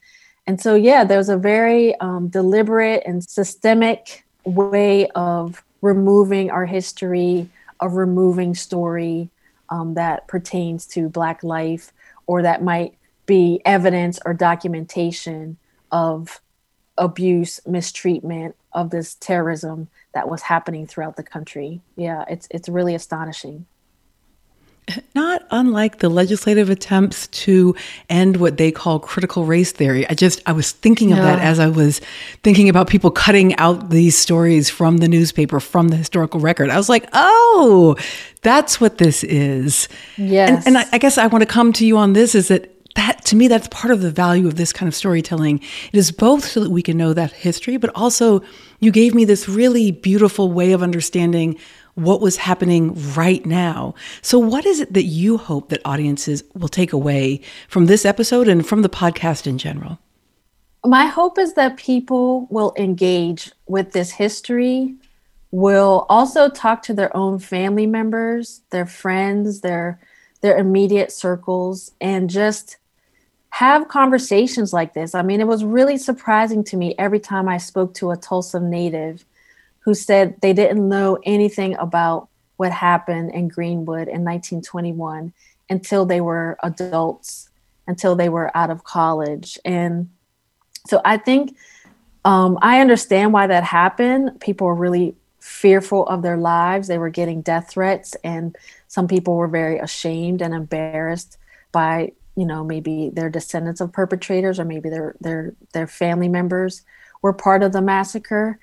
and 0.48 0.60
so, 0.60 0.76
yeah, 0.76 1.04
there 1.04 1.18
was 1.18 1.30
a 1.30 1.38
very 1.38 1.96
um, 2.00 2.28
deliberate 2.28 3.04
and 3.06 3.24
systemic 3.24 4.26
way 4.46 5.08
of 5.10 5.64
removing 5.82 6.52
our 6.52 6.66
history, 6.66 7.50
of 7.80 7.94
removing 7.94 8.56
story 8.56 9.30
um, 9.70 9.94
that 9.94 10.28
pertains 10.28 10.86
to 10.88 11.10
Black 11.10 11.44
life 11.44 11.92
or 12.28 12.42
that 12.42 12.64
might 12.64 12.96
be 13.26 13.62
evidence 13.66 14.20
or 14.26 14.34
documentation 14.34 15.58
of 15.92 16.42
abuse, 16.98 17.60
mistreatment 17.66 18.56
of 18.74 18.90
this 18.90 19.16
terrorism 19.16 19.88
that 20.14 20.30
was 20.30 20.44
happening 20.44 20.86
throughout 20.86 21.16
the 21.16 21.24
country. 21.24 21.82
Yeah, 21.96 22.26
it's 22.28 22.48
it's 22.52 22.70
really 22.70 22.96
astonishing. 22.96 23.66
Not 25.14 25.44
unlike 25.52 26.00
the 26.00 26.10
legislative 26.10 26.70
attempts 26.70 27.28
to 27.28 27.76
end 28.10 28.38
what 28.38 28.58
they 28.58 28.72
call 28.72 29.00
critical 29.00 29.46
race 29.46 29.72
theory. 29.72 30.08
I 30.10 30.14
just 30.14 30.42
I 30.46 30.52
was 30.52 30.72
thinking 30.72 31.12
of 31.12 31.20
yeah. 31.20 31.26
that 31.26 31.40
as 31.40 31.60
I 31.60 31.68
was 31.68 32.02
thinking 32.44 32.70
about 32.70 32.88
people 32.88 33.12
cutting 33.12 33.56
out 33.58 33.90
these 33.90 34.18
stories 34.18 34.70
from 34.70 34.98
the 34.98 35.08
newspaper, 35.08 35.60
from 35.60 35.90
the 35.90 35.98
historical 35.98 36.40
record. 36.40 36.70
I 36.70 36.78
was 36.78 36.90
like, 36.90 37.08
oh, 37.14 37.96
that's 38.42 38.82
what 38.82 38.98
this 38.98 39.24
is. 39.24 39.88
Yes. 40.18 40.66
And, 40.66 40.76
and 40.76 40.78
I, 40.80 40.90
I 40.94 40.98
guess 40.98 41.18
I 41.18 41.28
want 41.28 41.44
to 41.44 41.48
come 41.48 41.72
to 41.74 41.86
you 41.86 41.98
on 41.98 42.14
this 42.14 42.34
is 42.34 42.48
that 42.48 42.74
that 42.96 43.24
to 43.26 43.36
me 43.36 43.48
that's 43.48 43.68
part 43.68 43.94
of 43.94 44.02
the 44.02 44.12
value 44.12 44.48
of 44.48 44.56
this 44.56 44.74
kind 44.74 44.88
of 44.88 44.96
storytelling 44.96 45.60
it 45.92 45.98
is 45.98 46.12
both 46.12 46.44
so 46.44 46.60
that 46.60 46.72
we 46.72 46.82
can 46.82 46.98
know 46.98 47.14
that 47.14 47.32
history 47.32 47.78
but 47.78 47.92
also 47.96 48.42
you 48.80 48.92
gave 48.92 49.14
me 49.14 49.26
this 49.26 49.48
really 49.48 49.92
beautiful 49.92 50.52
way 50.52 50.72
of 50.72 50.82
understanding 50.82 51.56
what 52.00 52.22
was 52.22 52.38
happening 52.38 52.94
right 53.14 53.46
now 53.46 53.94
so 54.22 54.40
what 54.40 54.66
is 54.66 54.80
it 54.80 54.94
that 54.94 55.04
you 55.04 55.38
hope 55.38 55.70
that 55.70 55.82
audiences 55.86 56.44
will 56.54 56.68
take 56.68 56.94
away 56.94 57.42
from 57.68 57.86
this 57.86 58.06
episode 58.06 58.48
and 58.48 58.68
from 58.68 58.82
the 58.82 58.90
podcast 58.90 59.48
in 59.48 59.58
general 59.58 60.00
my 60.86 61.06
hope 61.06 61.38
is 61.38 61.54
that 61.54 61.78
people 61.78 62.48
will 62.50 62.74
engage 62.78 63.52
with 63.68 63.92
this 63.92 64.12
history 64.12 64.96
will 65.52 66.06
also 66.10 66.50
talk 66.50 66.82
to 66.84 66.94
their 66.94 67.16
own 67.16 67.40
family 67.40 67.86
members 67.86 68.62
their 68.70 68.86
friends 68.86 69.62
their 69.62 70.00
their 70.42 70.58
immediate 70.58 71.12
circles 71.12 71.92
and 72.00 72.30
just 72.30 72.78
have 73.52 73.88
conversations 73.88 74.74
like 74.74 74.94
this. 74.94 75.16
I 75.16 75.22
mean, 75.22 75.42
it 75.42 75.48
was 75.48 75.64
really 75.64 75.98
surprising 75.98 76.64
to 76.66 76.78
me 76.78 76.96
every 76.98 77.20
time 77.20 77.50
I 77.50 77.58
spoke 77.58 77.94
to 77.96 78.12
a 78.12 78.18
Tulsa 78.18 78.60
native 78.60 79.26
who 79.90 79.96
said 79.96 80.40
they 80.42 80.54
didn't 80.54 80.88
know 80.88 81.18
anything 81.24 81.76
about 81.78 82.30
what 82.58 82.72
happened 82.72 83.32
in 83.32 83.48
Greenwood 83.48 84.08
in 84.08 84.24
1921 84.24 85.34
until 85.68 86.06
they 86.06 86.22
were 86.22 86.60
adults, 86.62 87.50
until 87.88 88.16
they 88.16 88.30
were 88.30 88.56
out 88.56 88.70
of 88.70 88.84
college. 88.84 89.58
And 89.66 90.12
so 90.86 91.02
I 91.04 91.18
think 91.18 91.58
um, 92.24 92.60
I 92.62 92.82
understand 92.82 93.34
why 93.34 93.48
that 93.48 93.64
happened. 93.64 94.40
People 94.40 94.68
were 94.68 94.76
really 94.76 95.16
fearful 95.40 96.06
of 96.06 96.22
their 96.22 96.38
lives, 96.38 96.88
they 96.88 97.00
were 97.00 97.10
getting 97.10 97.42
death 97.42 97.72
threats, 97.72 98.16
and 98.24 98.56
some 98.88 99.08
people 99.08 99.38
were 99.38 99.48
very 99.48 99.80
ashamed 99.80 100.40
and 100.40 100.54
embarrassed 100.54 101.40
by 101.72 102.12
you 102.36 102.46
know 102.46 102.64
maybe 102.64 103.10
their 103.12 103.32
descendants 103.32 103.82
of 103.82 103.92
perpetrators 103.92 104.60
or 104.60 104.66
maybe 104.66 104.88
their 104.88 105.16
their 105.20 105.56
their 105.74 105.88
family 105.88 106.28
members 106.28 106.84
were 107.24 107.34
part 107.34 107.64
of 107.64 107.72
the 107.72 107.82
massacre 107.82 108.60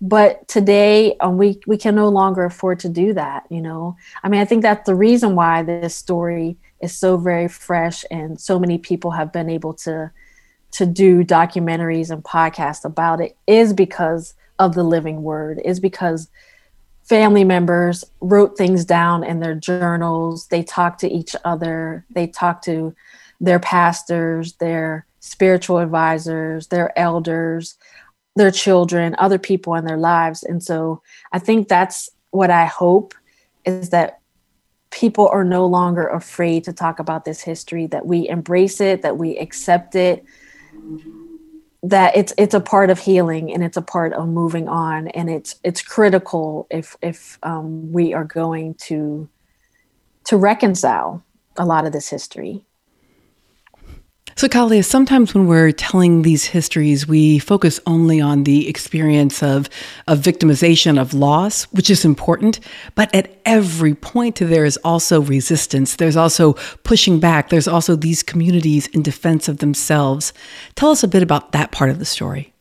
but 0.00 0.46
today 0.48 1.16
um, 1.18 1.38
we 1.38 1.60
we 1.66 1.76
can 1.76 1.94
no 1.94 2.08
longer 2.08 2.44
afford 2.44 2.78
to 2.80 2.88
do 2.88 3.12
that 3.12 3.46
you 3.50 3.60
know? 3.60 3.96
I 4.22 4.28
mean 4.28 4.40
i 4.40 4.44
think 4.44 4.62
that's 4.62 4.86
the 4.86 4.94
reason 4.94 5.34
why 5.34 5.62
this 5.62 5.94
story 5.94 6.56
is 6.80 6.96
so 6.96 7.16
very 7.16 7.48
fresh 7.48 8.04
and 8.10 8.40
so 8.40 8.58
many 8.58 8.78
people 8.78 9.10
have 9.12 9.32
been 9.32 9.50
able 9.50 9.74
to 9.74 10.10
to 10.70 10.86
do 10.86 11.24
documentaries 11.24 12.10
and 12.10 12.22
podcasts 12.22 12.84
about 12.84 13.20
it 13.20 13.36
is 13.46 13.72
because 13.72 14.34
of 14.58 14.74
the 14.74 14.82
living 14.82 15.22
word 15.22 15.60
is 15.64 15.80
because 15.80 16.28
family 17.08 17.42
members 17.42 18.04
wrote 18.20 18.58
things 18.58 18.84
down 18.84 19.24
in 19.24 19.40
their 19.40 19.54
journals. 19.54 20.46
They 20.48 20.62
talked 20.62 21.00
to 21.00 21.10
each 21.10 21.34
other. 21.42 22.04
They 22.10 22.26
talked 22.26 22.64
to 22.64 22.94
their 23.40 23.58
pastors, 23.58 24.52
their 24.54 25.06
spiritual 25.20 25.78
advisors, 25.78 26.66
their 26.66 26.96
elders, 26.98 27.78
their 28.38 28.50
children, 28.50 29.14
other 29.18 29.38
people 29.38 29.74
in 29.74 29.84
their 29.84 29.96
lives. 29.96 30.42
And 30.42 30.62
so 30.62 31.02
I 31.32 31.38
think 31.38 31.68
that's 31.68 32.10
what 32.30 32.50
I 32.50 32.64
hope 32.64 33.14
is 33.64 33.90
that 33.90 34.20
people 34.90 35.28
are 35.28 35.44
no 35.44 35.66
longer 35.66 36.06
afraid 36.08 36.64
to 36.64 36.72
talk 36.72 36.98
about 36.98 37.24
this 37.24 37.42
history, 37.42 37.86
that 37.88 38.06
we 38.06 38.28
embrace 38.28 38.80
it, 38.80 39.02
that 39.02 39.18
we 39.18 39.36
accept 39.36 39.94
it, 39.94 40.24
that 41.82 42.16
it's 42.16 42.32
it's 42.36 42.54
a 42.54 42.60
part 42.60 42.90
of 42.90 42.98
healing 42.98 43.52
and 43.52 43.62
it's 43.62 43.76
a 43.76 43.82
part 43.82 44.12
of 44.12 44.28
moving 44.28 44.68
on 44.68 45.08
and 45.08 45.30
it's 45.30 45.56
it's 45.62 45.80
critical 45.80 46.66
if 46.70 46.96
if 47.02 47.38
um, 47.44 47.92
we 47.92 48.12
are 48.12 48.24
going 48.24 48.74
to 48.74 49.28
to 50.24 50.36
reconcile 50.36 51.22
a 51.56 51.64
lot 51.64 51.86
of 51.86 51.92
this 51.92 52.08
history 52.08 52.64
so, 54.38 54.46
KalaLea, 54.46 54.84
sometimes 54.84 55.34
when 55.34 55.48
we're 55.48 55.72
telling 55.72 56.22
these 56.22 56.44
histories, 56.44 57.08
we 57.08 57.40
focus 57.40 57.80
only 57.86 58.20
on 58.20 58.44
the 58.44 58.68
experience 58.68 59.42
of, 59.42 59.68
of 60.06 60.20
victimization, 60.20 60.96
of 60.96 61.12
loss, 61.12 61.64
which 61.72 61.90
is 61.90 62.04
important. 62.04 62.60
But 62.94 63.12
at 63.12 63.36
every 63.44 63.96
point, 63.96 64.36
there 64.36 64.64
is 64.64 64.76
also 64.84 65.22
resistance. 65.22 65.96
There's 65.96 66.14
also 66.14 66.52
pushing 66.84 67.18
back. 67.18 67.48
There's 67.48 67.66
also 67.66 67.96
these 67.96 68.22
communities 68.22 68.86
in 68.86 69.02
defense 69.02 69.48
of 69.48 69.58
themselves. 69.58 70.32
Tell 70.76 70.92
us 70.92 71.02
a 71.02 71.08
bit 71.08 71.24
about 71.24 71.50
that 71.50 71.72
part 71.72 71.90
of 71.90 71.98
the 71.98 72.04
story. 72.04 72.54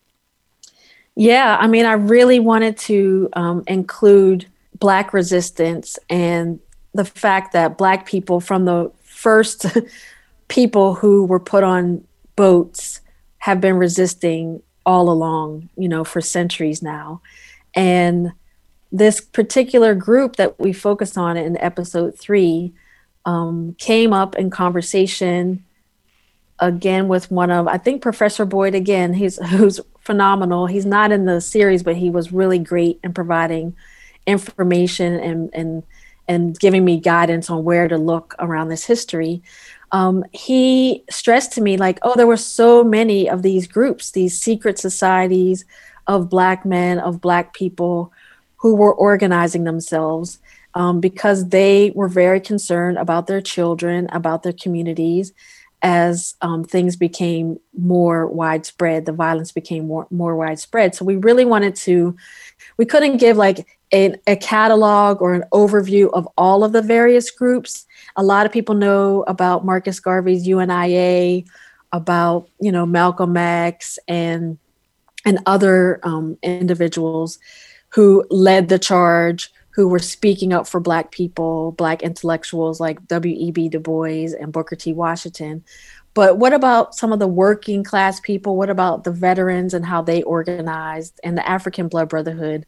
Yeah, 1.13 1.57
I 1.59 1.67
mean, 1.67 1.85
I 1.85 1.93
really 1.93 2.39
wanted 2.39 2.79
to 2.79 3.29
um, 3.33 3.63
include 3.67 4.47
Black 4.79 5.13
resistance 5.13 5.99
and 6.09 6.59
the 6.95 7.05
fact 7.05 7.53
that 7.53 7.77
Black 7.77 8.07
people 8.07 8.39
from 8.39 8.65
the 8.65 8.91
first 9.03 9.67
people 10.47 10.95
who 10.95 11.25
were 11.25 11.39
put 11.39 11.63
on 11.63 12.05
boats 12.35 13.01
have 13.39 13.61
been 13.61 13.77
resisting 13.77 14.61
all 14.85 15.09
along, 15.09 15.69
you 15.77 15.89
know, 15.89 16.03
for 16.03 16.21
centuries 16.21 16.81
now. 16.81 17.21
And 17.75 18.31
this 18.91 19.19
particular 19.19 19.93
group 19.93 20.37
that 20.37 20.59
we 20.59 20.71
focused 20.71 21.17
on 21.17 21.35
in 21.35 21.57
episode 21.57 22.17
three 22.17 22.73
um, 23.25 23.75
came 23.77 24.13
up 24.13 24.35
in 24.35 24.49
conversation 24.49 25.65
again 26.59 27.07
with 27.07 27.29
one 27.29 27.51
of 27.51 27.67
I 27.67 27.77
think 27.77 28.01
Professor 28.01 28.45
Boyd 28.45 28.73
again. 28.73 29.13
He's 29.13 29.37
who's 29.49 29.79
phenomenal. 29.99 30.67
He's 30.67 30.85
not 30.85 31.11
in 31.11 31.25
the 31.25 31.41
series, 31.41 31.83
but 31.83 31.97
he 31.97 32.09
was 32.09 32.31
really 32.31 32.59
great 32.59 32.99
in 33.03 33.13
providing 33.13 33.75
information 34.25 35.19
and 35.19 35.49
and 35.53 35.83
and 36.29 36.59
giving 36.59 36.83
me 36.83 36.99
guidance 36.99 37.49
on 37.49 37.63
where 37.63 37.87
to 37.87 37.97
look 37.97 38.35
around 38.39 38.69
this 38.69 38.85
history 38.85 39.41
um, 39.91 40.23
he 40.33 41.03
stressed 41.09 41.53
to 41.53 41.61
me 41.61 41.77
like, 41.77 41.99
oh, 42.01 42.15
there 42.15 42.27
were 42.27 42.37
so 42.37 42.83
many 42.83 43.29
of 43.29 43.41
these 43.41 43.67
groups, 43.67 44.11
these 44.11 44.39
secret 44.39 44.77
societies 44.77 45.65
of 46.07 46.29
black 46.29 46.65
men, 46.65 46.99
of 46.99 47.21
black 47.21 47.53
people 47.53 48.11
who 48.57 48.75
were 48.75 48.93
organizing 48.93 49.63
themselves 49.63 50.39
um, 50.73 50.99
because 50.99 51.49
they 51.49 51.91
were 51.95 52.07
very 52.07 52.39
concerned 52.39 52.97
about 52.97 53.27
their 53.27 53.41
children, 53.41 54.07
about 54.11 54.43
their 54.43 54.53
communities. 54.53 55.33
As 55.83 56.35
um, 56.41 56.63
things 56.63 56.95
became 56.95 57.59
more 57.77 58.27
widespread, 58.27 59.05
the 59.05 59.11
violence 59.11 59.51
became 59.51 59.87
more, 59.87 60.07
more 60.09 60.35
widespread. 60.35 60.95
So 60.95 61.05
we 61.05 61.15
really 61.15 61.45
wanted 61.45 61.75
to, 61.75 62.15
we 62.77 62.85
couldn't 62.85 63.17
give 63.17 63.37
like 63.37 63.67
a, 63.93 64.15
a 64.25 64.35
catalog 64.35 65.21
or 65.21 65.33
an 65.33 65.43
overview 65.51 66.09
of 66.13 66.27
all 66.37 66.63
of 66.63 66.73
the 66.73 66.81
various 66.81 67.31
groups 67.31 67.86
a 68.17 68.23
lot 68.23 68.45
of 68.45 68.51
people 68.51 68.75
know 68.75 69.23
about 69.27 69.63
Marcus 69.63 69.99
Garvey's 69.99 70.47
UNIA, 70.47 71.43
about 71.93 72.49
you 72.59 72.71
know 72.71 72.85
Malcolm 72.85 73.37
X 73.37 73.97
and 74.07 74.57
and 75.23 75.39
other 75.45 75.99
um, 76.03 76.37
individuals 76.41 77.39
who 77.89 78.25
led 78.29 78.69
the 78.69 78.79
charge, 78.79 79.51
who 79.71 79.87
were 79.87 79.99
speaking 79.99 80.51
up 80.51 80.67
for 80.67 80.79
Black 80.79 81.11
people, 81.11 81.71
Black 81.73 82.01
intellectuals 82.01 82.79
like 82.79 83.07
W.E.B. 83.07 83.69
Du 83.69 83.79
Bois 83.79 84.33
and 84.39 84.51
Booker 84.51 84.75
T. 84.75 84.93
Washington. 84.93 85.63
But 86.13 86.39
what 86.39 86.53
about 86.53 86.95
some 86.95 87.13
of 87.13 87.19
the 87.19 87.27
working 87.27 87.83
class 87.83 88.19
people? 88.19 88.57
What 88.57 88.71
about 88.71 89.03
the 89.03 89.11
veterans 89.11 89.73
and 89.73 89.85
how 89.85 90.01
they 90.01 90.23
organized? 90.23 91.19
And 91.23 91.37
the 91.37 91.47
African 91.47 91.89
Blood 91.89 92.09
Brotherhood 92.09 92.65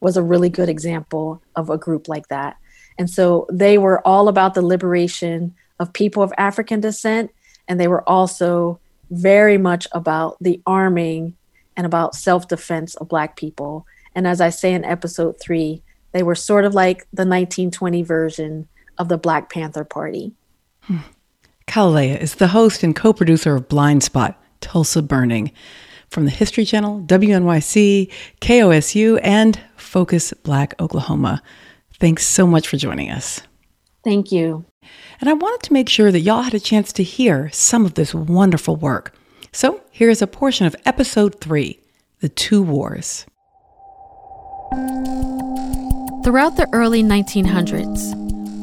was 0.00 0.16
a 0.16 0.22
really 0.22 0.48
good 0.48 0.68
example 0.68 1.42
of 1.56 1.68
a 1.68 1.78
group 1.78 2.08
like 2.08 2.28
that. 2.28 2.56
And 2.98 3.08
so 3.08 3.46
they 3.50 3.78
were 3.78 4.06
all 4.06 4.28
about 4.28 4.54
the 4.54 4.62
liberation 4.62 5.54
of 5.78 5.92
people 5.92 6.22
of 6.22 6.32
African 6.38 6.80
descent. 6.80 7.30
And 7.68 7.80
they 7.80 7.88
were 7.88 8.08
also 8.08 8.78
very 9.10 9.58
much 9.58 9.86
about 9.92 10.36
the 10.40 10.60
arming 10.66 11.34
and 11.76 11.86
about 11.86 12.14
self 12.14 12.48
defense 12.48 12.94
of 12.96 13.08
Black 13.08 13.36
people. 13.36 13.86
And 14.14 14.26
as 14.26 14.40
I 14.40 14.50
say 14.50 14.74
in 14.74 14.84
episode 14.84 15.40
three, 15.40 15.82
they 16.12 16.22
were 16.22 16.34
sort 16.34 16.64
of 16.64 16.74
like 16.74 16.98
the 17.12 17.24
1920 17.24 18.02
version 18.02 18.68
of 18.98 19.08
the 19.08 19.18
Black 19.18 19.50
Panther 19.50 19.84
Party. 19.84 20.32
Hmm. 20.82 20.98
KalaLea 21.66 22.20
is 22.20 22.34
the 22.34 22.48
host 22.48 22.82
and 22.82 22.94
co 22.94 23.12
producer 23.12 23.56
of 23.56 23.68
Blindspot 23.68 24.34
Tulsa 24.60 25.02
Burning 25.02 25.52
from 26.08 26.26
the 26.26 26.30
History 26.30 26.64
Channel, 26.66 27.02
WNYC, 27.06 28.10
KOSU, 28.40 29.18
and 29.22 29.58
Focus 29.76 30.34
Black 30.42 30.74
Oklahoma. 30.80 31.42
Thanks 32.02 32.26
so 32.26 32.48
much 32.48 32.66
for 32.66 32.76
joining 32.76 33.12
us. 33.12 33.42
Thank 34.02 34.32
you. 34.32 34.64
And 35.20 35.30
I 35.30 35.34
wanted 35.34 35.62
to 35.62 35.72
make 35.72 35.88
sure 35.88 36.10
that 36.10 36.18
y'all 36.18 36.42
had 36.42 36.52
a 36.52 36.58
chance 36.58 36.92
to 36.94 37.04
hear 37.04 37.48
some 37.52 37.86
of 37.86 37.94
this 37.94 38.12
wonderful 38.12 38.74
work. 38.74 39.14
So 39.52 39.80
here's 39.92 40.20
a 40.20 40.26
portion 40.26 40.66
of 40.66 40.74
episode 40.84 41.40
three 41.40 41.78
the 42.18 42.28
two 42.28 42.60
wars. 42.60 43.24
Throughout 46.24 46.56
the 46.56 46.68
early 46.72 47.04
1900s, 47.04 48.16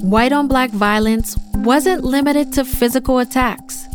white 0.04 0.34
on 0.34 0.50
black 0.50 0.72
violence 0.72 1.38
wasn't 1.54 2.04
limited 2.04 2.52
to 2.52 2.66
physical 2.66 3.20
attacks. 3.20 3.88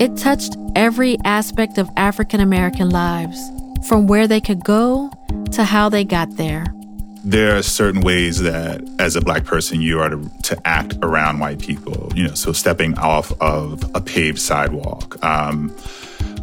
It 0.00 0.16
touched 0.16 0.56
every 0.74 1.18
aspect 1.22 1.76
of 1.76 1.90
African 1.98 2.40
American 2.40 2.88
lives, 2.88 3.38
from 3.86 4.06
where 4.06 4.26
they 4.26 4.40
could 4.40 4.64
go 4.64 5.10
to 5.52 5.64
how 5.64 5.90
they 5.90 6.02
got 6.02 6.38
there. 6.38 6.64
There 7.28 7.56
are 7.56 7.62
certain 7.62 8.02
ways 8.02 8.40
that, 8.42 8.88
as 9.00 9.16
a 9.16 9.20
black 9.20 9.44
person, 9.44 9.80
you 9.80 9.98
are 9.98 10.10
to, 10.10 10.30
to 10.44 10.56
act 10.64 10.94
around 11.02 11.40
white 11.40 11.58
people. 11.58 12.12
You 12.14 12.28
know, 12.28 12.34
so 12.34 12.52
stepping 12.52 12.96
off 12.98 13.32
of 13.40 13.82
a 13.96 14.00
paved 14.00 14.38
sidewalk, 14.38 15.22
um, 15.24 15.74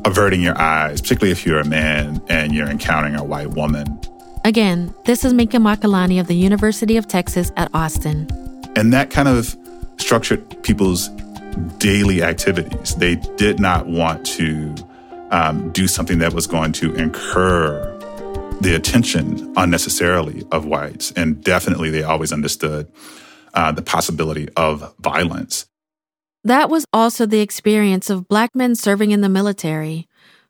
averting 0.03 0.41
your 0.41 0.59
eyes, 0.59 0.99
particularly 0.99 1.31
if 1.31 1.45
you're 1.45 1.61
a 1.61 1.65
man 1.65 2.21
and 2.27 2.53
you're 2.53 2.67
encountering 2.67 3.15
a 3.15 3.23
white 3.23 3.51
woman. 3.51 3.97
Again, 4.43 4.93
this 5.05 5.23
is 5.23 5.31
Minkah 5.31 5.61
Makalani 5.61 6.19
of 6.19 6.27
the 6.27 6.35
University 6.35 6.97
of 6.97 7.07
Texas 7.07 7.49
at 7.55 7.69
Austin. 7.73 8.27
And 8.75 8.91
that 8.91 9.09
kind 9.09 9.29
of 9.29 9.55
structured 9.99 10.63
people's 10.63 11.07
daily 11.77 12.21
activities. 12.21 12.95
They 12.95 13.15
did 13.37 13.57
not 13.57 13.87
want 13.87 14.25
to 14.25 14.75
um, 15.31 15.71
do 15.71 15.87
something 15.87 16.19
that 16.19 16.33
was 16.33 16.45
going 16.45 16.73
to 16.73 16.93
incur 16.95 17.92
the 18.63 18.75
attention 18.75 19.53
unnecessarily 19.55 20.43
of 20.51 20.65
whites. 20.65 21.11
And 21.11 21.43
definitely, 21.43 21.89
they 21.89 22.03
always 22.03 22.31
understood 22.31 22.91
uh, 23.53 23.71
the 23.71 23.81
possibility 23.81 24.49
of 24.55 24.93
violence. 24.99 25.67
That 26.43 26.69
was 26.69 26.85
also 26.91 27.25
the 27.25 27.39
experience 27.39 28.09
of 28.09 28.27
black 28.27 28.55
men 28.55 28.75
serving 28.75 29.11
in 29.11 29.21
the 29.21 29.29
military. 29.29 30.07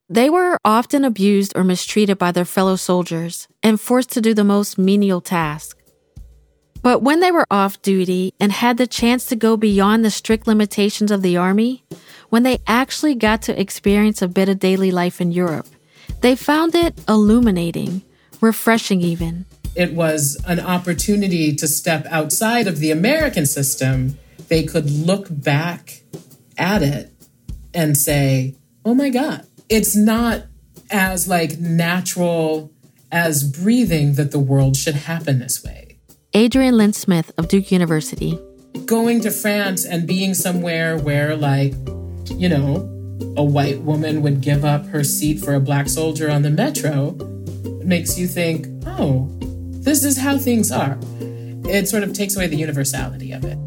They 0.10 0.30
were 0.30 0.58
often 0.66 1.06
abused 1.06 1.54
or 1.56 1.64
mistreated 1.64 2.18
by 2.18 2.32
their 2.32 2.46
fellow 2.46 2.76
soldiers 2.76 3.48
and 3.62 3.80
forced 3.80 4.12
to 4.12 4.22
do 4.22 4.34
the 4.34 4.44
most 4.44 4.78
menial 4.78 5.22
tasks. 5.22 5.80
But 6.82 7.02
when 7.02 7.22
they 7.22 7.32
were 7.32 7.48
off 7.50 7.82
duty 7.82 8.34
and 8.40 8.52
had 8.52 8.78
the 8.78 8.88
chance 8.88 9.26
to 9.28 9.38
go 9.38 9.56
beyond 9.56 10.04
the 10.04 10.12
strict 10.12 10.48
limitations 10.48 11.12
of 11.12 11.22
the 11.22 11.38
Army, 11.38 11.84
when 12.30 12.44
they 12.44 12.60
actually 12.68 13.16
got 13.16 13.42
to 13.44 13.60
experience 13.60 14.22
a 14.22 14.28
bit 14.28 14.50
of 14.50 14.60
daily 14.60 14.92
life 14.92 15.22
in 15.22 15.32
Europe, 15.32 15.68
they 16.24 16.36
found 16.38 16.74
it 16.74 17.00
illuminating, 17.08 18.02
refreshing 18.40 19.02
even. 19.02 19.46
It 19.76 19.94
was 19.94 20.42
an 20.48 20.60
opportunity 20.60 21.54
to 21.54 21.68
step 21.68 22.06
outside 22.10 22.66
of 22.66 22.80
the 22.80 22.92
American 22.92 23.46
system. 23.46 24.18
They 24.48 24.64
could 24.64 24.90
look 24.90 25.28
back 25.30 26.02
at 26.58 26.82
it 26.82 27.12
and 27.74 27.98
say, 27.98 28.56
oh 28.86 28.94
my 28.94 29.10
God, 29.10 29.46
it's 29.68 29.98
not 29.98 30.44
as 30.90 31.28
like 31.28 31.60
natural 31.60 32.72
as 33.12 33.44
breathing 33.44 34.14
that 34.14 34.32
the 34.32 34.40
world 34.40 34.78
should 34.78 34.96
happen 34.96 35.40
this 35.40 35.62
way. 35.62 35.98
Adriane 36.34 36.74
Lentz-Smith 36.74 37.32
of 37.38 37.50
Duke 37.50 37.70
University. 37.70 38.40
Going 38.86 39.20
to 39.22 39.30
France 39.30 39.86
and 39.86 40.08
being 40.08 40.34
somewhere 40.34 40.98
where, 40.98 41.36
like, 41.36 41.74
you 42.30 42.48
know, 42.48 42.90
a 43.38 43.44
white 43.44 43.82
woman 43.82 44.22
would 44.22 44.42
give 44.42 44.64
up 44.64 44.86
her 44.88 45.04
seat 45.04 45.40
for 45.40 45.56
a 45.56 45.60
black 45.60 45.90
soldier 45.90 46.30
on 46.30 46.42
the 46.42 46.50
metro 46.50 47.12
makes 47.84 48.18
you 48.18 48.28
think, 48.28 48.68
oh, 48.86 49.28
this 49.40 50.04
is 50.04 50.18
how 50.18 50.38
things 50.38 50.72
are. 50.72 50.98
It 51.66 51.88
sort 51.88 52.04
of 52.04 52.14
takes 52.14 52.36
away 52.36 52.48
the 52.48 52.56
universality 52.56 53.32
of 53.32 53.44
it. 53.44 53.58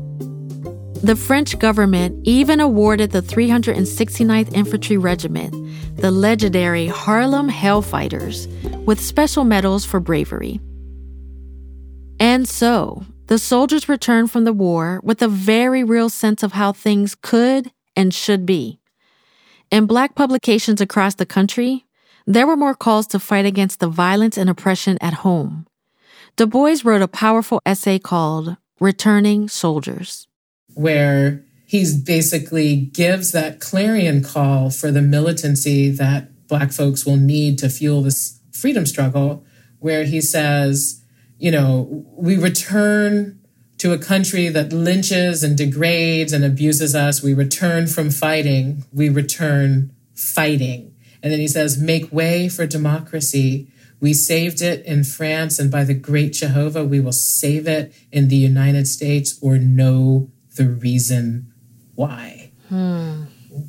The 1.03 1.17
French 1.17 1.59
government 1.59 2.21
even 2.27 2.59
awarded 2.59 3.11
the 3.11 3.21
369th 3.21 4.53
Infantry 4.55 4.97
Regiment, 4.97 5.53
the 5.97 6.11
legendary 6.11 6.89
Harlem 6.89 7.51
Hellfighters, 7.51 8.47
with 8.85 9.01
special 9.01 9.45
medals 9.45 9.85
for 9.85 10.01
bravery. 10.01 10.61
And 12.19 12.49
so, 12.49 13.05
the 13.27 13.39
soldiers 13.39 13.89
returned 13.89 14.31
from 14.31 14.45
the 14.45 14.53
war 14.53 15.01
with 15.03 15.21
a 15.21 15.29
very 15.29 15.85
real 15.85 16.09
sense 16.09 16.43
of 16.43 16.53
how 16.53 16.73
things 16.73 17.15
could 17.15 17.71
and 17.95 18.15
should 18.15 18.47
be. 18.47 18.81
In 19.71 19.87
black 19.87 20.15
publications 20.15 20.81
across 20.81 21.15
the 21.15 21.27
country, 21.27 21.87
there 22.27 22.47
were 22.47 22.57
more 22.57 22.75
calls 22.75 23.07
to 23.09 23.19
fight 23.19 23.47
against 23.47 23.81
the 23.81 23.89
violence 23.89 24.37
and 24.37 24.49
oppression 24.49 24.97
at 25.01 25.15
home. 25.15 25.67
Du 26.37 26.47
Bois 26.47 26.77
wrote 26.85 27.03
a 27.03 27.09
powerful 27.09 27.61
essay 27.67 27.99
called 27.99 28.57
Returning 28.79 29.49
Soldiers, 29.49 30.29
where 30.75 31.45
he 31.67 31.85
basically 32.05 32.77
gives 32.77 33.33
that 33.33 33.59
clarion 33.59 34.23
call 34.23 34.71
for 34.71 34.93
the 34.93 35.03
militancy 35.03 35.91
that 35.91 36.47
black 36.47 36.73
folks 36.73 37.05
will 37.05 37.17
need 37.17 37.59
to 37.59 37.69
fuel 37.69 38.03
this 38.03 38.39
freedom 38.53 38.87
struggle, 38.87 39.45
where 39.81 40.05
he 40.05 40.21
says, 40.21 41.03
you 41.39 41.51
know, 41.51 42.05
we 42.17 42.37
return 42.37 43.36
to 43.79 43.93
a 43.93 43.99
country 43.99 44.49
that 44.49 44.73
lynches 44.73 45.43
and 45.43 45.57
degrades 45.57 46.33
and 46.33 46.45
abuses 46.45 46.95
us. 46.95 47.23
We 47.23 47.35
return 47.35 47.87
from 47.87 48.11
fighting. 48.11 48.85
We 48.93 49.09
return 49.09 49.95
fighting. 50.15 50.95
And 51.23 51.33
then 51.33 51.41
he 51.41 51.49
says, 51.49 51.81
make 51.81 52.13
way 52.13 52.49
for 52.49 52.67
democracy. 52.67 53.69
We 54.01 54.13
saved 54.13 54.61
it 54.61 54.85
in 54.85 55.05
France, 55.05 55.59
and 55.59 55.71
by 55.71 55.85
the 55.85 55.95
great 55.95 56.35
Jehovah, 56.35 56.85
we 56.85 57.01
will 57.01 57.13
save 57.13 57.67
it 57.67 57.95
in 58.13 58.29
the 58.29 58.37
United 58.37 58.87
States 58.87 59.39
or 59.41 59.57
know 59.57 60.31
the 60.57 60.69
reason 60.69 61.53
why. 61.95 62.53
Hmm. 62.69 63.25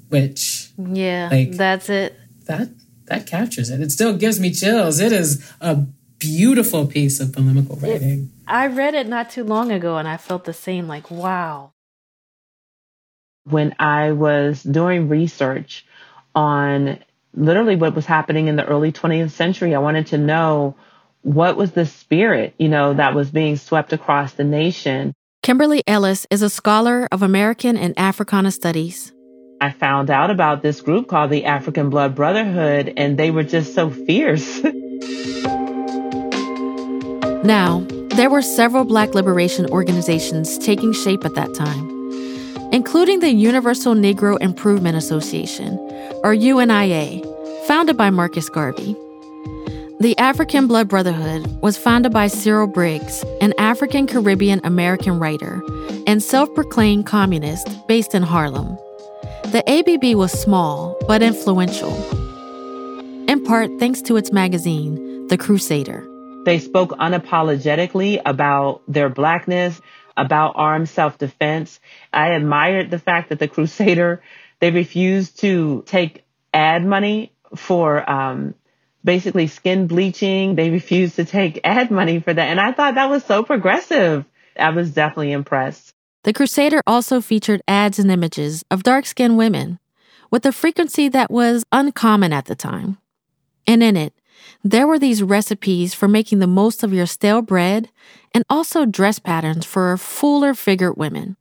Which, 0.10 0.72
yeah, 0.78 1.30
like, 1.32 1.52
that's 1.54 1.90
it. 1.90 2.14
That 2.46 2.70
that 3.06 3.26
captures 3.26 3.70
it. 3.70 3.80
It 3.80 3.92
still 3.92 4.18
gives 4.18 4.38
me 4.38 4.52
chills. 4.52 5.00
It 5.00 5.14
is 5.14 5.50
a 5.62 5.86
beautiful 6.20 6.86
piece 6.86 7.22
of 7.22 7.32
polemical 7.32 7.78
writing. 7.78 8.32
It, 8.48 8.52
I 8.52 8.68
read 8.68 8.94
it 8.94 9.08
not 9.08 9.30
too 9.30 9.44
long 9.44 9.72
ago 9.72 9.98
and 9.98 10.08
I 10.08 10.18
felt 10.18 10.46
the 10.46 10.54
same 10.54 10.88
like, 10.88 11.12
wow. 11.12 11.72
When 13.44 13.76
I 13.80 14.12
was 14.12 14.64
doing 14.64 15.10
research 15.10 15.86
on 16.36 17.00
literally 17.34 17.76
what 17.76 17.96
was 17.96 18.06
happening 18.06 18.48
in 18.48 18.56
the 18.56 18.66
early 18.66 18.92
20th 18.92 19.32
century, 19.32 19.76
I 19.76 19.80
wanted 19.80 20.08
to 20.08 20.18
know 20.18 20.76
what 21.22 21.58
was 21.58 21.72
the 21.72 21.86
spirit, 21.86 22.54
you 22.58 22.70
know, 22.70 22.94
that 22.94 23.14
was 23.14 23.30
being 23.32 23.58
swept 23.58 23.94
across 23.94 24.34
the 24.34 24.44
nation. 24.44 25.14
Kimberly 25.44 25.84
Ellis 25.88 26.26
is 26.30 26.42
a 26.42 26.50
scholar 26.50 27.08
of 27.12 27.22
American 27.22 27.78
and 27.78 27.98
Africana 27.98 28.52
studies. 28.52 29.14
I 29.60 29.72
found 29.72 30.10
out 30.10 30.30
about 30.30 30.62
this 30.62 30.82
group 30.82 31.08
called 31.08 31.32
the 31.32 31.46
African 31.46 31.90
Blood 31.90 32.16
Brotherhood, 32.16 32.94
and 32.96 33.18
they 33.18 33.32
were 33.32 33.44
just 33.44 33.74
so 33.74 33.90
fierce. 33.90 34.62
Now, 37.44 37.88
there 38.18 38.32
were 38.32 38.42
several 38.42 38.84
black 38.84 39.14
liberation 39.14 39.70
organizations 39.70 40.58
taking 40.58 40.92
shape 40.92 41.24
at 41.24 41.36
that 41.36 41.54
time, 41.54 41.88
including 42.72 43.20
the 43.20 43.30
Universal 43.30 43.94
Negro 43.94 44.42
Improvement 44.42 44.98
Association, 44.98 45.78
or 46.24 46.34
UNIA, 46.34 47.22
founded 47.68 47.96
by 47.96 48.10
Marcus 48.10 48.50
Garvey. 48.50 48.96
The 50.00 50.16
African 50.18 50.66
Blood 50.66 50.88
Brotherhood 50.88 51.46
was 51.62 51.78
founded 51.78 52.12
by 52.12 52.26
Cyril 52.26 52.66
Briggs, 52.66 53.24
an 53.40 53.54
African 53.60 54.08
Caribbean 54.08 54.62
American 54.64 55.20
writer 55.20 55.62
and 56.08 56.24
self 56.24 56.52
proclaimed 56.56 57.06
communist 57.06 57.68
based 57.88 58.16
in 58.16 58.24
Harlem. 58.24 58.78
The 59.52 59.64
ABB 59.68 60.18
was 60.18 60.32
small 60.32 60.98
but 61.08 61.22
influential, 61.22 61.94
in 63.30 63.44
part 63.44 63.70
thanks 63.78 64.02
to 64.04 64.18
its 64.18 64.32
magazine, 64.32 65.28
The 65.28 65.38
Crusader. 65.38 66.07
They 66.48 66.60
spoke 66.60 66.92
unapologetically 66.92 68.22
about 68.26 68.82
their 68.88 69.10
blackness, 69.10 69.82
about 70.16 70.54
armed 70.56 70.88
self-defense. 70.88 71.78
I 72.14 72.30
admired 72.30 72.90
the 72.90 73.00
fact 73.00 73.28
that 73.28 73.40
the 73.40 73.50
Crusader, 73.50 74.22
they 74.62 74.72
refused 74.72 75.42
to 75.42 75.84
take 75.86 76.24
ad 76.54 76.86
money 76.86 77.34
for 77.58 78.10
um, 78.10 78.56
basically 79.04 79.48
skin 79.48 79.88
bleaching. 79.88 80.56
They 80.56 80.70
refused 80.70 81.18
to 81.18 81.26
take 81.26 81.60
ad 81.66 81.92
money 81.92 82.22
for 82.22 82.34
that. 82.34 82.48
And 82.48 82.62
I 82.62 82.72
thought 82.72 82.96
that 82.96 83.10
was 83.10 83.26
so 83.26 83.44
progressive. 83.44 84.24
I 84.58 84.70
was 84.70 84.92
definitely 84.92 85.34
impressed. 85.34 85.94
The 86.24 86.32
Crusader 86.32 86.80
also 86.88 87.20
featured 87.20 87.62
ads 87.68 88.00
and 88.00 88.10
images 88.10 88.64
of 88.72 88.84
dark 88.84 89.06
skinned 89.06 89.38
women 89.38 89.80
with 90.32 90.46
a 90.46 90.54
frequency 90.54 91.10
that 91.10 91.30
was 91.30 91.66
uncommon 91.74 92.32
at 92.32 92.46
the 92.46 92.56
time. 92.56 93.00
And 93.68 93.84
in 93.84 93.98
it, 93.98 94.14
there 94.64 94.88
were 94.88 95.00
these 95.00 95.24
recipes 95.24 95.94
for 95.94 96.08
making 96.08 96.40
the 96.40 96.48
most 96.48 96.84
of 96.84 96.94
your 96.94 97.06
stale 97.06 97.42
bread 97.42 97.90
and 98.34 98.44
also 98.50 98.86
dress 98.86 99.20
patterns 99.20 99.66
for 99.66 99.96
fuller 99.98 100.54
figured 100.54 100.98
women. 100.98 101.38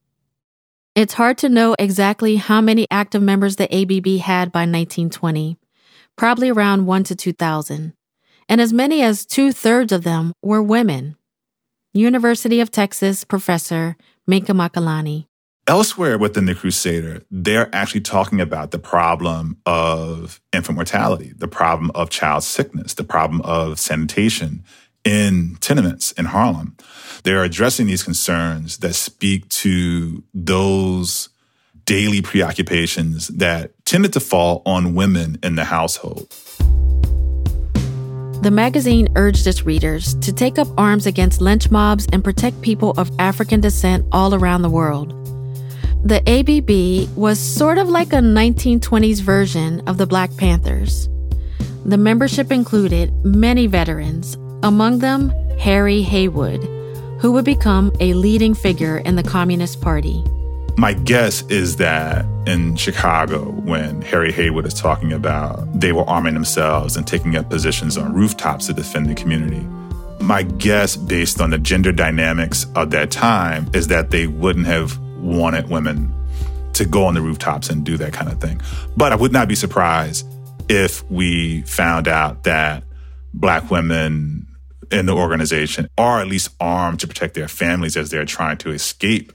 It's 0.95 1.15
hard 1.15 1.37
to 1.39 1.49
know 1.49 1.77
exactly 1.79 2.37
how 2.37 2.61
many 2.61 2.87
active 2.91 3.23
members 3.23 3.57
the 3.57 3.65
ABB 3.65 4.21
had 4.21 4.51
by 4.51 4.61
1920, 4.61 5.59
probably 6.17 6.51
around 6.51 6.87
1 6.87 7.05
to 7.05 7.15
2,000, 7.15 7.93
and 8.49 8.61
as 8.61 8.73
many 8.73 9.03
as 9.03 9.27
two 9.27 9.53
thirds 9.53 9.93
of 9.93 10.05
them 10.05 10.33
were 10.43 10.63
women. 10.63 11.17
University 11.93 12.61
of 12.61 12.71
Texas 12.71 13.25
professor 13.25 13.97
Minkah 14.29 14.57
Makalani. 14.57 15.27
Elsewhere 15.69 16.17
within 16.17 16.45
the 16.47 16.55
Crusader, 16.55 17.25
they're 17.29 17.75
actually 17.75 18.03
talking 18.03 18.41
about 18.41 18.71
the 18.71 18.79
problem 18.79 19.57
of 19.67 20.41
infant 20.53 20.77
mortality, 20.77 21.33
the 21.37 21.49
problem 21.49 21.91
of 21.93 22.09
child 22.09 22.45
sickness, 22.45 22.95
the 22.95 23.03
problem 23.03 23.41
of 23.41 23.81
sanitation 23.81 24.63
in 25.05 25.57
tenements 25.61 26.13
in 26.13 26.27
Harlem. 26.27 26.77
They're 27.25 27.43
addressing 27.43 27.89
these 27.89 28.05
concerns 28.05 28.79
that 28.79 28.95
speak 28.95 29.49
to 29.49 30.23
those 30.33 31.31
daily 31.85 32.23
preoccupations 32.23 33.27
that 33.29 33.73
tended 33.85 34.13
to 34.13 34.21
fall 34.21 34.63
on 34.67 34.95
women 34.95 35.37
in 35.43 35.57
the 35.57 35.65
household. 35.65 36.33
The 38.43 38.53
magazine 38.53 39.09
urged 39.17 39.49
its 39.49 39.67
readers 39.67 40.15
to 40.21 40.33
take 40.33 40.61
up 40.61 40.69
arms 40.79 41.07
against 41.07 41.41
lynch 41.41 41.73
mobs 41.73 42.07
and 42.13 42.23
protect 42.23 42.63
people 42.63 42.95
of 42.97 43.11
African 43.19 43.61
descent 43.61 44.07
all 44.13 44.33
around 44.33 44.63
the 44.63 44.71
world. 44.71 45.26
The 46.07 46.23
ABB 46.31 47.19
was 47.19 47.37
sort 47.37 47.79
of 47.79 47.89
like 47.89 48.13
a 48.13 48.21
1920s 48.21 49.21
version 49.21 49.83
of 49.89 49.99
the 49.99 50.07
Black 50.07 50.31
Panthers. 50.37 51.09
The 51.85 51.99
membership 51.99 52.53
included 52.53 53.13
many 53.25 53.67
veterans, 53.67 54.35
among 54.63 55.01
them 55.01 55.31
Harry 55.59 56.03
Haywood, 56.03 56.63
who 57.21 57.33
would 57.33 57.45
become 57.45 57.91
a 57.99 58.15
leading 58.15 58.55
figure 58.55 58.99
in 58.99 59.17
the 59.17 59.25
Communist 59.25 59.81
Party. 59.81 60.23
My 60.77 60.93
guess 60.93 61.43
is 61.49 61.75
that 61.79 62.25
in 62.47 62.77
Chicago, 62.77 63.51
when 63.51 64.01
Harry 64.03 64.31
Haywood 64.31 64.65
is 64.65 64.75
talking 64.75 65.13
about 65.13 65.81
they 65.81 65.91
were 65.91 66.09
arming 66.09 66.35
themselves 66.35 66.97
and 66.97 67.05
taking 67.05 67.35
up 67.35 67.51
positions 67.51 67.99
on 67.99 68.15
rooftops 68.15 68.69
to 68.69 68.73
defend 68.73 69.11
the 69.11 69.17
community, 69.17 69.67
my 70.21 70.45
guess, 70.45 70.95
based 70.95 71.41
on 71.41 71.51
the 71.51 71.59
gender 71.59 71.91
dynamics 71.91 72.65
of 72.77 72.93
that 72.93 73.11
time, 73.11 73.69
is 73.75 73.89
that 73.89 74.13
they 74.13 74.29
wouldn't 74.29 74.67
have 74.67 74.97
wanted 75.19 75.69
women 75.69 76.13
to 76.75 76.85
go 76.85 77.05
on 77.05 77.15
the 77.15 77.23
rooftops 77.23 77.71
and 77.71 77.85
do 77.85 77.97
that 77.97 78.13
kind 78.13 78.31
of 78.31 78.41
thing. 78.41 78.61
But 78.97 79.13
I 79.13 79.17
would 79.17 79.33
not 79.33 79.49
be 79.49 79.55
surprised 79.55 80.27
if 80.69 81.09
we 81.11 81.63
found 81.63 82.09
out 82.09 82.45
that 82.45 82.85
Black 83.33 83.71
women 83.71 84.47
in 84.91 85.07
the 85.07 85.15
organization 85.15 85.89
are 85.99 86.21
at 86.21 86.29
least 86.29 86.51
armed 86.61 87.01
to 87.01 87.09
protect 87.09 87.35
their 87.35 87.49
families 87.49 87.97
as 87.97 88.11
they're 88.11 88.25
trying 88.25 88.59
to 88.59 88.71
escape 88.71 89.33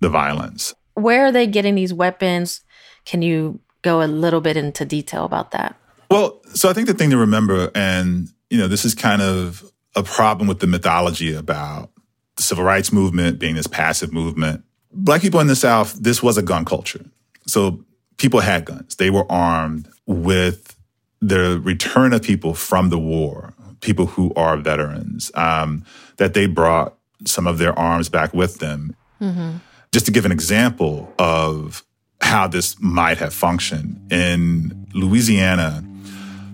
the 0.00 0.08
violence 0.08 0.74
where 0.94 1.26
are 1.26 1.32
they 1.32 1.46
getting 1.46 1.74
these 1.74 1.94
weapons? 1.94 2.60
Can 3.04 3.22
you 3.22 3.60
go 3.82 4.02
a 4.02 4.06
little 4.06 4.40
bit 4.40 4.56
into 4.56 4.84
detail 4.84 5.24
about 5.24 5.50
that? 5.52 5.76
Well, 6.10 6.40
so 6.54 6.68
I 6.68 6.72
think 6.72 6.86
the 6.86 6.94
thing 6.94 7.10
to 7.10 7.16
remember, 7.16 7.70
and 7.74 8.28
you 8.50 8.58
know, 8.58 8.68
this 8.68 8.84
is 8.84 8.94
kind 8.94 9.22
of 9.22 9.64
a 9.96 10.02
problem 10.02 10.48
with 10.48 10.60
the 10.60 10.66
mythology 10.66 11.34
about 11.34 11.90
the 12.36 12.42
civil 12.42 12.64
rights 12.64 12.92
movement 12.92 13.38
being 13.38 13.54
this 13.54 13.66
passive 13.66 14.12
movement. 14.12 14.64
Black 14.92 15.22
people 15.22 15.40
in 15.40 15.46
the 15.46 15.56
South, 15.56 15.94
this 15.94 16.22
was 16.22 16.36
a 16.38 16.42
gun 16.42 16.64
culture. 16.64 17.04
So 17.46 17.84
people 18.18 18.40
had 18.40 18.64
guns. 18.64 18.96
They 18.96 19.10
were 19.10 19.30
armed 19.30 19.88
with 20.06 20.76
the 21.20 21.60
return 21.60 22.12
of 22.12 22.22
people 22.22 22.54
from 22.54 22.90
the 22.90 22.98
war, 22.98 23.54
people 23.80 24.06
who 24.06 24.32
are 24.34 24.56
veterans, 24.56 25.30
um, 25.34 25.84
that 26.16 26.34
they 26.34 26.46
brought 26.46 26.94
some 27.24 27.46
of 27.46 27.58
their 27.58 27.76
arms 27.78 28.08
back 28.08 28.34
with 28.34 28.58
them. 28.58 28.94
Mm-hmm. 29.20 29.58
Just 29.92 30.06
to 30.06 30.12
give 30.12 30.24
an 30.24 30.32
example 30.32 31.12
of 31.18 31.84
how 32.20 32.46
this 32.46 32.80
might 32.80 33.18
have 33.18 33.34
functioned 33.34 34.00
in 34.10 34.86
Louisiana, 34.94 35.84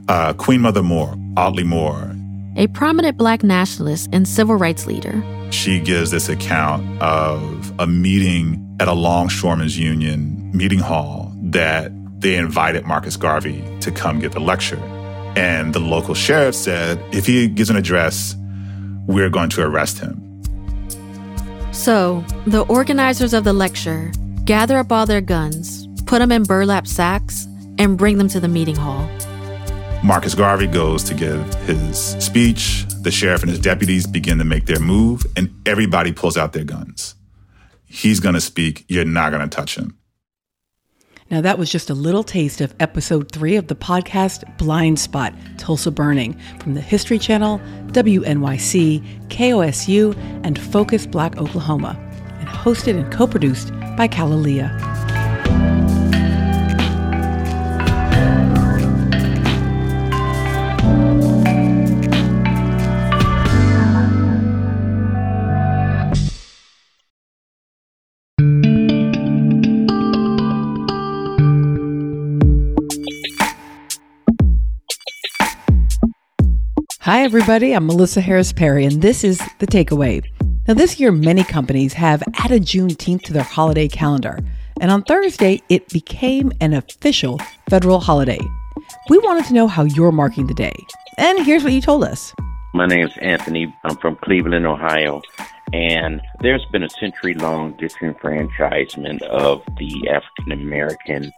uh, 0.09 0.32
Queen 0.34 0.61
Mother 0.61 0.82
Moore, 0.82 1.16
Audley 1.36 1.64
Moore, 1.64 2.14
a 2.57 2.66
prominent 2.68 3.16
black 3.16 3.45
nationalist 3.45 4.09
and 4.12 4.26
civil 4.26 4.57
rights 4.57 4.86
leader. 4.86 5.22
She 5.51 5.80
gives 5.80 6.11
this 6.11 6.28
account 6.28 7.01
of 7.01 7.72
a 7.78 7.86
meeting 7.86 8.76
at 8.80 8.88
a 8.88 8.92
longshoremen's 8.92 9.78
union 9.78 10.51
meeting 10.53 10.78
hall 10.78 11.32
that 11.42 11.92
they 12.20 12.36
invited 12.36 12.84
Marcus 12.84 13.16
Garvey 13.16 13.62
to 13.80 13.90
come 13.90 14.18
give 14.18 14.32
the 14.32 14.40
lecture. 14.40 14.80
And 15.36 15.72
the 15.72 15.80
local 15.80 16.14
sheriff 16.14 16.55
said, 16.55 17.03
if 17.12 17.26
he 17.26 17.49
gives 17.49 17.70
an 17.70 17.76
address, 17.76 18.34
we're 19.07 19.30
going 19.30 19.51
to 19.51 19.62
arrest 19.62 19.99
him. 19.99 20.24
So, 21.72 22.24
the 22.46 22.62
organizers 22.62 23.32
of 23.32 23.44
the 23.44 23.53
lecture 23.53 24.11
gather 24.44 24.78
up 24.78 24.90
all 24.90 25.07
their 25.07 25.20
guns, 25.20 25.86
put 26.07 26.18
them 26.18 26.32
in 26.32 26.42
burlap 26.42 26.86
sacks, 26.86 27.46
and 27.78 27.96
bring 27.96 28.18
them 28.18 28.28
to 28.28 28.40
the 28.40 28.49
meeting 28.49 28.74
hall. 28.74 29.09
Marcus 30.03 30.34
Garvey 30.34 30.66
goes 30.66 31.05
to 31.05 31.14
give 31.14 31.55
his 31.66 32.16
speech. 32.18 32.84
The 33.03 33.11
sheriff 33.11 33.42
and 33.42 33.51
his 33.51 33.61
deputies 33.61 34.07
begin 34.07 34.38
to 34.38 34.44
make 34.44 34.66
their 34.66 34.80
move, 34.80 35.24
and 35.36 35.51
everybody 35.66 36.12
pulls 36.12 36.36
out 36.36 36.53
their 36.53 36.64
guns. 36.64 37.14
He's 37.86 38.20
going 38.20 38.34
to 38.34 38.40
speak. 38.40 38.84
You're 38.88 39.05
not 39.05 39.30
going 39.30 39.49
to 39.49 39.57
touch 39.57 39.76
him. 39.76 39.99
Now, 41.30 41.42
that 41.42 41.59
was 41.59 41.70
just 41.70 41.90
a 41.90 41.94
little 41.94 42.24
taste 42.24 42.62
of 42.62 42.74
episode 42.80 43.30
three 43.30 43.57
of 43.57 43.68
the 43.68 43.74
podcast 43.74 44.57
Blindspot 44.57 45.59
Tulsa 45.59 45.90
Burning 45.90 46.40
from 46.59 46.72
the 46.74 46.80
History 46.80 47.18
Channel, 47.18 47.61
WNYC, 47.88 49.28
KOSU, 49.28 50.16
and 50.42 50.59
Focus 50.59 51.07
Black 51.07 51.36
Oklahoma, 51.36 51.99
and 52.40 52.49
hosted 52.49 52.99
and 52.99 53.12
co 53.12 53.26
produced 53.26 53.72
by 53.96 54.09
KalaLea. 54.09 55.17
Hi, 77.09 77.22
everybody. 77.22 77.72
I'm 77.72 77.86
Melissa 77.86 78.20
Harris 78.20 78.52
Perry, 78.52 78.84
and 78.84 79.00
this 79.00 79.24
is 79.24 79.40
The 79.61 79.66
Takeaway. 79.66 80.22
Now, 80.68 80.74
this 80.74 81.00
year, 81.00 81.11
many 81.11 81.42
companies 81.42 81.94
have 81.94 82.22
added 82.34 82.64
Juneteenth 82.64 83.22
to 83.22 83.32
their 83.32 83.44
holiday 83.44 83.88
calendar, 83.88 84.38
and 84.78 84.90
on 84.90 85.04
Thursday, 85.04 85.62
it 85.70 85.88
became 85.88 86.52
an 86.61 86.74
official 86.74 87.40
federal 87.70 88.00
holiday. 88.00 88.38
We 89.09 89.16
wanted 89.20 89.46
to 89.46 89.54
know 89.54 89.68
how 89.68 89.84
you're 89.84 90.12
marking 90.12 90.48
the 90.48 90.52
day, 90.52 90.74
and 91.16 91.46
here's 91.46 91.64
what 91.64 91.72
you 91.72 91.80
told 91.80 92.04
us. 92.04 92.34
My 92.74 92.84
name 92.84 93.06
is 93.06 93.16
Anthony. 93.22 93.74
I'm 93.84 93.96
from 93.96 94.16
Cleveland, 94.16 94.66
Ohio, 94.66 95.22
and 95.72 96.20
there's 96.42 96.66
been 96.72 96.82
a 96.82 96.90
century 96.90 97.32
long 97.32 97.72
disenfranchisement 97.78 99.22
of 99.22 99.62
the 99.78 100.11
African 100.11 100.52
American 100.52 101.32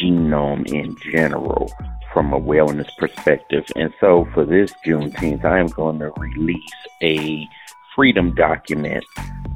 genome 0.00 0.64
in 0.72 0.96
general 1.12 1.72
from 2.16 2.32
a 2.32 2.40
wellness 2.40 2.88
perspective. 2.96 3.66
And 3.76 3.92
so 4.00 4.26
for 4.32 4.46
this 4.46 4.72
Juneteenth, 4.86 5.44
I 5.44 5.58
am 5.58 5.66
going 5.66 5.98
to 5.98 6.10
release 6.16 6.72
a 7.02 7.46
freedom 7.94 8.34
document 8.34 9.04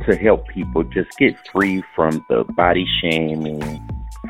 to 0.04 0.14
help 0.14 0.46
people 0.48 0.82
just 0.84 1.08
get 1.16 1.34
free 1.50 1.82
from 1.96 2.22
the 2.28 2.44
body 2.54 2.86
shaming, 3.00 3.62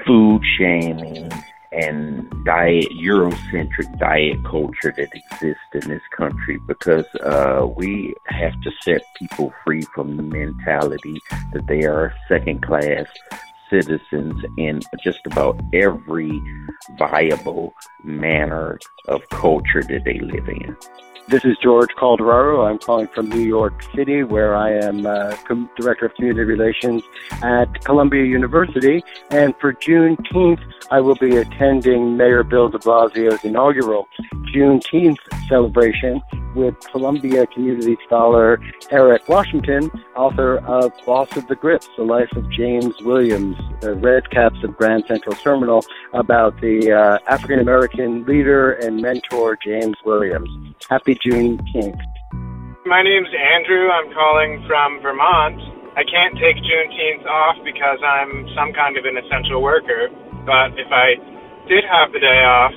food 0.07 0.43
shaming, 0.57 1.29
and 1.73 2.33
diet 2.45 2.87
Eurocentric 3.03 3.99
diet 3.99 4.39
culture 4.45 4.95
that 4.97 5.09
exists 5.13 5.65
in 5.75 5.89
this 5.89 6.03
country 6.17 6.61
because 6.69 7.07
uh, 7.25 7.67
we 7.77 8.15
have 8.27 8.53
to 8.63 8.71
set 8.85 9.03
people 9.17 9.53
free 9.65 9.83
from 9.93 10.17
the 10.17 10.23
mentality 10.23 11.19
that 11.53 11.67
they 11.67 11.83
are 11.83 12.15
second 12.29 12.63
class 12.63 13.07
citizens 13.71 14.43
in 14.59 14.81
just 15.03 15.21
about 15.27 15.61
every 15.73 16.43
viable 16.99 17.73
manner 18.05 18.79
of 19.09 19.27
culture 19.31 19.83
that 19.83 20.03
they 20.05 20.19
live 20.19 20.49
in. 20.49 20.77
This 21.29 21.45
is 21.45 21.57
George 21.63 21.91
Calderaro. 21.97 22.69
I'm 22.69 22.79
calling 22.79 23.07
from 23.07 23.29
New 23.29 23.43
York 23.43 23.85
City, 23.95 24.25
where 24.25 24.57
I 24.57 24.73
am 24.73 25.07
uh, 25.07 25.37
com- 25.47 25.71
Director 25.77 26.07
of 26.07 26.15
Community 26.15 26.45
Relations 26.45 27.05
at 27.43 27.85
Columbia 27.85 28.25
University. 28.25 29.05
And 29.31 29.55
for 29.61 29.73
Juneteenth, 29.73 30.61
I 30.91 31.01
will 31.01 31.15
be 31.15 31.37
attending 31.37 32.17
Mayor 32.17 32.43
Bill 32.43 32.69
de 32.69 32.79
Blasio's 32.79 33.45
inaugural 33.45 34.09
Juneteenth 34.53 35.19
celebration 35.49 36.21
with 36.55 36.75
Columbia 36.91 37.47
community 37.47 37.97
scholar 38.07 38.61
Eric 38.91 39.29
Washington, 39.29 39.91
author 40.17 40.59
of 40.59 40.93
Boss 41.05 41.37
of 41.37 41.47
the 41.49 41.57
Grips, 41.57 41.89
The 41.97 42.05
Life 42.05 42.31
of 42.37 42.51
James 42.51 42.95
Williams, 43.03 43.57
the 43.81 43.95
Red 43.95 44.31
Caps 44.31 44.63
of 44.65 44.77
Grand 44.77 45.05
Central 45.07 45.35
Terminal, 45.37 45.85
about 46.13 46.61
the 46.61 46.93
uh, 46.93 47.19
African 47.33 47.61
American 47.61 48.25
leader 48.25 48.73
and 48.73 49.01
mentor 49.01 49.59
James 49.65 49.97
Williams. 50.05 50.49
Happy 50.89 51.17
June 51.23 51.59
Juneteenth. 51.59 52.01
My 52.87 53.03
name's 53.03 53.29
Andrew. 53.29 53.91
I'm 53.91 54.13
calling 54.13 54.65
from 54.67 55.01
Vermont. 55.03 55.61
I 55.97 56.05
can't 56.05 56.35
take 56.39 56.57
Juneteenth 56.57 57.27
off 57.27 57.57
because 57.65 57.99
I'm 58.03 58.49
some 58.55 58.73
kind 58.73 58.97
of 58.97 59.05
an 59.05 59.17
essential 59.19 59.63
worker, 59.63 60.09
but 60.47 60.79
if 60.79 60.89
I 60.91 61.15
did 61.69 61.85
have 61.85 62.13
the 62.13 62.21
day 62.21 62.41
off, 62.47 62.73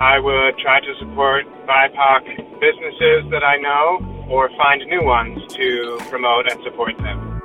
I 0.00 0.20
would 0.20 0.56
try 0.58 0.78
to 0.78 0.94
support 1.00 1.44
BIPOC 1.66 2.60
businesses 2.60 3.28
that 3.32 3.42
I 3.42 3.56
know 3.56 4.26
or 4.30 4.48
find 4.50 4.80
new 4.86 5.02
ones 5.02 5.40
to 5.54 5.98
promote 6.08 6.48
and 6.48 6.62
support 6.62 6.96
them. 6.98 7.40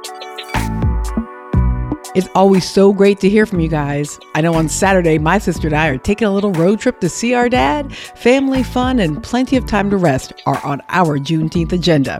It's 2.14 2.28
always 2.36 2.70
so 2.70 2.94
great 2.94 3.20
to 3.22 3.30
hear 3.30 3.48
from 3.48 3.60
you 3.60 3.70
guys. 3.70 4.20
I 4.36 4.42
know 4.42 4.54
on 4.54 4.70
Saturday, 4.70 5.18
my 5.18 5.40
sister 5.40 5.68
and 5.68 5.76
I 5.76 5.88
are 5.88 5.98
taking 5.98 6.28
a 6.28 6.32
little 6.32 6.52
road 6.52 6.80
trip 6.80 7.00
to 7.00 7.10
see 7.10 7.34
our 7.34 7.50
dad. 7.50 7.92
Family 7.96 8.62
fun 8.62 9.00
and 9.00 9.24
plenty 9.24 9.58
of 9.58 9.66
time 9.66 9.90
to 9.90 9.98
rest 9.98 10.32
are 10.46 10.64
on 10.64 10.80
our 10.90 11.18
Juneteenth 11.18 11.74
agenda. 11.74 12.20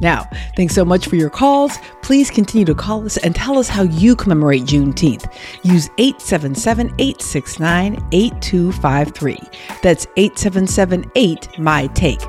Now, 0.00 0.28
thanks 0.56 0.74
so 0.74 0.84
much 0.84 1.08
for 1.08 1.16
your 1.16 1.30
calls. 1.30 1.78
Please 2.02 2.30
continue 2.30 2.64
to 2.66 2.74
call 2.74 3.04
us 3.04 3.16
and 3.16 3.34
tell 3.34 3.58
us 3.58 3.68
how 3.68 3.82
you 3.82 4.14
commemorate 4.14 4.62
Juneteenth. 4.62 5.32
Use 5.64 5.90
877 5.98 6.94
869 6.98 8.08
8253. 8.12 9.38
That's 9.82 10.06
877 10.16 11.10
8 11.14 11.58
My 11.58 11.86
Take. 11.88 12.20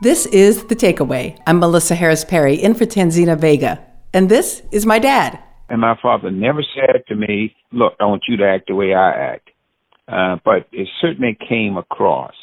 This 0.00 0.26
is 0.26 0.64
The 0.64 0.76
Takeaway. 0.76 1.40
I'm 1.46 1.58
Melissa 1.58 1.94
Harris 1.94 2.26
Perry, 2.26 2.56
in 2.56 2.74
for 2.74 2.84
Tanzina 2.84 3.38
Vega. 3.38 3.80
And 4.12 4.28
this 4.28 4.62
is 4.70 4.84
my 4.84 4.98
dad. 4.98 5.38
And 5.68 5.80
my 5.80 5.98
father 6.00 6.30
never 6.30 6.62
said 6.74 7.04
to 7.08 7.14
me, 7.14 7.54
Look, 7.72 7.94
I 8.00 8.04
want 8.04 8.22
you 8.28 8.36
to 8.36 8.46
act 8.46 8.68
the 8.68 8.74
way 8.74 8.94
I 8.94 9.10
act. 9.12 9.50
Uh, 10.06 10.36
but 10.44 10.68
it 10.72 10.88
certainly 11.00 11.36
came 11.48 11.76
across. 11.76 12.34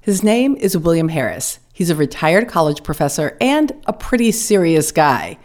His 0.00 0.22
name 0.22 0.56
is 0.56 0.78
William 0.78 1.08
Harris. 1.08 1.58
He's 1.72 1.90
a 1.90 1.96
retired 1.96 2.48
college 2.48 2.82
professor 2.82 3.36
and 3.40 3.72
a 3.86 3.92
pretty 3.92 4.32
serious 4.32 4.92
guy. 4.92 5.38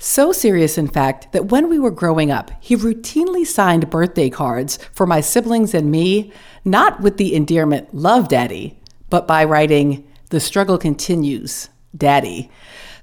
So 0.00 0.32
serious, 0.32 0.78
in 0.78 0.88
fact, 0.88 1.32
that 1.32 1.46
when 1.46 1.68
we 1.68 1.78
were 1.78 1.90
growing 1.90 2.30
up, 2.30 2.50
he 2.60 2.76
routinely 2.76 3.46
signed 3.46 3.90
birthday 3.90 4.30
cards 4.30 4.78
for 4.92 5.06
my 5.06 5.20
siblings 5.20 5.74
and 5.74 5.90
me, 5.90 6.32
not 6.64 7.00
with 7.00 7.16
the 7.16 7.34
endearment, 7.34 7.94
Love 7.94 8.28
Daddy, 8.28 8.80
but 9.10 9.26
by 9.26 9.44
writing, 9.44 10.06
the 10.30 10.40
struggle 10.40 10.78
continues, 10.78 11.68
Daddy. 11.96 12.50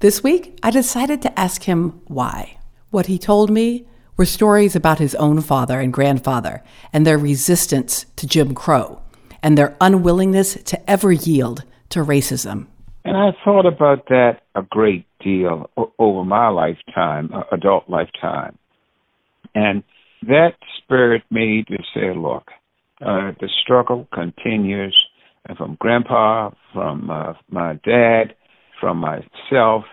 This 0.00 0.22
week, 0.22 0.58
I 0.62 0.70
decided 0.70 1.22
to 1.22 1.38
ask 1.38 1.64
him 1.64 2.00
why. 2.06 2.58
What 2.96 3.08
he 3.08 3.18
told 3.18 3.50
me 3.50 3.84
were 4.16 4.24
stories 4.24 4.74
about 4.74 5.00
his 5.00 5.14
own 5.16 5.42
father 5.42 5.80
and 5.80 5.92
grandfather 5.92 6.62
and 6.94 7.06
their 7.06 7.18
resistance 7.18 8.06
to 8.16 8.26
Jim 8.26 8.54
Crow 8.54 9.02
and 9.42 9.58
their 9.58 9.76
unwillingness 9.82 10.54
to 10.62 10.90
ever 10.90 11.12
yield 11.12 11.64
to 11.90 11.98
racism. 12.02 12.68
And 13.04 13.14
I 13.14 13.32
thought 13.44 13.66
about 13.66 14.06
that 14.08 14.40
a 14.54 14.62
great 14.62 15.04
deal 15.22 15.68
over 15.98 16.24
my 16.24 16.48
lifetime, 16.48 17.28
uh, 17.34 17.42
adult 17.52 17.84
lifetime. 17.90 18.56
And 19.54 19.82
that 20.22 20.54
spirit 20.78 21.22
made 21.30 21.68
me 21.68 21.76
say, 21.92 22.14
look, 22.16 22.44
uh, 23.02 23.32
the 23.38 23.50
struggle 23.62 24.08
continues 24.10 24.96
and 25.46 25.58
from 25.58 25.76
grandpa, 25.78 26.48
from 26.72 27.10
uh, 27.10 27.34
my 27.50 27.74
dad, 27.84 28.34
from 28.80 28.96
myself. 28.96 29.84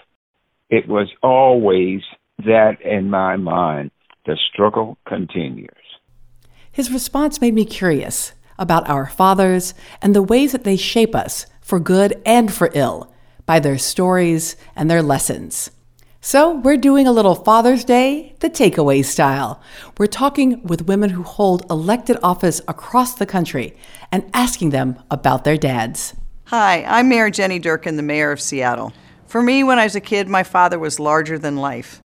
It 0.70 0.88
was 0.88 1.10
always 1.22 2.00
that 2.46 2.82
in 2.82 3.10
my 3.10 3.38
mind. 3.38 3.92
The 4.26 4.38
struggle 4.52 4.98
continues. 5.06 5.70
His 6.72 6.92
response 6.92 7.42
made 7.42 7.54
me 7.54 7.66
curious 7.66 8.34
about 8.58 8.90
our 8.90 9.08
fathers 9.08 9.74
and 10.02 10.16
the 10.16 10.24
ways 10.24 10.54
that 10.54 10.64
they 10.64 10.78
shape 10.78 11.16
us 11.16 11.46
for 11.62 11.80
good 11.80 12.22
and 12.26 12.52
for 12.54 12.70
ill 12.74 13.14
by 13.46 13.60
their 13.60 13.78
stories 13.78 14.56
and 14.76 14.90
their 14.90 15.02
lessons. 15.02 15.72
So, 16.26 16.56
we're 16.60 16.78
doing 16.78 17.06
a 17.06 17.12
little 17.12 17.36
Father's 17.36 17.84
Day, 17.84 18.38
the 18.40 18.50
takeaway 18.50 19.04
style. 19.04 19.62
We're 19.98 20.08
talking 20.08 20.64
with 20.64 20.88
women 20.88 21.10
who 21.10 21.24
hold 21.24 21.70
elected 21.70 22.18
office 22.24 22.62
across 22.66 23.16
the 23.16 23.26
country 23.26 23.76
and 24.10 24.30
asking 24.34 24.70
them 24.70 24.98
about 25.12 25.44
their 25.44 25.58
dads. 25.58 26.16
Hi, 26.46 26.86
I'm 26.86 27.10
Mayor 27.10 27.30
Jenny 27.30 27.60
Durkan, 27.60 27.98
the 27.98 28.04
mayor 28.04 28.32
of 28.32 28.40
Seattle. 28.40 28.94
For 29.28 29.44
me, 29.44 29.66
when 29.66 29.80
I 29.80 29.84
was 29.84 29.98
a 29.98 30.02
kid, 30.02 30.30
my 30.30 30.44
father 30.44 30.80
was 30.80 30.98
larger 30.98 31.38
than 31.38 31.58
life. 31.58 32.00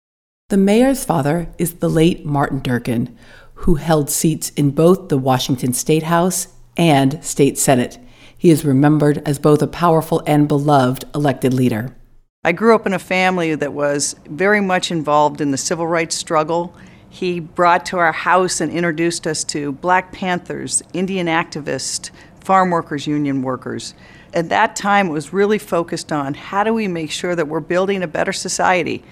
The 0.50 0.58
mayor's 0.58 1.06
father 1.06 1.48
is 1.56 1.76
the 1.76 1.88
late 1.88 2.26
Martin 2.26 2.60
Durkan, 2.60 3.16
who 3.54 3.76
held 3.76 4.10
seats 4.10 4.50
in 4.50 4.72
both 4.72 5.08
the 5.08 5.16
Washington 5.16 5.72
State 5.72 6.02
House 6.02 6.48
and 6.76 7.24
State 7.24 7.56
Senate. 7.56 7.98
He 8.36 8.50
is 8.50 8.62
remembered 8.62 9.22
as 9.26 9.38
both 9.38 9.62
a 9.62 9.66
powerful 9.66 10.22
and 10.26 10.46
beloved 10.46 11.06
elected 11.14 11.54
leader. 11.54 11.96
I 12.44 12.52
grew 12.52 12.74
up 12.74 12.86
in 12.86 12.92
a 12.92 12.98
family 12.98 13.54
that 13.54 13.72
was 13.72 14.16
very 14.28 14.60
much 14.60 14.90
involved 14.90 15.40
in 15.40 15.50
the 15.50 15.56
civil 15.56 15.86
rights 15.86 16.14
struggle. 16.14 16.76
He 17.08 17.40
brought 17.40 17.86
to 17.86 17.96
our 17.96 18.12
house 18.12 18.60
and 18.60 18.70
introduced 18.70 19.26
us 19.26 19.44
to 19.44 19.72
Black 19.72 20.12
Panthers, 20.12 20.82
Indian 20.92 21.26
activists, 21.26 22.10
farm 22.40 22.70
workers, 22.70 23.06
union 23.06 23.40
workers. 23.40 23.94
At 24.34 24.50
that 24.50 24.76
time, 24.76 25.06
it 25.06 25.12
was 25.12 25.32
really 25.32 25.58
focused 25.58 26.12
on 26.12 26.34
how 26.34 26.64
do 26.64 26.74
we 26.74 26.86
make 26.86 27.10
sure 27.10 27.34
that 27.34 27.48
we're 27.48 27.60
building 27.60 28.02
a 28.02 28.06
better 28.06 28.34
society. 28.34 29.02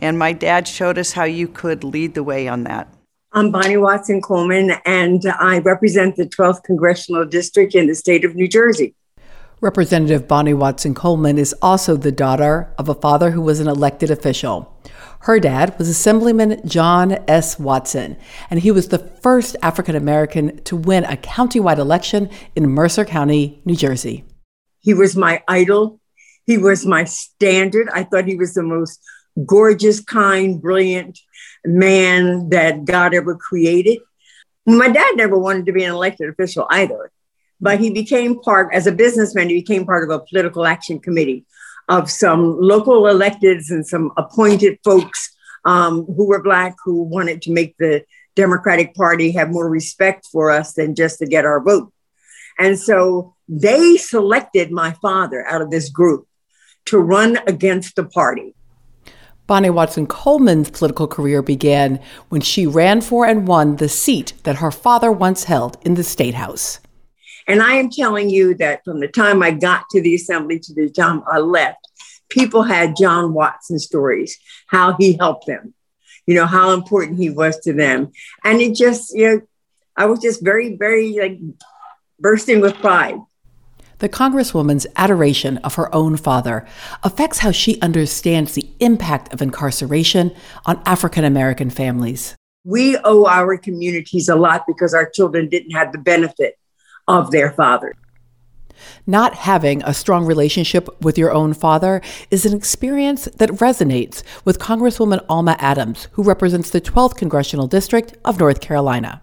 And 0.00 0.18
my 0.18 0.32
dad 0.32 0.66
showed 0.66 0.98
us 0.98 1.12
how 1.12 1.24
you 1.24 1.46
could 1.46 1.84
lead 1.84 2.14
the 2.14 2.24
way 2.24 2.48
on 2.48 2.64
that. 2.64 2.88
I'm 3.32 3.50
Bonnie 3.50 3.76
Watson 3.76 4.20
Coleman, 4.20 4.72
and 4.84 5.22
I 5.38 5.58
represent 5.58 6.16
the 6.16 6.26
12th 6.26 6.64
Congressional 6.64 7.24
District 7.24 7.74
in 7.74 7.86
the 7.86 7.94
state 7.94 8.24
of 8.24 8.34
New 8.34 8.48
Jersey. 8.48 8.94
Representative 9.60 10.26
Bonnie 10.26 10.54
Watson 10.54 10.94
Coleman 10.94 11.38
is 11.38 11.54
also 11.60 11.94
the 11.94 12.10
daughter 12.10 12.72
of 12.78 12.88
a 12.88 12.94
father 12.94 13.30
who 13.30 13.42
was 13.42 13.60
an 13.60 13.68
elected 13.68 14.10
official. 14.10 14.74
Her 15.20 15.38
dad 15.38 15.78
was 15.78 15.88
Assemblyman 15.88 16.66
John 16.66 17.18
S. 17.28 17.58
Watson, 17.58 18.16
and 18.48 18.60
he 18.60 18.70
was 18.70 18.88
the 18.88 18.98
first 18.98 19.54
African 19.62 19.94
American 19.94 20.62
to 20.64 20.76
win 20.76 21.04
a 21.04 21.16
countywide 21.18 21.76
election 21.76 22.30
in 22.56 22.70
Mercer 22.70 23.04
County, 23.04 23.60
New 23.66 23.76
Jersey. 23.76 24.24
He 24.80 24.94
was 24.94 25.14
my 25.14 25.42
idol. 25.46 26.00
He 26.46 26.56
was 26.56 26.86
my 26.86 27.04
standard. 27.04 27.90
I 27.92 28.04
thought 28.04 28.24
he 28.24 28.36
was 28.36 28.54
the 28.54 28.62
most 28.62 28.98
gorgeous, 29.46 30.00
kind, 30.00 30.60
brilliant 30.60 31.18
man 31.64 32.48
that 32.50 32.84
God 32.84 33.14
ever 33.14 33.34
created. 33.36 33.98
My 34.66 34.88
dad 34.88 35.16
never 35.16 35.38
wanted 35.38 35.66
to 35.66 35.72
be 35.72 35.84
an 35.84 35.92
elected 35.92 36.28
official 36.28 36.66
either 36.70 37.10
but 37.60 37.80
he 37.80 37.90
became 37.90 38.40
part, 38.40 38.72
as 38.72 38.86
a 38.86 38.92
businessman, 38.92 39.48
he 39.48 39.56
became 39.56 39.84
part 39.84 40.04
of 40.04 40.10
a 40.10 40.24
political 40.24 40.66
action 40.66 40.98
committee 40.98 41.44
of 41.88 42.10
some 42.10 42.58
local 42.58 43.02
electeds 43.02 43.70
and 43.70 43.86
some 43.86 44.12
appointed 44.16 44.78
folks 44.84 45.36
um, 45.64 46.04
who 46.04 46.26
were 46.26 46.42
Black 46.42 46.76
who 46.84 47.02
wanted 47.02 47.42
to 47.42 47.52
make 47.52 47.76
the 47.76 48.04
Democratic 48.36 48.94
Party 48.94 49.32
have 49.32 49.50
more 49.50 49.68
respect 49.68 50.26
for 50.32 50.50
us 50.50 50.72
than 50.74 50.94
just 50.94 51.18
to 51.18 51.26
get 51.26 51.44
our 51.44 51.60
vote. 51.60 51.92
And 52.58 52.78
so 52.78 53.34
they 53.48 53.96
selected 53.96 54.70
my 54.70 54.92
father 55.02 55.46
out 55.46 55.62
of 55.62 55.70
this 55.70 55.90
group 55.90 56.26
to 56.86 56.98
run 56.98 57.38
against 57.46 57.96
the 57.96 58.04
party. 58.04 58.54
Bonnie 59.50 59.68
Watson 59.68 60.06
Coleman's 60.06 60.70
political 60.70 61.08
career 61.08 61.42
began 61.42 61.98
when 62.28 62.40
she 62.40 62.68
ran 62.68 63.00
for 63.00 63.26
and 63.26 63.48
won 63.48 63.74
the 63.74 63.88
seat 63.88 64.32
that 64.44 64.58
her 64.58 64.70
father 64.70 65.10
once 65.10 65.42
held 65.42 65.76
in 65.84 65.94
the 65.94 66.04
State 66.04 66.34
House. 66.34 66.78
And 67.48 67.60
I 67.60 67.72
am 67.72 67.90
telling 67.90 68.30
you 68.30 68.54
that 68.58 68.84
from 68.84 69.00
the 69.00 69.08
time 69.08 69.42
I 69.42 69.50
got 69.50 69.86
to 69.90 70.00
the 70.00 70.14
assembly 70.14 70.60
to 70.60 70.72
the 70.72 70.88
time 70.88 71.24
I 71.26 71.38
left, 71.38 71.78
people 72.28 72.62
had 72.62 72.94
John 72.94 73.34
Watson 73.34 73.80
stories, 73.80 74.38
how 74.68 74.96
he 75.00 75.14
helped 75.14 75.46
them, 75.46 75.74
you 76.26 76.36
know, 76.36 76.46
how 76.46 76.70
important 76.70 77.18
he 77.18 77.30
was 77.30 77.58
to 77.62 77.72
them. 77.72 78.12
And 78.44 78.60
it 78.60 78.76
just, 78.76 79.12
you 79.16 79.28
know, 79.28 79.40
I 79.96 80.06
was 80.06 80.20
just 80.20 80.44
very, 80.44 80.76
very 80.76 81.18
like 81.18 81.40
bursting 82.20 82.60
with 82.60 82.76
pride. 82.76 83.18
The 84.00 84.08
Congresswoman's 84.08 84.86
adoration 84.96 85.58
of 85.58 85.74
her 85.74 85.94
own 85.94 86.16
father 86.16 86.66
affects 87.02 87.40
how 87.40 87.50
she 87.50 87.78
understands 87.82 88.54
the 88.54 88.66
impact 88.80 89.30
of 89.34 89.42
incarceration 89.42 90.34
on 90.64 90.80
African 90.86 91.22
American 91.22 91.68
families. 91.68 92.34
We 92.64 92.96
owe 93.04 93.26
our 93.26 93.58
communities 93.58 94.30
a 94.30 94.36
lot 94.36 94.64
because 94.66 94.94
our 94.94 95.08
children 95.08 95.50
didn't 95.50 95.72
have 95.72 95.92
the 95.92 95.98
benefit 95.98 96.58
of 97.08 97.30
their 97.30 97.52
father. 97.52 97.94
Not 99.06 99.34
having 99.34 99.82
a 99.82 99.92
strong 99.92 100.24
relationship 100.24 100.88
with 101.02 101.18
your 101.18 101.32
own 101.32 101.52
father 101.52 102.00
is 102.30 102.46
an 102.46 102.56
experience 102.56 103.26
that 103.36 103.50
resonates 103.50 104.22
with 104.46 104.58
Congresswoman 104.58 105.22
Alma 105.28 105.56
Adams, 105.58 106.08
who 106.12 106.22
represents 106.22 106.70
the 106.70 106.80
12th 106.80 107.16
Congressional 107.16 107.66
District 107.66 108.16
of 108.24 108.40
North 108.40 108.62
Carolina. 108.62 109.20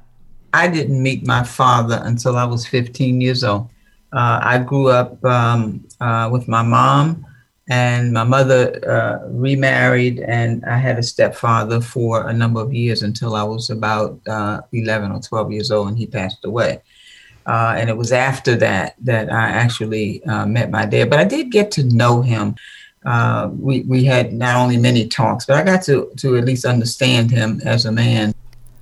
I 0.53 0.67
didn't 0.67 1.01
meet 1.01 1.25
my 1.25 1.43
father 1.43 1.99
until 2.03 2.38
I 2.38 2.43
was 2.45 2.67
15 2.67 3.21
years 3.21 3.43
old. 3.43 3.71
Uh, 4.14 4.39
I 4.41 4.58
grew 4.60 4.89
up 4.89 5.24
um, 5.26 5.86
uh, 5.99 6.30
with 6.32 6.47
my 6.47 6.62
mom, 6.62 7.26
and 7.70 8.14
my 8.14 8.24
mother 8.24 8.80
uh, 8.89 9.28
remarried, 9.28 10.20
and 10.22 10.64
I 10.66 10.78
had 10.78 10.97
a 10.97 11.03
stepfather 11.03 11.82
for 11.82 12.28
a 12.30 12.34
number 12.34 12.62
of 12.62 12.74
years 12.74 13.03
until 13.03 13.36
I 13.36 13.43
was 13.43 13.70
about 13.70 14.20
uh, 14.28 14.62
11 14.72 15.12
or 15.12 15.20
12 15.20 15.51
years 15.51 15.72
old, 15.72 15.89
and 15.89 15.97
he 15.97 16.08
passed 16.08 16.45
away. 16.45 16.82
Uh, 17.45 17.76
and 17.78 17.89
it 17.89 17.95
was 17.97 18.12
after 18.12 18.55
that 18.58 18.95
that 18.99 19.32
I 19.32 19.49
actually 19.49 20.24
uh, 20.26 20.45
met 20.45 20.70
my 20.70 20.86
dad. 20.86 21.10
But 21.10 21.20
I 21.20 21.24
did 21.24 21.51
get 21.51 21.72
to 21.72 21.84
know 21.84 22.22
him. 22.22 22.55
We, 23.60 23.82
we 23.82 24.03
had 24.05 24.34
not 24.34 24.55
only 24.55 24.78
many 24.78 25.08
talks, 25.08 25.45
but 25.45 25.58
I 25.58 25.64
got 25.64 25.82
to, 25.84 26.12
to 26.18 26.38
at 26.38 26.45
least 26.45 26.66
understand 26.66 27.32
him 27.32 27.62
as 27.64 27.86
a 27.86 27.91
man. 27.91 28.34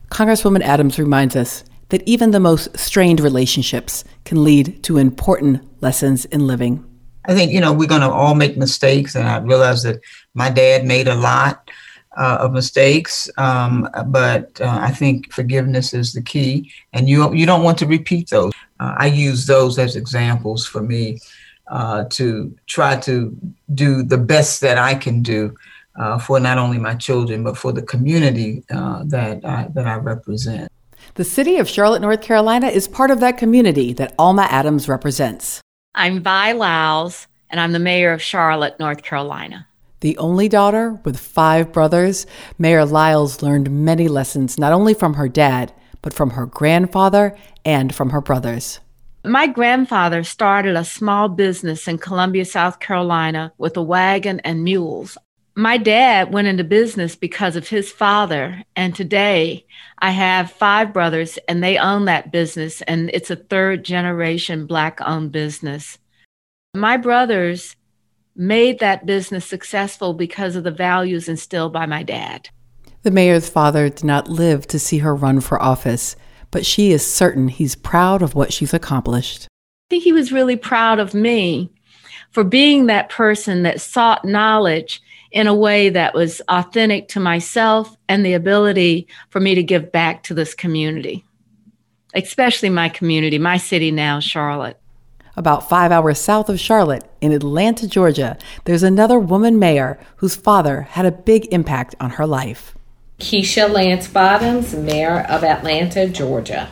Congresswoman 0.10 0.62
Adams 0.62 0.98
reminds 0.98 1.36
us 1.36 1.64
that 1.90 2.04
even 2.08 2.32
the 2.32 2.40
most 2.40 2.78
strained 2.78 3.20
relationships 3.20 4.04
can 4.24 4.44
lead 4.44 4.84
to 4.84 4.98
important 4.98 5.62
lessons 5.82 6.26
in 6.26 6.48
living. 6.48 6.84
I 7.28 7.34
think, 7.34 7.52
you 7.52 7.60
know, 7.60 7.74
we're 7.74 7.88
going 7.88 8.02
to 8.02 8.10
all 8.10 8.36
make 8.36 8.58
mistakes. 8.58 9.16
And 9.16 9.28
I 9.28 9.38
realize 9.40 9.84
that 9.84 10.02
my 10.34 10.50
dad 10.50 10.86
made 10.86 11.08
a 11.08 11.16
lot 11.16 11.70
uh, 12.18 12.38
of 12.42 12.54
mistakes, 12.54 13.30
um, 13.38 13.90
but 14.08 14.60
uh, 14.62 14.80
I 14.82 14.92
think 14.92 15.34
forgiveness 15.34 15.94
is 15.94 16.14
the 16.14 16.22
key. 16.22 16.72
And 16.94 17.10
you, 17.10 17.34
you 17.34 17.46
don't 17.46 17.64
want 17.64 17.78
to 17.80 17.86
repeat 17.86 18.30
those. 18.30 18.54
Uh, 18.80 18.96
I 18.98 19.08
use 19.08 19.46
those 19.46 19.78
as 19.80 19.96
examples 19.96 20.66
for 20.66 20.82
me 20.82 21.20
uh, 21.68 22.06
to 22.12 22.56
try 22.68 22.96
to 22.98 23.36
do 23.74 24.04
the 24.04 24.18
best 24.18 24.62
that 24.62 24.78
I 24.78 24.96
can 24.96 25.22
do 25.22 25.56
uh, 25.98 26.20
for 26.20 26.40
not 26.40 26.58
only 26.58 26.78
my 26.78 26.96
children, 26.96 27.44
but 27.44 27.58
for 27.58 27.72
the 27.72 27.82
community 27.82 28.64
uh, 28.74 29.04
that, 29.06 29.44
I, 29.44 29.68
that 29.74 29.88
I 29.88 29.96
represent. 29.96 30.72
The 31.16 31.24
city 31.24 31.56
of 31.60 31.70
Charlotte, 31.70 32.02
North 32.02 32.22
Carolina 32.22 32.68
is 32.68 32.90
part 32.90 33.10
of 33.10 33.22
that 33.22 33.38
community 33.38 33.94
that 33.94 34.14
Alma 34.20 34.48
Adams 34.52 34.90
represents. 34.90 35.62
I'm 35.94 36.22
Vi 36.22 36.52
Lyles, 36.52 37.28
and 37.50 37.58
I'm 37.58 37.72
the 37.72 37.80
mayor 37.80 38.12
of 38.12 38.22
Charlotte, 38.22 38.78
North 38.82 39.02
Carolina. 39.02 39.66
The 40.02 40.18
only 40.18 40.50
daughter 40.50 41.00
with 41.06 41.18
five 41.18 41.72
brothers, 41.72 42.28
Mayor 42.58 42.84
Lyles 42.84 43.42
learned 43.42 43.72
many 43.72 44.10
lessons 44.10 44.60
not 44.60 44.74
only 44.74 44.94
from 44.94 45.14
her 45.14 45.30
dad, 45.30 45.72
but 46.02 46.14
from 46.14 46.32
her 46.32 46.48
grandfather 46.48 47.38
and 47.64 47.96
from 47.96 48.10
her 48.10 48.20
brothers. 48.20 48.82
My 49.24 49.48
grandfather 49.48 50.22
started 50.26 50.76
a 50.76 50.84
small 50.84 51.30
business 51.30 51.88
in 51.88 51.98
Columbia, 51.98 52.44
South 52.44 52.82
Carolina 52.82 53.54
with 53.58 53.78
a 53.78 53.82
wagon 53.82 54.42
and 54.42 54.66
mules. 54.66 55.18
My 55.58 55.78
dad 55.78 56.34
went 56.34 56.50
into 56.50 56.66
business 56.66 57.16
because 57.16 57.56
of 57.56 57.70
his 57.70 57.90
father, 57.90 58.62
and 58.76 58.94
today 58.94 59.66
I 60.00 60.12
have 60.12 60.52
five 60.52 60.92
brothers 60.92 61.40
and 61.48 61.64
they 61.64 61.78
own 61.78 62.06
that 62.06 62.30
business, 62.30 62.82
and 62.82 63.10
it's 63.14 63.32
a 63.32 63.38
third 63.38 63.86
generation 63.86 64.66
Black 64.66 65.00
owned 65.00 65.32
business. 65.32 65.98
My 66.76 66.98
brothers 66.98 67.78
made 68.36 68.80
that 68.80 69.06
business 69.06 69.46
successful 69.46 70.14
because 70.14 70.58
of 70.58 70.66
the 70.66 70.72
values 70.72 71.30
instilled 71.30 71.72
by 71.72 71.86
my 71.86 72.04
dad. 72.04 72.50
The 73.04 73.12
mayor's 73.12 73.48
father 73.48 73.88
did 73.88 74.04
not 74.04 74.28
live 74.28 74.68
to 74.68 74.80
see 74.80 74.98
her 74.98 75.16
run 75.16 75.40
for 75.40 75.62
office, 75.64 76.18
but 76.52 76.66
she 76.66 76.92
is 76.92 77.08
certain 77.08 77.48
he's 77.48 77.76
proud 77.76 78.22
of 78.22 78.36
what 78.36 78.52
she's 78.52 78.74
accomplished. 78.74 79.48
I 79.86 79.88
think 79.90 80.04
he 80.04 80.12
was 80.12 80.34
really 80.34 80.58
proud 80.58 81.00
of 81.00 81.14
me 81.14 81.72
for 82.32 82.44
being 82.44 82.88
that 82.88 83.08
person 83.08 83.64
that 83.64 83.80
sought 83.80 84.26
knowledge 84.26 85.02
in 85.36 85.48
a 85.48 85.54
way 85.54 85.90
that 85.90 86.14
was 86.14 86.42
authentic 86.48 87.10
to 87.10 87.20
myself 87.20 87.96
and 88.08 88.26
the 88.26 88.34
ability 88.34 89.06
for 89.30 89.42
me 89.42 89.54
to 89.54 89.62
give 89.62 89.92
back 89.92 90.24
to 90.24 90.34
this 90.34 90.56
community, 90.56 91.26
especially 92.16 92.70
my 92.70 92.88
community, 92.88 93.38
my 93.38 93.58
city 93.58 93.92
now, 93.92 94.22
Charlotte. 94.22 94.80
About 95.36 95.68
five 95.68 95.92
hours 95.92 96.20
south 96.20 96.48
of 96.48 96.58
Charlotte, 96.58 97.04
in 97.20 97.34
Atlanta, 97.34 97.86
Georgia, 97.86 98.38
there's 98.64 98.82
another 98.82 99.20
woman 99.20 99.60
mayor 99.60 100.00
whose 100.16 100.38
father 100.38 100.84
had 100.84 101.06
a 101.06 101.12
big 101.12 101.54
impact 101.54 101.96
on 102.00 102.12
her 102.12 102.26
life. 102.26 102.74
Keisha 103.20 103.70
Lance 103.70 104.08
Bottoms, 104.08 104.74
mayor 104.74 105.26
of 105.28 105.44
Atlanta, 105.44 106.08
Georgia. 106.08 106.70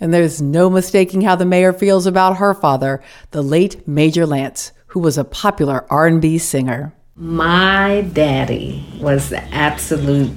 And 0.00 0.12
there's 0.12 0.42
no 0.42 0.68
mistaking 0.68 1.20
how 1.20 1.36
the 1.36 1.44
mayor 1.44 1.72
feels 1.72 2.06
about 2.06 2.38
her 2.38 2.54
father, 2.54 3.00
the 3.30 3.42
late 3.42 3.86
Major 3.86 4.26
Lance, 4.26 4.72
who 4.88 4.98
was 4.98 5.16
a 5.16 5.24
popular 5.24 5.86
R&B 5.88 6.38
singer. 6.38 6.92
My 7.16 8.00
daddy 8.12 8.84
was 9.00 9.28
the 9.28 9.40
absolute 9.54 10.32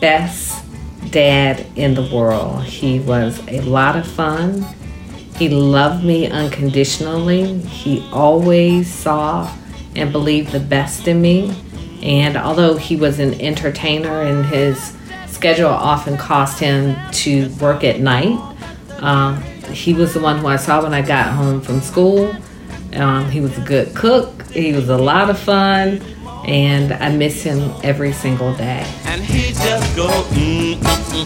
best 0.00 0.64
dad 1.10 1.66
in 1.76 1.92
the 1.92 2.08
world. 2.10 2.64
He 2.64 3.00
was 3.00 3.38
a 3.48 3.60
lot 3.60 3.96
of 3.96 4.06
fun. 4.06 4.62
He 5.36 5.50
loved 5.50 6.02
me 6.02 6.26
unconditionally. 6.26 7.58
He 7.58 8.02
always 8.14 8.90
saw 8.90 9.54
and 9.94 10.10
believed 10.10 10.52
the 10.52 10.60
best 10.60 11.06
in 11.06 11.20
me. 11.20 11.54
And 12.02 12.38
although 12.38 12.78
he 12.78 12.96
was 12.96 13.18
an 13.18 13.38
entertainer 13.38 14.22
and 14.22 14.46
his 14.46 14.96
schedule 15.26 15.68
often 15.68 16.16
cost 16.16 16.58
him 16.58 16.96
to 17.12 17.50
work 17.56 17.84
at 17.84 18.00
night, 18.00 18.38
uh, 19.00 19.34
he 19.70 19.92
was 19.92 20.14
the 20.14 20.20
one 20.20 20.38
who 20.38 20.46
I 20.46 20.56
saw 20.56 20.82
when 20.82 20.94
I 20.94 21.02
got 21.02 21.34
home 21.34 21.60
from 21.60 21.82
school. 21.82 22.34
Um, 22.96 23.30
he 23.30 23.40
was 23.40 23.56
a 23.58 23.60
good 23.60 23.94
cook. 23.94 24.42
He 24.50 24.72
was 24.72 24.88
a 24.88 24.96
lot 24.96 25.28
of 25.28 25.38
fun, 25.38 26.00
and 26.46 26.92
I 26.94 27.14
miss 27.14 27.42
him 27.42 27.72
every 27.82 28.12
single 28.12 28.54
day. 28.54 28.90
And 29.04 29.22
he 29.22 29.52
just 29.52 29.96
go. 29.96 30.08
Mm, 30.30 30.76
mm, 30.76 31.24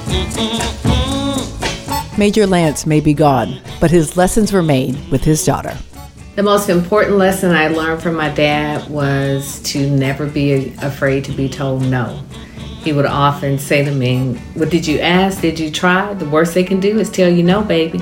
mm, 0.82 2.18
Major 2.18 2.46
Lance 2.46 2.86
may 2.86 3.00
be 3.00 3.14
gone, 3.14 3.60
but 3.80 3.90
his 3.90 4.16
lessons 4.16 4.52
remain 4.52 4.98
with 5.10 5.24
his 5.24 5.44
daughter. 5.44 5.76
The 6.36 6.42
most 6.42 6.68
important 6.68 7.16
lesson 7.18 7.52
I 7.52 7.68
learned 7.68 8.02
from 8.02 8.14
my 8.14 8.30
dad 8.30 8.88
was 8.88 9.60
to 9.64 9.90
never 9.90 10.26
be 10.26 10.74
afraid 10.82 11.24
to 11.26 11.32
be 11.32 11.48
told 11.48 11.82
no. 11.82 12.22
He 12.82 12.92
would 12.92 13.06
often 13.06 13.58
say 13.58 13.84
to 13.84 13.90
me, 13.90 14.34
What 14.54 14.70
did 14.70 14.86
you 14.86 15.00
ask? 15.00 15.40
Did 15.40 15.58
you 15.60 15.70
try? 15.70 16.14
The 16.14 16.28
worst 16.28 16.54
they 16.54 16.64
can 16.64 16.80
do 16.80 16.98
is 16.98 17.10
tell 17.10 17.28
you 17.28 17.42
no, 17.42 17.62
baby. 17.62 18.00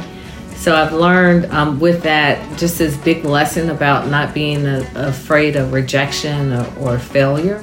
So 0.59 0.75
I've 0.75 0.93
learned 0.93 1.47
um, 1.47 1.79
with 1.79 2.03
that 2.03 2.59
just 2.59 2.79
this 2.79 2.97
big 2.97 3.25
lesson 3.25 3.71
about 3.71 4.09
not 4.09 4.35
being 4.35 4.67
a, 4.67 4.85
afraid 4.97 5.55
of 5.55 5.73
rejection 5.73 6.53
or, 6.53 6.75
or 6.81 6.99
failure. 6.99 7.63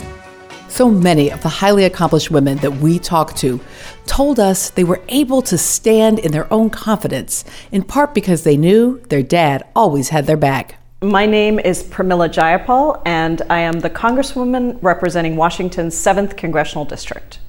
So 0.70 0.90
many 0.90 1.30
of 1.30 1.44
the 1.44 1.50
highly 1.50 1.84
accomplished 1.84 2.32
women 2.32 2.58
that 2.60 2.72
we 2.72 2.98
talked 2.98 3.36
to 3.38 3.60
told 4.06 4.40
us 4.40 4.70
they 4.70 4.86
were 4.86 5.02
able 5.10 5.42
to 5.42 5.58
stand 5.58 6.20
in 6.20 6.32
their 6.32 6.52
own 6.52 6.70
confidence, 6.70 7.44
in 7.70 7.84
part 7.84 8.14
because 8.14 8.44
they 8.44 8.56
knew 8.56 9.02
their 9.10 9.22
dad 9.22 9.68
always 9.76 10.10
had 10.10 10.26
their 10.26 10.38
back. 10.38 10.76
My 11.02 11.26
name 11.26 11.60
is 11.60 11.84
Pramila 11.84 12.30
Jayapal, 12.30 13.02
and 13.06 13.42
I 13.50 13.60
am 13.60 13.82
the 13.82 13.90
Congresswoman 13.90 14.80
representing 14.82 15.36
Washington's 15.36 15.96
7th 15.96 16.38
Congressional 16.38 16.86
District. 16.86 17.40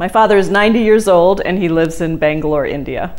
My 0.00 0.08
father 0.08 0.36
is 0.36 0.50
90 0.50 0.80
years 0.80 1.06
old 1.06 1.40
and 1.40 1.58
he 1.58 1.68
lives 1.68 2.00
in 2.00 2.18
Bangalore, 2.18 2.66
India. 2.66 3.14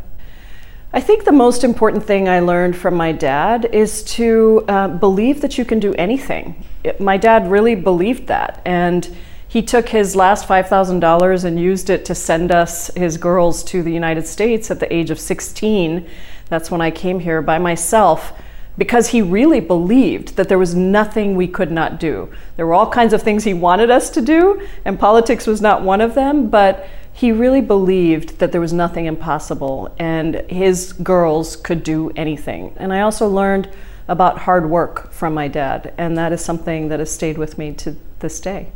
I 0.92 1.02
think 1.02 1.24
the 1.24 1.32
most 1.32 1.64
important 1.64 2.04
thing 2.04 2.28
I 2.28 2.40
learned 2.40 2.76
from 2.76 2.96
my 2.96 3.12
dad 3.12 3.70
is 3.72 4.02
to 4.16 4.66
uh, 4.68 4.88
believe 4.88 5.42
that 5.42 5.56
you 5.56 5.64
can 5.64 5.80
do 5.80 5.94
anything. 5.94 6.66
It, 6.84 7.00
my 7.00 7.16
dad 7.16 7.52
really 7.52 7.76
believed 7.76 8.26
that, 8.26 8.60
and 8.66 9.08
he 9.48 9.62
took 9.62 9.90
his 9.90 10.16
last 10.16 10.48
$5,000 10.48 11.44
and 11.44 11.60
used 11.60 11.92
it 11.92 12.06
to 12.06 12.16
send 12.16 12.52
us, 12.52 12.90
his 12.96 13.18
girls, 13.18 13.64
to 13.66 13.84
the 13.84 13.92
United 13.92 14.26
States 14.26 14.72
at 14.72 14.80
the 14.80 14.92
age 14.92 15.12
of 15.12 15.20
16. 15.20 16.08
That's 16.48 16.72
when 16.72 16.82
I 16.82 16.90
came 16.90 17.20
here 17.20 17.44
by 17.44 17.60
myself 17.60 18.34
because 18.76 19.10
he 19.10 19.22
really 19.22 19.60
believed 19.60 20.38
that 20.38 20.50
there 20.50 20.58
was 20.58 20.74
nothing 20.74 21.36
we 21.36 21.48
could 21.48 21.72
not 21.72 22.00
do. 22.00 22.32
There 22.56 22.66
were 22.66 22.74
all 22.74 22.90
kinds 22.90 23.14
of 23.14 23.22
things 23.22 23.44
he 23.44 23.54
wanted 23.54 23.92
us 23.92 24.10
to 24.12 24.22
do, 24.22 24.66
and 24.86 25.00
politics 25.00 25.46
was 25.46 25.62
not 25.62 25.84
one 25.84 26.02
of 26.02 26.16
them, 26.16 26.50
but 26.50 26.88
he 27.20 27.34
really 27.34 27.60
believed 27.60 28.40
that 28.40 28.54
there 28.54 28.62
was 28.62 28.72
nothing 28.72 29.06
impossible 29.06 29.94
and 30.00 30.36
his 30.50 30.94
girls 30.94 31.58
could 31.58 31.84
do 31.84 32.10
anything. 32.16 32.74
And 32.78 32.94
I 32.94 33.02
also 33.02 33.28
learned 33.28 33.70
about 34.08 34.38
hard 34.38 34.70
work 34.70 35.12
from 35.12 35.34
my 35.34 35.50
dad, 35.50 35.94
and 35.98 36.18
that 36.18 36.32
is 36.32 36.40
something 36.40 36.88
that 36.88 37.00
has 37.00 37.12
stayed 37.12 37.38
with 37.38 37.58
me 37.58 37.74
to 37.74 37.98
this 38.20 38.40
day. 38.40 38.72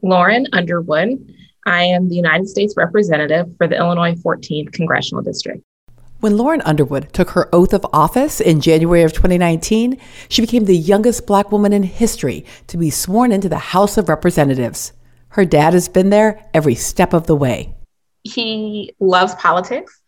Lauren 0.00 0.46
Underwood. 0.54 1.34
I 1.66 1.82
am 1.82 2.08
the 2.08 2.14
United 2.14 2.48
States 2.48 2.72
representative 2.78 3.54
for 3.58 3.68
the 3.68 3.76
Illinois 3.76 4.14
14th 4.14 4.72
Congressional 4.72 5.22
District. 5.22 5.62
When 6.20 6.38
Lauren 6.38 6.62
Underwood 6.62 7.12
took 7.12 7.30
her 7.32 7.54
oath 7.54 7.74
of 7.74 7.84
office 7.92 8.40
in 8.40 8.62
January 8.62 9.02
of 9.02 9.12
2019, 9.12 9.98
she 10.30 10.40
became 10.40 10.64
the 10.64 10.74
youngest 10.74 11.26
black 11.26 11.52
woman 11.52 11.74
in 11.74 11.82
history 11.82 12.46
to 12.68 12.78
be 12.78 12.88
sworn 12.88 13.32
into 13.32 13.50
the 13.50 13.58
House 13.58 13.98
of 13.98 14.08
Representatives. 14.08 14.94
Her 15.36 15.44
dad 15.44 15.74
has 15.74 15.86
been 15.86 16.08
there 16.08 16.42
every 16.54 16.74
step 16.74 17.12
of 17.12 17.26
the 17.26 17.36
way. 17.36 17.74
He 18.24 18.94
loves 19.00 19.34
politics. 19.34 20.00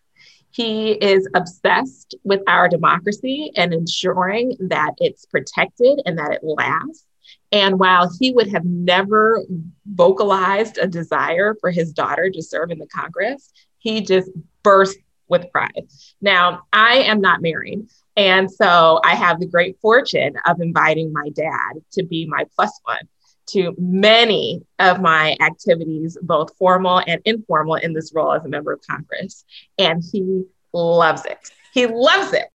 He 0.53 0.93
is 0.93 1.29
obsessed 1.37 2.15
with 2.25 2.41
our 2.49 2.67
democracy 2.67 3.53
and 3.55 3.75
ensuring 3.75 4.57
that 4.59 4.93
it's 4.97 5.27
protected 5.27 6.01
and 6.07 6.17
that 6.17 6.33
it 6.33 6.41
lasts. 6.43 7.05
And 7.53 7.79
while 7.79 8.11
he 8.19 8.33
would 8.33 8.49
have 8.49 8.65
never 8.65 9.45
vocalized 9.85 10.79
a 10.79 10.87
desire 10.87 11.55
for 11.61 11.71
his 11.71 11.93
daughter 11.93 12.31
to 12.31 12.43
serve 12.43 12.71
in 12.71 12.79
the 12.79 12.87
Congress, 12.87 13.53
he 13.81 14.01
just 14.01 14.31
burst 14.63 14.97
with 15.29 15.53
pride. 15.53 15.89
Now, 16.23 16.63
I 16.73 17.01
am 17.01 17.21
not 17.21 17.43
married. 17.43 17.87
And 18.17 18.51
so 18.51 18.99
I 19.05 19.15
have 19.15 19.41
the 19.41 19.47
great 19.47 19.79
fortune 19.83 20.37
of 20.47 20.63
inviting 20.63 21.13
my 21.13 21.29
dad 21.35 21.83
to 21.93 22.03
be 22.03 22.27
my 22.27 22.47
plus 22.57 22.81
one 22.85 23.07
to 23.49 23.75
many 23.79 24.63
of 24.79 25.01
my 25.01 25.37
activities, 25.41 26.17
both 26.23 26.57
formal 26.57 27.03
and 27.07 27.21
informal, 27.25 27.77
in 27.77 27.93
this 27.93 28.13
role 28.15 28.33
as 28.33 28.45
a 28.45 28.49
member 28.49 28.73
of 28.73 28.81
Congress. 28.89 29.45
And 29.79 30.03
he 30.13 30.45
loves 30.73 31.25
it. 31.25 31.39
He 31.73 31.87
loves 31.87 32.33
it. 32.33 32.47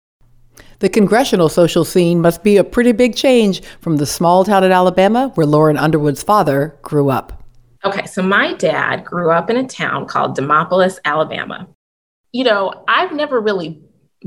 The 0.80 0.88
congressional 0.88 1.48
social 1.48 1.84
scene 1.84 2.20
must 2.20 2.42
be 2.42 2.56
a 2.56 2.64
pretty 2.64 2.92
big 2.92 3.14
change 3.14 3.62
from 3.80 3.96
the 3.96 4.06
small 4.06 4.44
town 4.44 4.64
in 4.64 4.72
Alabama 4.72 5.30
where 5.34 5.46
Lauren 5.46 5.76
Underwood's 5.76 6.22
father 6.22 6.76
grew 6.82 7.08
up. 7.08 7.42
Okay, 7.84 8.06
so 8.06 8.22
my 8.22 8.54
dad 8.54 9.04
grew 9.04 9.30
up 9.30 9.50
in 9.50 9.56
a 9.56 9.66
town 9.66 10.06
called 10.06 10.36
Demopolis, 10.36 10.98
Alabama. 11.04 11.68
you 12.32 12.44
know, 12.44 12.84
I've 12.88 13.12
never 13.12 13.40
really 13.40 13.82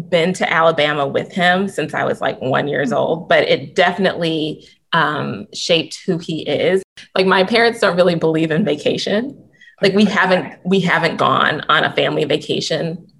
been 0.09 0.33
to 0.33 0.51
Alabama 0.51 1.07
with 1.07 1.31
him 1.31 1.67
since 1.67 1.93
I 1.93 2.03
was 2.03 2.21
like 2.21 2.39
one 2.41 2.67
years 2.67 2.89
mm-hmm. 2.89 2.97
old, 2.97 3.29
but 3.29 3.43
it 3.47 3.75
definitely 3.75 4.67
um, 4.95 5.47
shaped 5.53 5.99
who 6.05 6.17
he 6.17 6.47
is. 6.47 6.81
Like 7.15 7.27
my 7.27 7.43
parents 7.43 7.81
don't 7.81 7.97
really 7.97 8.15
believe 8.15 8.49
in 8.49 8.63
vacation. 8.63 9.49
Like 9.81 9.93
we 9.93 10.05
haven't 10.05 10.57
we 10.65 10.79
haven't 10.79 11.17
gone 11.17 11.61
on 11.67 11.83
a 11.83 11.93
family 11.93 12.23
vacation 12.23 13.11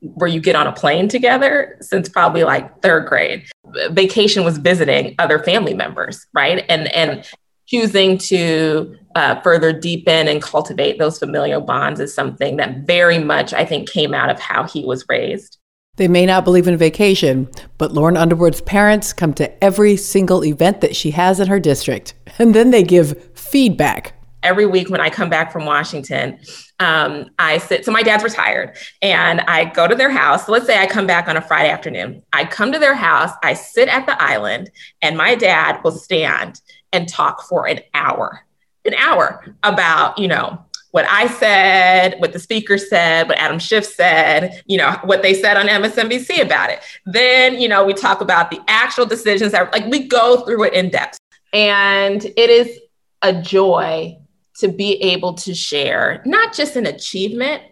where 0.00 0.28
you 0.28 0.40
get 0.40 0.54
on 0.54 0.68
a 0.68 0.72
plane 0.72 1.08
together 1.08 1.76
since 1.80 2.08
probably 2.08 2.44
like 2.44 2.80
third 2.80 3.08
grade. 3.08 3.44
Vacation 3.90 4.44
was 4.44 4.58
visiting 4.58 5.16
other 5.18 5.40
family 5.40 5.74
members, 5.74 6.26
right? 6.32 6.64
And 6.68 6.86
and 6.94 7.28
choosing 7.66 8.18
to 8.18 8.96
uh, 9.16 9.40
further 9.40 9.72
deepen 9.72 10.28
and 10.28 10.40
cultivate 10.40 10.98
those 10.98 11.18
familial 11.18 11.60
bonds 11.60 11.98
is 11.98 12.14
something 12.14 12.56
that 12.58 12.86
very 12.86 13.18
much 13.18 13.52
I 13.52 13.64
think 13.64 13.90
came 13.90 14.14
out 14.14 14.30
of 14.30 14.38
how 14.38 14.62
he 14.64 14.84
was 14.84 15.06
raised. 15.08 15.58
They 15.98 16.08
may 16.08 16.24
not 16.24 16.44
believe 16.44 16.66
in 16.66 16.78
vacation, 16.78 17.50
but 17.76 17.92
Lauren 17.92 18.16
Underwood's 18.16 18.62
parents 18.62 19.12
come 19.12 19.34
to 19.34 19.62
every 19.62 19.98
single 19.98 20.42
event 20.42 20.80
that 20.80 20.96
she 20.96 21.10
has 21.10 21.38
in 21.38 21.48
her 21.48 21.60
district, 21.60 22.14
and 22.38 22.54
then 22.54 22.70
they 22.70 22.82
give 22.82 23.30
feedback. 23.34 24.14
Every 24.42 24.64
week 24.64 24.88
when 24.88 25.02
I 25.02 25.10
come 25.10 25.28
back 25.28 25.52
from 25.52 25.66
Washington, 25.66 26.38
um, 26.80 27.26
I 27.38 27.58
sit. 27.58 27.84
So 27.84 27.92
my 27.92 28.02
dad's 28.02 28.24
retired, 28.24 28.74
and 29.02 29.42
I 29.42 29.66
go 29.66 29.86
to 29.86 29.94
their 29.94 30.08
house. 30.08 30.46
So 30.46 30.52
let's 30.52 30.64
say 30.64 30.78
I 30.78 30.86
come 30.86 31.06
back 31.06 31.28
on 31.28 31.36
a 31.36 31.42
Friday 31.42 31.68
afternoon. 31.68 32.22
I 32.32 32.46
come 32.46 32.72
to 32.72 32.78
their 32.78 32.94
house. 32.94 33.32
I 33.42 33.52
sit 33.52 33.88
at 33.90 34.06
the 34.06 34.20
island, 34.20 34.70
and 35.02 35.14
my 35.14 35.34
dad 35.34 35.82
will 35.84 35.92
stand 35.92 36.62
and 36.94 37.06
talk 37.06 37.42
for 37.42 37.68
an 37.68 37.80
hour, 37.92 38.46
an 38.86 38.94
hour 38.94 39.44
about 39.62 40.18
you 40.18 40.28
know 40.28 40.58
what 40.92 41.06
I 41.08 41.26
said, 41.26 42.20
what 42.20 42.32
the 42.32 42.38
speaker 42.38 42.78
said, 42.78 43.26
what 43.26 43.38
Adam 43.38 43.58
Schiff 43.58 43.84
said, 43.84 44.62
you 44.66 44.76
know, 44.76 44.92
what 45.04 45.22
they 45.22 45.34
said 45.34 45.56
on 45.56 45.66
MSNBC 45.66 46.42
about 46.42 46.70
it. 46.70 46.80
Then, 47.06 47.58
you 47.58 47.68
know, 47.68 47.84
we 47.84 47.94
talk 47.94 48.20
about 48.20 48.50
the 48.50 48.60
actual 48.68 49.06
decisions 49.06 49.52
that 49.52 49.72
like 49.72 49.86
we 49.86 50.06
go 50.06 50.44
through 50.44 50.64
it 50.64 50.74
in 50.74 50.90
depth. 50.90 51.18
And 51.54 52.22
it 52.24 52.50
is 52.50 52.78
a 53.22 53.32
joy 53.32 54.18
to 54.58 54.68
be 54.68 55.02
able 55.02 55.32
to 55.34 55.54
share 55.54 56.22
not 56.26 56.54
just 56.54 56.76
an 56.76 56.84
achievement, 56.84 57.62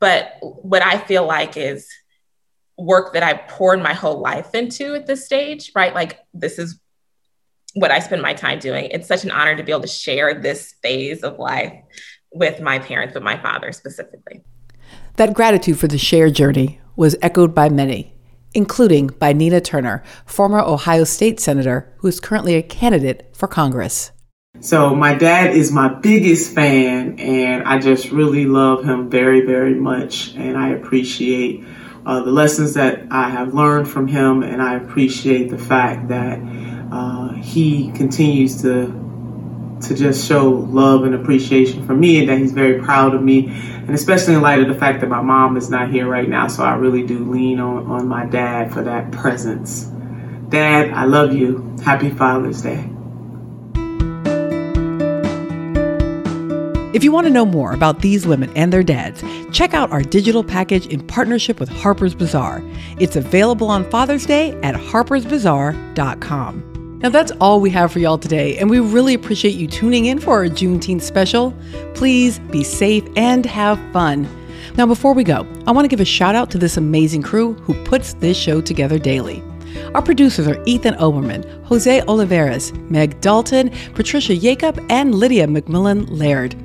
but 0.00 0.32
what 0.40 0.82
I 0.82 0.98
feel 0.98 1.24
like 1.26 1.56
is 1.56 1.88
work 2.76 3.12
that 3.12 3.22
I 3.22 3.34
poured 3.34 3.80
my 3.80 3.92
whole 3.92 4.20
life 4.20 4.52
into 4.52 4.96
at 4.96 5.06
this 5.06 5.24
stage, 5.24 5.70
right? 5.76 5.94
Like 5.94 6.18
this 6.34 6.58
is 6.58 6.80
what 7.74 7.92
I 7.92 8.00
spend 8.00 8.20
my 8.20 8.34
time 8.34 8.58
doing. 8.58 8.86
It's 8.90 9.06
such 9.06 9.22
an 9.22 9.30
honor 9.30 9.56
to 9.56 9.62
be 9.62 9.70
able 9.70 9.82
to 9.82 9.88
share 9.88 10.34
this 10.34 10.74
phase 10.82 11.22
of 11.22 11.38
life 11.38 11.72
with 12.34 12.60
my 12.60 12.78
parents, 12.78 13.14
but 13.14 13.22
my 13.22 13.38
father 13.38 13.72
specifically. 13.72 14.42
That 15.16 15.34
gratitude 15.34 15.78
for 15.78 15.88
the 15.88 15.98
shared 15.98 16.34
journey 16.34 16.80
was 16.96 17.16
echoed 17.22 17.54
by 17.54 17.68
many, 17.68 18.14
including 18.52 19.08
by 19.08 19.32
Nina 19.32 19.60
Turner, 19.60 20.02
former 20.26 20.60
Ohio 20.60 21.04
State 21.04 21.40
Senator 21.40 21.92
who 21.98 22.08
is 22.08 22.20
currently 22.20 22.54
a 22.54 22.62
candidate 22.62 23.30
for 23.32 23.46
Congress. 23.46 24.10
So, 24.60 24.94
my 24.94 25.14
dad 25.14 25.54
is 25.54 25.72
my 25.72 25.88
biggest 25.88 26.54
fan, 26.54 27.18
and 27.18 27.64
I 27.64 27.78
just 27.80 28.10
really 28.12 28.46
love 28.46 28.84
him 28.84 29.10
very, 29.10 29.40
very 29.40 29.74
much. 29.74 30.34
And 30.36 30.56
I 30.56 30.70
appreciate 30.70 31.64
uh, 32.06 32.22
the 32.22 32.30
lessons 32.30 32.74
that 32.74 33.06
I 33.10 33.30
have 33.30 33.52
learned 33.52 33.88
from 33.88 34.06
him, 34.06 34.42
and 34.42 34.62
I 34.62 34.76
appreciate 34.76 35.50
the 35.50 35.58
fact 35.58 36.08
that 36.08 36.38
uh, 36.92 37.32
he 37.34 37.90
continues 37.92 38.62
to 38.62 39.03
to 39.88 39.94
just 39.94 40.26
show 40.26 40.50
love 40.50 41.04
and 41.04 41.14
appreciation 41.14 41.86
for 41.86 41.94
me 41.94 42.20
and 42.20 42.28
that 42.28 42.38
he's 42.38 42.52
very 42.52 42.80
proud 42.82 43.14
of 43.14 43.22
me 43.22 43.48
and 43.48 43.90
especially 43.90 44.34
in 44.34 44.40
light 44.40 44.60
of 44.60 44.68
the 44.68 44.74
fact 44.74 45.00
that 45.00 45.08
my 45.08 45.20
mom 45.20 45.56
is 45.56 45.70
not 45.70 45.90
here 45.90 46.06
right 46.06 46.28
now 46.28 46.46
so 46.46 46.62
i 46.62 46.74
really 46.74 47.06
do 47.06 47.18
lean 47.30 47.60
on, 47.60 47.86
on 47.86 48.08
my 48.08 48.24
dad 48.26 48.72
for 48.72 48.82
that 48.82 49.10
presence 49.12 49.84
dad 50.48 50.90
i 50.90 51.04
love 51.04 51.34
you 51.34 51.76
happy 51.84 52.10
father's 52.10 52.62
day 52.62 52.88
If 56.94 57.02
you 57.02 57.10
want 57.10 57.26
to 57.26 57.32
know 57.32 57.44
more 57.44 57.72
about 57.72 58.02
these 58.02 58.24
women 58.24 58.52
and 58.54 58.72
their 58.72 58.84
dads, 58.84 59.24
check 59.50 59.74
out 59.74 59.90
our 59.90 60.00
digital 60.00 60.44
package 60.44 60.86
in 60.86 61.04
partnership 61.04 61.58
with 61.58 61.68
Harper's 61.68 62.14
Bazaar. 62.14 62.62
It's 63.00 63.16
available 63.16 63.68
on 63.68 63.90
Father's 63.90 64.24
Day 64.26 64.52
at 64.62 64.76
harpersbazaar.com. 64.76 66.73
Now, 67.04 67.10
that's 67.10 67.32
all 67.32 67.60
we 67.60 67.68
have 67.68 67.92
for 67.92 67.98
y'all 67.98 68.16
today, 68.16 68.56
and 68.56 68.70
we 68.70 68.80
really 68.80 69.12
appreciate 69.12 69.56
you 69.56 69.66
tuning 69.66 70.06
in 70.06 70.18
for 70.18 70.30
our 70.38 70.46
Juneteenth 70.46 71.02
special. 71.02 71.54
Please 71.92 72.38
be 72.38 72.64
safe 72.64 73.04
and 73.14 73.44
have 73.44 73.78
fun. 73.92 74.26
Now, 74.78 74.86
before 74.86 75.12
we 75.12 75.22
go, 75.22 75.46
I 75.66 75.72
want 75.72 75.84
to 75.84 75.88
give 75.90 76.00
a 76.00 76.06
shout 76.06 76.34
out 76.34 76.50
to 76.52 76.56
this 76.56 76.78
amazing 76.78 77.20
crew 77.20 77.52
who 77.56 77.74
puts 77.84 78.14
this 78.14 78.38
show 78.38 78.62
together 78.62 78.98
daily. 78.98 79.42
Our 79.94 80.00
producers 80.00 80.48
are 80.48 80.64
Ethan 80.64 80.94
Oberman, 80.94 81.44
Jose 81.64 82.00
Oliveras, 82.06 82.72
Meg 82.88 83.20
Dalton, 83.20 83.70
Patricia 83.92 84.34
Jacob, 84.34 84.82
and 84.88 85.14
Lydia 85.14 85.46
McMillan 85.46 86.06
Laird. 86.08 86.56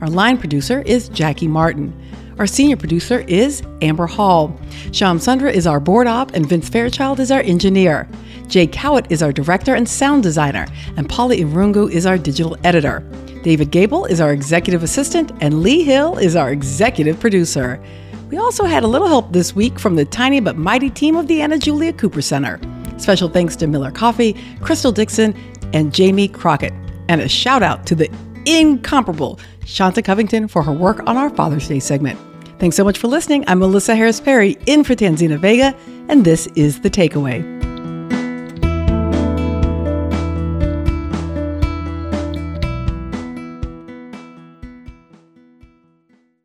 Our 0.00 0.08
line 0.08 0.38
producer 0.38 0.80
is 0.86 1.10
Jackie 1.10 1.48
Martin. 1.48 1.92
Our 2.38 2.46
senior 2.46 2.78
producer 2.78 3.26
is 3.28 3.62
Amber 3.82 4.06
Hall. 4.06 4.58
Sham 4.92 5.18
Sundra 5.18 5.52
is 5.52 5.66
our 5.66 5.80
board 5.80 6.06
op, 6.06 6.32
and 6.32 6.48
Vince 6.48 6.70
Fairchild 6.70 7.20
is 7.20 7.30
our 7.30 7.42
engineer. 7.42 8.08
Jay 8.52 8.66
Cowit 8.66 9.10
is 9.10 9.22
our 9.22 9.32
director 9.32 9.74
and 9.74 9.88
sound 9.88 10.22
designer, 10.22 10.66
and 10.98 11.08
Polly 11.08 11.40
Irungu 11.42 11.90
is 11.90 12.04
our 12.04 12.18
digital 12.18 12.54
editor. 12.64 13.00
David 13.42 13.70
Gable 13.70 14.04
is 14.04 14.20
our 14.20 14.30
executive 14.30 14.82
assistant, 14.82 15.32
and 15.40 15.62
Lee 15.62 15.82
Hill 15.82 16.18
is 16.18 16.36
our 16.36 16.52
executive 16.52 17.18
producer. 17.18 17.82
We 18.28 18.36
also 18.36 18.64
had 18.64 18.82
a 18.82 18.86
little 18.86 19.08
help 19.08 19.32
this 19.32 19.56
week 19.56 19.78
from 19.78 19.96
the 19.96 20.04
tiny 20.04 20.38
but 20.38 20.58
mighty 20.58 20.90
team 20.90 21.16
of 21.16 21.28
the 21.28 21.40
Anna 21.40 21.58
Julia 21.58 21.94
Cooper 21.94 22.20
Center. 22.20 22.60
Special 22.98 23.30
thanks 23.30 23.56
to 23.56 23.66
Miller 23.66 23.90
Coffee, 23.90 24.36
Crystal 24.60 24.92
Dixon, 24.92 25.34
and 25.72 25.94
Jamie 25.94 26.28
Crockett. 26.28 26.74
And 27.08 27.22
a 27.22 27.30
shout 27.30 27.62
out 27.62 27.86
to 27.86 27.94
the 27.94 28.10
incomparable 28.44 29.40
Shanta 29.64 30.02
Covington 30.02 30.46
for 30.46 30.62
her 30.62 30.72
work 30.72 31.00
on 31.06 31.16
our 31.16 31.30
Father's 31.30 31.68
Day 31.68 31.80
segment. 31.80 32.20
Thanks 32.58 32.76
so 32.76 32.84
much 32.84 32.98
for 32.98 33.08
listening. 33.08 33.44
I'm 33.48 33.60
Melissa 33.60 33.96
Harris 33.96 34.20
Perry 34.20 34.58
in 34.66 34.84
for 34.84 34.94
Tanzina 34.94 35.38
Vega, 35.38 35.74
and 36.10 36.22
this 36.22 36.48
is 36.48 36.80
The 36.80 36.90
Takeaway. 36.90 37.61